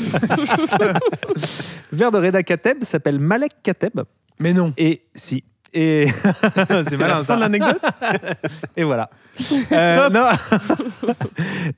le 1.91 1.99
père 1.99 2.11
de 2.11 2.19
Reda 2.19 2.43
Kateb 2.43 2.85
s'appelle 2.85 3.19
Malek 3.19 3.53
Kateb. 3.63 4.01
Mais 4.41 4.53
non 4.53 4.73
Et 4.77 5.03
si. 5.15 5.45
Et 5.75 6.07
c'est 6.55 6.99
malin, 6.99 7.19
la 7.19 7.25
fin 7.25 7.37
de 7.37 7.41
l'anecdote 7.41 7.81
Et 8.77 8.85
voilà. 8.85 9.09
Euh, 9.73 10.11
non, 10.11 10.27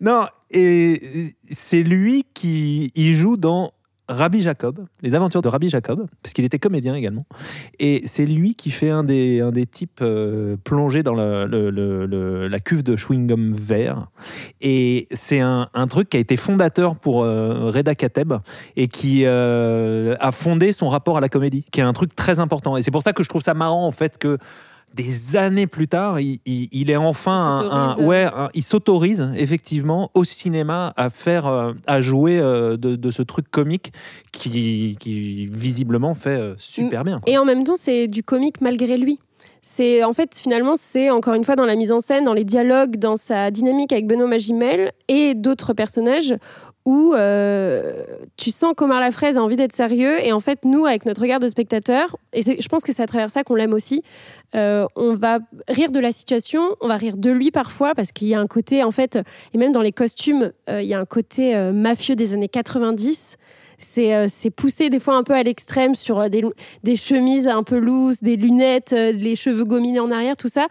non, 0.01 0.27
et 0.51 1.37
c'est 1.53 1.85
lui 1.85 2.27
qui 2.35 2.91
il 2.97 3.15
joue 3.15 3.37
dans 3.37 3.71
Rabbi 4.09 4.43
Jacob, 4.43 4.87
les 5.01 5.15
aventures 5.15 5.41
de 5.41 5.49
Rabbi 5.49 5.71
Jacob, 5.71 6.07
parce 6.23 6.35
qu'il 6.35 6.45
était 6.45 6.59
comédien 6.59 6.95
également. 6.95 7.25
Et 7.79 8.03
c'est 8.07 8.27
lui 8.27 8.55
qui 8.55 8.71
fait 8.71 8.91
un 8.91 9.03
des, 9.03 9.41
un 9.41 9.51
des 9.51 9.65
types 9.65 10.01
euh, 10.03 10.57
plongés 10.63 11.03
dans 11.03 11.15
la 11.15 12.61
cuve 12.61 12.83
de 12.83 12.97
chewing-gum 12.97 13.55
vert. 13.55 14.09
Et 14.61 15.09
c'est 15.11 15.41
un, 15.41 15.69
un 15.73 15.87
truc 15.87 16.11
qui 16.11 16.19
a 16.19 16.21
été 16.21 16.37
fondateur 16.37 16.97
pour 16.97 17.23
euh, 17.23 17.71
Reda 17.71 17.95
Kateb 17.95 18.35
et 18.77 18.89
qui 18.89 19.23
euh, 19.25 20.17
a 20.21 20.33
fondé 20.33 20.73
son 20.73 20.89
rapport 20.89 21.17
à 21.17 21.21
la 21.21 21.31
comédie, 21.31 21.65
qui 21.71 21.81
est 21.81 21.85
un 21.85 21.95
truc 21.95 22.15
très 22.15 22.41
important. 22.41 22.77
Et 22.77 22.83
c'est 22.83 22.91
pour 22.91 23.03
ça 23.03 23.15
que 23.15 23.23
je 23.23 23.29
trouve 23.31 23.43
ça 23.43 23.55
marrant, 23.55 23.87
en 23.87 23.93
fait, 23.93 24.19
que 24.19 24.39
des 24.95 25.37
années 25.37 25.67
plus 25.67 25.89
tard, 25.89 26.21
il, 26.21 26.39
il- 26.47 26.69
il 26.73 26.91
est 26.91 26.97
enfin 26.97 27.59
Il 27.63 27.67
un, 27.67 27.71
un- 27.71 27.89
s'autorise. 27.91 28.09
ouais, 28.09 28.25
un- 28.25 28.49
il 28.55 28.63
s'autorise 28.63 29.31
effectivement 29.37 30.11
au 30.15 30.25
cinéma 30.25 30.93
à 30.97 31.11
faire, 31.11 31.47
euh, 31.47 31.73
à 31.87 32.01
jouer 32.01 32.39
euh, 32.39 32.77
de, 32.77 32.95
de 32.97 33.11
ce 33.11 33.23
truc 33.23 33.51
comique 33.51 33.93
qui, 34.33 34.97
qui 35.01 35.47
visiblement 35.47 36.15
fait 36.15 36.31
euh, 36.39 36.55
super 36.59 37.05
bien. 37.05 37.21
quoi. 37.21 37.33
Et 37.33 37.39
en 37.39 37.45
même 37.45 37.65
temps, 37.65 37.75
c'est 37.79 38.09
du 38.09 38.23
comique 38.23 38.61
malgré 38.61 38.97
lui. 38.99 39.19
C'est 39.67 40.05
en 40.05 40.13
fait 40.13 40.39
finalement 40.39 40.75
c'est 40.77 41.09
encore 41.09 41.33
une 41.33 41.43
fois 41.43 41.57
dans 41.57 41.65
la 41.65 41.75
mise 41.75 41.91
en 41.91 42.01
scène, 42.01 42.25
dans 42.25 42.35
les 42.35 42.45
dialogues, 42.45 42.97
dans 42.97 43.17
sa 43.17 43.51
dynamique 43.51 43.93
avec 43.93 44.07
Benoît 44.07 44.27
Magimel 44.27 44.93
et 45.09 45.35
d'autres 45.35 45.73
personnages 45.73 46.35
où 46.85 47.15
euh, 47.15 48.05
tu 48.37 48.51
sens 48.51 48.75
qu'Omar 48.77 49.01
Lafraise 49.01 49.39
a 49.39 49.43
envie 49.43 49.57
d'être 49.57 49.75
sérieux 49.75 50.23
et 50.23 50.33
en 50.33 50.41
fait 50.41 50.67
nous 50.67 50.85
avec 50.85 51.07
notre 51.07 51.23
regard 51.23 51.41
de 51.41 51.49
spectateur 51.49 52.15
et 52.35 52.43
je 52.43 52.69
pense 52.69 52.83
que 52.83 52.93
c'est 52.93 53.03
à 53.03 53.07
travers 53.07 53.31
ça 53.31 53.43
qu'on 53.43 53.55
l'aime 53.55 53.73
aussi. 53.73 54.03
euh, 54.55 54.87
on 54.97 55.15
va 55.15 55.39
rire 55.67 55.91
de 55.91 55.99
la 55.99 56.13
situation, 56.13 56.77
on 56.83 56.89
va 56.89 56.99
rire 56.99 57.17
de 57.17 57.31
lui 57.31 57.51
parfois 57.51 57.95
parce 57.95 58.13
qu'il 58.13 58.29
y 58.29 58.35
a 58.35 58.41
un 58.41 58.47
côté 58.47 58.85
en 58.85 58.91
fait 58.91 59.19
et 59.55 59.59
même 59.59 59.73
dans 59.73 59.83
les 59.83 59.93
costumes 59.93 60.53
euh, 60.69 60.83
il 60.83 60.89
y 60.89 60.95
a 60.95 61.01
un 61.01 61.07
côté 61.07 61.57
mafieux 61.73 62.17
des 62.17 62.35
années 62.35 62.49
90. 62.49 63.39
C'est 63.87 64.15
euh, 64.15 64.27
c'est 64.29 64.51
poussé 64.51 64.91
des 64.91 64.99
fois 64.99 65.15
un 65.15 65.23
peu 65.23 65.35
à 65.35 65.43
l'extrême 65.43 65.95
sur 65.95 66.21
euh, 66.21 66.29
des, 66.29 66.97
chemises 66.97 67.49
un 67.49 67.63
peu 67.63 67.79
loose, 67.79 68.21
des 68.21 68.37
lunettes, 68.37 68.93
euh, 68.93 69.13
les 69.13 69.37
cheveux 69.37 69.65
gominés 69.65 70.01
en 70.01 70.11
arrière, 70.11 70.37
tout 70.37 70.49
ça. 70.49 70.67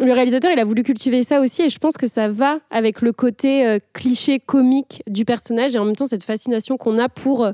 Le 0.00 0.12
réalisateur, 0.12 0.52
il 0.52 0.58
a 0.60 0.64
voulu 0.64 0.82
cultiver 0.84 1.24
ça 1.24 1.40
aussi 1.40 1.62
et 1.62 1.70
je 1.70 1.78
pense 1.78 1.96
que 1.96 2.06
ça 2.06 2.28
va 2.28 2.58
avec 2.70 3.02
le 3.02 3.12
côté 3.12 3.78
cliché 3.92 4.38
comique 4.38 5.02
du 5.08 5.24
personnage 5.24 5.74
et 5.74 5.78
en 5.80 5.84
même 5.84 5.96
temps 5.96 6.06
cette 6.06 6.22
fascination 6.22 6.76
qu'on 6.76 6.98
a 7.00 7.08
pour 7.08 7.48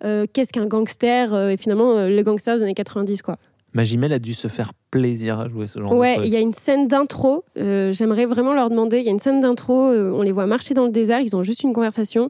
qu'est-ce 0.00 0.52
qu'un 0.52 0.66
gangster 0.66 1.32
et 1.50 1.56
finalement 1.56 1.92
euh, 1.92 2.08
le 2.08 2.22
gangster 2.22 2.56
des 2.56 2.64
années 2.64 2.74
90 2.74 3.22
quoi. 3.22 3.38
Magimel 3.74 4.12
a 4.12 4.18
dû 4.18 4.34
se 4.34 4.48
faire 4.48 4.70
plaisir 4.90 5.40
à 5.40 5.48
jouer 5.48 5.66
ce 5.66 5.80
genre 5.80 5.92
Ouais, 5.92 6.12
de 6.12 6.20
truc. 6.20 6.28
il 6.28 6.32
y 6.32 6.36
a 6.36 6.40
une 6.40 6.54
scène 6.54 6.86
d'intro, 6.88 7.44
euh, 7.58 7.92
j'aimerais 7.92 8.24
vraiment 8.26 8.54
leur 8.54 8.70
demander, 8.70 8.98
il 9.00 9.04
y 9.04 9.08
a 9.08 9.10
une 9.10 9.18
scène 9.18 9.40
d'intro, 9.40 9.90
euh, 9.90 10.12
on 10.14 10.22
les 10.22 10.32
voit 10.32 10.46
marcher 10.46 10.74
dans 10.74 10.84
le 10.84 10.90
désert, 10.90 11.20
ils 11.20 11.34
ont 11.36 11.42
juste 11.42 11.62
une 11.64 11.72
conversation. 11.72 12.28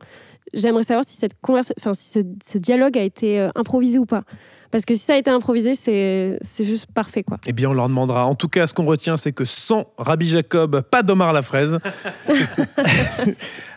J'aimerais 0.55 0.83
savoir 0.85 1.05
si, 1.07 1.17
cette 1.17 1.35
conversa- 1.43 1.73
enfin, 1.79 1.93
si 1.95 2.09
ce, 2.11 2.19
ce 2.47 2.59
dialogue 2.59 2.97
a 2.99 3.03
été 3.03 3.41
euh, 3.41 3.51
improvisé 3.55 3.99
ou 3.99 4.07
pas. 4.07 4.23
Parce 4.71 4.85
que 4.85 4.95
si 4.95 5.01
ça 5.01 5.15
a 5.15 5.17
été 5.17 5.31
improvisé, 5.31 5.77
c'est 5.77 6.37
c'est 6.43 6.65
juste 6.65 6.87
parfait 6.93 7.23
quoi. 7.23 7.39
Eh 7.47 7.53
bien, 7.53 7.71
on 7.71 7.75
leur 7.75 7.89
demandera. 7.89 8.27
En 8.27 8.35
tout 8.35 8.49
cas, 8.49 8.67
ce 8.67 8.75
qu'on 8.75 8.85
retient, 8.87 9.17
c'est 9.17 9.31
que 9.31 9.45
sans 9.45 9.87
Rabbi 9.99 10.27
Jacob, 10.27 10.81
pas 10.91 11.05
d'Omar 11.05 11.33
Lafraise. 11.33 11.79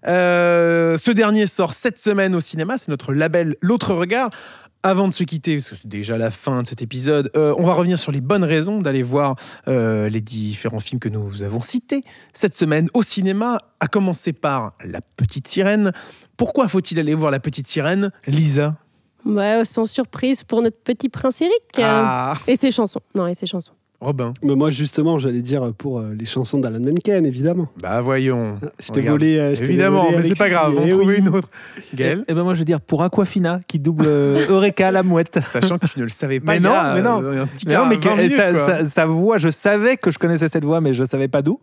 Euh, 0.08 0.98
ce 0.98 1.12
dernier 1.12 1.48
sort 1.48 1.74
cette 1.74 1.98
semaine 1.98 2.34
au 2.34 2.40
cinéma. 2.40 2.78
C'est 2.78 2.88
notre 2.88 3.12
label 3.14 3.56
L'autre 3.62 3.94
regard. 3.94 4.30
Avant 4.88 5.10
de 5.10 5.14
se 5.14 5.26
quitter, 5.26 5.58
parce 5.58 5.72
que 5.72 5.76
c'est 5.76 5.88
déjà 5.90 6.18
la 6.18 6.32
fin 6.32 6.64
de 6.64 6.68
cet 6.68 6.82
épisode, 6.82 7.30
euh, 7.36 7.54
on 7.58 7.64
va 7.64 7.74
revenir 7.74 8.00
sur 8.00 8.14
les 8.14 8.22
bonnes 8.22 8.46
raisons 8.46 8.80
d'aller 8.80 9.04
voir 9.04 9.36
euh, 9.68 10.08
les 10.08 10.22
différents 10.22 10.80
films 10.80 11.02
que 11.02 11.10
nous 11.10 11.44
avons 11.44 11.60
cités 11.60 12.00
cette 12.32 12.56
semaine 12.56 12.88
au 12.94 13.04
cinéma, 13.04 13.58
à 13.82 13.88
commencer 13.88 14.32
par 14.32 14.76
La 14.86 15.02
Petite 15.02 15.50
Sirène. 15.50 15.92
Pourquoi 16.38 16.70
faut-il 16.70 17.02
aller 17.02 17.16
voir 17.16 17.32
La 17.32 17.42
Petite 17.42 17.68
Sirène 17.68 18.14
Lisa? 18.28 18.78
Ouais, 19.26 19.64
sans 19.66 19.84
surprise 19.84 20.46
pour 20.46 20.62
notre 20.62 20.78
petit 20.78 21.10
prince 21.10 21.42
Eric. 21.42 21.64
Ah 21.80 22.38
Et 22.48 22.56
ses 22.56 22.72
chansons. 22.72 23.02
Non, 23.14 23.28
et 23.28 23.34
ses 23.34 23.46
chansons. 23.46 23.74
Robin 24.00 24.34
Mais 24.44 24.54
moi, 24.56 24.70
justement, 24.70 25.18
j'allais 25.18 25.42
dire 25.42 25.74
pour 25.76 25.98
euh, 26.00 26.14
les 26.18 26.26
chansons 26.26 26.60
d'Alan 26.60 26.80
Menken, 26.80 27.26
évidemment. 27.26 27.68
Bah 27.82 28.00
voyons. 28.02 28.58
Je 28.80 28.92
t'ai 28.92 29.02
volé. 29.02 29.38
euh, 29.40 29.56
je 29.56 29.64
Évidemment, 29.64 30.04
volé, 30.06 30.18
mais 30.18 30.24
c'est 30.24 30.38
pas 30.38 30.50
grave, 30.50 30.76
on 30.78 30.86
Eh 30.86 30.90
trouve 30.90 31.08
oui. 31.08 31.16
une 31.18 31.30
autre. 31.30 31.50
Et, 31.94 31.96
Gaël 31.96 32.24
ben 32.28 32.44
moi 32.44 32.54
je 32.54 32.60
veux 32.60 32.66
dire 32.66 32.80
pour 32.80 33.02
Aquafina 33.02 33.60
qui 33.68 33.80
double 33.80 34.06
euh, 34.08 34.46
Eureka 34.50 34.92
la 34.92 35.02
mouette. 35.02 35.40
Sachant 35.48 35.80
que 35.80 35.88
tu 35.88 35.98
ne 36.00 36.04
le 36.04 36.12
savais 36.12 36.40
pas. 36.40 36.52
Mais 36.52 36.58
il 36.58 36.64
non, 36.64 36.74
a, 36.74 36.94
mais 36.94 37.02
non. 37.02 37.24
euh, 37.24 37.42
Un 37.44 37.48
petit 37.48 37.68
Mais 37.68 37.74
non, 37.76 37.88
mais 37.88 37.96
20 37.96 38.02
que- 38.02 38.22
minutes, 38.22 38.36
sa, 38.38 38.54
quoi. 38.54 38.66
sa- 38.66 38.86
sa 38.86 39.06
voix, 39.08 39.40
je 39.40 39.50
savais 39.50 39.98
que 39.98 40.12
je 40.12 40.20
connaissais 40.20 40.48
cette 40.48 40.64
voix, 40.66 40.80
mais 40.80 40.94
je 40.94 41.04
savais 41.04 41.28
pas 41.28 41.42
d'où. 41.42 41.60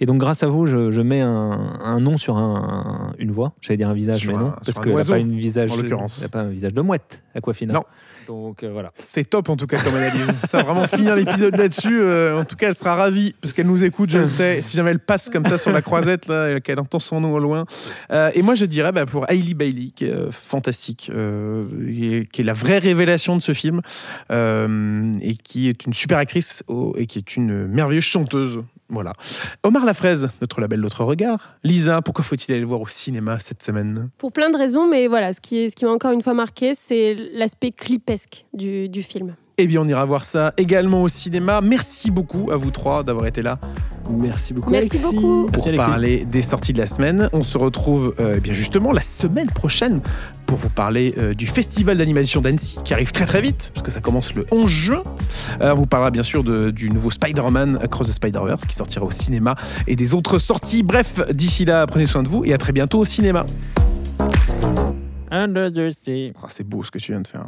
Et 0.00 0.06
donc, 0.06 0.18
grâce 0.18 0.42
à 0.42 0.48
vous, 0.48 0.66
je, 0.66 0.90
je 0.90 1.00
mets 1.00 1.20
un, 1.20 1.78
un 1.80 2.00
nom 2.00 2.16
sur 2.16 2.36
un, 2.38 3.12
une 3.20 3.30
voix. 3.30 3.52
J'allais 3.60 3.76
dire 3.76 3.88
un 3.88 3.94
visage, 3.94 4.18
Sur 4.22 4.32
mais 4.32 4.38
un- 4.38 4.40
non, 4.48 4.52
parce 4.64 4.78
qu'elle 4.80 4.88
n'a 4.88 4.94
oiseau, 4.96 5.12
pas 5.12 5.18
une 5.20 5.36
visage. 5.38 5.70
en 5.70 5.76
l'occurrence. 5.76 6.18
elle 6.20 6.26
a 6.26 6.28
pas 6.30 6.40
un 6.40 6.48
visage 6.48 6.74
de 6.74 6.80
mouette, 6.80 7.22
Aquafina. 7.36 7.72
Non. 7.74 7.84
Donc 8.26 8.62
euh, 8.62 8.70
voilà. 8.70 8.90
C'est 8.94 9.24
top 9.30 9.48
en 9.48 9.56
tout 9.56 9.66
cas 9.66 9.78
comme 9.82 9.94
analyse. 9.94 10.26
Ça 10.48 10.58
va 10.58 10.64
vraiment 10.64 10.86
finir 10.86 11.16
l'épisode 11.16 11.56
là-dessus. 11.68 12.00
Euh, 12.00 12.40
en 12.40 12.44
tout 12.44 12.56
cas, 12.56 12.68
elle 12.68 12.74
sera 12.74 12.96
ravie 12.96 13.34
parce 13.40 13.52
qu'elle 13.52 13.66
nous 13.66 13.84
écoute, 13.84 14.10
je 14.10 14.18
le 14.18 14.26
sais. 14.26 14.62
Si 14.62 14.76
jamais 14.76 14.90
elle 14.90 14.98
passe 14.98 15.28
comme 15.28 15.46
ça 15.46 15.58
sur 15.58 15.72
la 15.72 15.82
croisette, 15.82 16.26
là, 16.26 16.60
qu'elle 16.60 16.80
entend 16.80 16.98
son 16.98 17.20
nom 17.20 17.34
au 17.34 17.38
loin. 17.38 17.66
Euh, 18.10 18.30
et 18.34 18.42
moi, 18.42 18.54
je 18.54 18.64
dirais 18.64 18.92
bah, 18.92 19.06
pour 19.06 19.28
Hailey 19.30 19.54
Bailey, 19.54 19.90
qui 19.94 20.06
est 20.06 20.12
euh, 20.12 20.30
fantastique, 20.30 21.10
qui 21.10 22.40
est 22.40 22.42
la 22.42 22.52
vraie 22.52 22.78
révélation 22.78 23.36
de 23.36 23.42
ce 23.42 23.52
film, 23.52 23.82
et 24.30 25.36
qui 25.42 25.68
est 25.68 25.86
une 25.86 25.94
super 25.94 26.18
actrice 26.18 26.62
et 26.96 27.06
qui 27.06 27.18
est 27.18 27.36
une 27.36 27.66
merveilleuse 27.66 28.04
chanteuse. 28.04 28.60
Voilà. 28.90 29.12
Omar 29.62 29.84
Lafraise, 29.84 30.30
notre 30.40 30.62
label 30.62 30.80
L'autre 30.80 31.04
regard. 31.04 31.58
Lisa, 31.62 32.00
pourquoi 32.00 32.24
faut-il 32.24 32.52
aller 32.52 32.60
le 32.62 32.66
voir 32.66 32.80
au 32.80 32.86
cinéma 32.86 33.38
cette 33.38 33.62
semaine? 33.62 34.08
Pour 34.16 34.32
plein 34.32 34.48
de 34.48 34.56
raisons, 34.56 34.88
mais 34.88 35.08
voilà, 35.08 35.34
ce 35.34 35.40
qui, 35.40 35.70
m'a 35.82 35.90
encore 35.90 36.12
une 36.12 36.22
fois 36.22 36.32
marqué, 36.32 36.72
c'est 36.74 37.14
l'aspect 37.34 37.70
clipesque 37.70 38.46
du 38.54 39.02
film. 39.02 39.34
Eh 39.60 39.66
bien, 39.66 39.80
on 39.82 39.88
ira 39.88 40.04
voir 40.04 40.24
ça 40.24 40.52
également 40.56 41.02
au 41.02 41.08
cinéma. 41.08 41.60
Merci 41.60 42.12
beaucoup 42.12 42.50
à 42.52 42.56
vous 42.56 42.70
trois 42.70 43.02
d'avoir 43.02 43.26
été 43.26 43.42
là 43.42 43.58
Merci 44.08 44.54
beaucoup, 44.54 44.70
Merci 44.70 44.88
Alexis. 44.98 45.02
beaucoup. 45.16 45.42
pour 45.42 45.50
Merci, 45.50 45.68
Alexis. 45.70 45.86
parler 45.90 46.24
des 46.24 46.42
sorties 46.42 46.72
de 46.72 46.78
la 46.78 46.86
semaine. 46.86 47.28
On 47.32 47.42
se 47.42 47.58
retrouve 47.58 48.14
euh, 48.20 48.34
eh 48.36 48.40
bien 48.40 48.52
justement 48.52 48.92
la 48.92 49.00
semaine 49.00 49.48
prochaine 49.50 50.00
pour 50.46 50.58
vous 50.58 50.70
parler 50.70 51.12
euh, 51.18 51.34
du 51.34 51.46
festival 51.48 51.98
d'animation 51.98 52.40
d'Annecy 52.40 52.78
qui 52.84 52.94
arrive 52.94 53.10
très 53.10 53.26
très 53.26 53.40
vite 53.42 53.72
parce 53.74 53.84
que 53.84 53.90
ça 53.90 54.00
commence 54.00 54.32
le 54.34 54.46
11 54.52 54.68
juin. 54.70 55.02
Euh, 55.60 55.72
on 55.72 55.74
vous 55.74 55.86
parlera 55.86 56.12
bien 56.12 56.22
sûr 56.22 56.44
de- 56.44 56.70
du 56.70 56.88
nouveau 56.88 57.10
Spider-Man 57.10 57.80
Across 57.82 58.08
the 58.08 58.12
Spider-Verse 58.12 58.64
qui 58.64 58.76
sortira 58.76 59.04
au 59.04 59.10
cinéma 59.10 59.56
et 59.88 59.96
des 59.96 60.14
autres 60.14 60.38
sorties. 60.38 60.84
Bref, 60.84 61.20
d'ici 61.32 61.64
là, 61.64 61.84
prenez 61.88 62.06
soin 62.06 62.22
de 62.22 62.28
vous 62.28 62.44
et 62.44 62.54
à 62.54 62.58
très 62.58 62.72
bientôt 62.72 63.00
au 63.00 63.04
cinéma. 63.04 63.44
Under 65.32 65.70
the 65.72 65.90
sea. 65.90 66.32
Ah, 66.42 66.46
c'est 66.48 66.66
beau 66.66 66.84
ce 66.84 66.90
que 66.92 66.98
tu 66.98 67.10
viens 67.12 67.20
de 67.20 67.26
faire. 67.26 67.44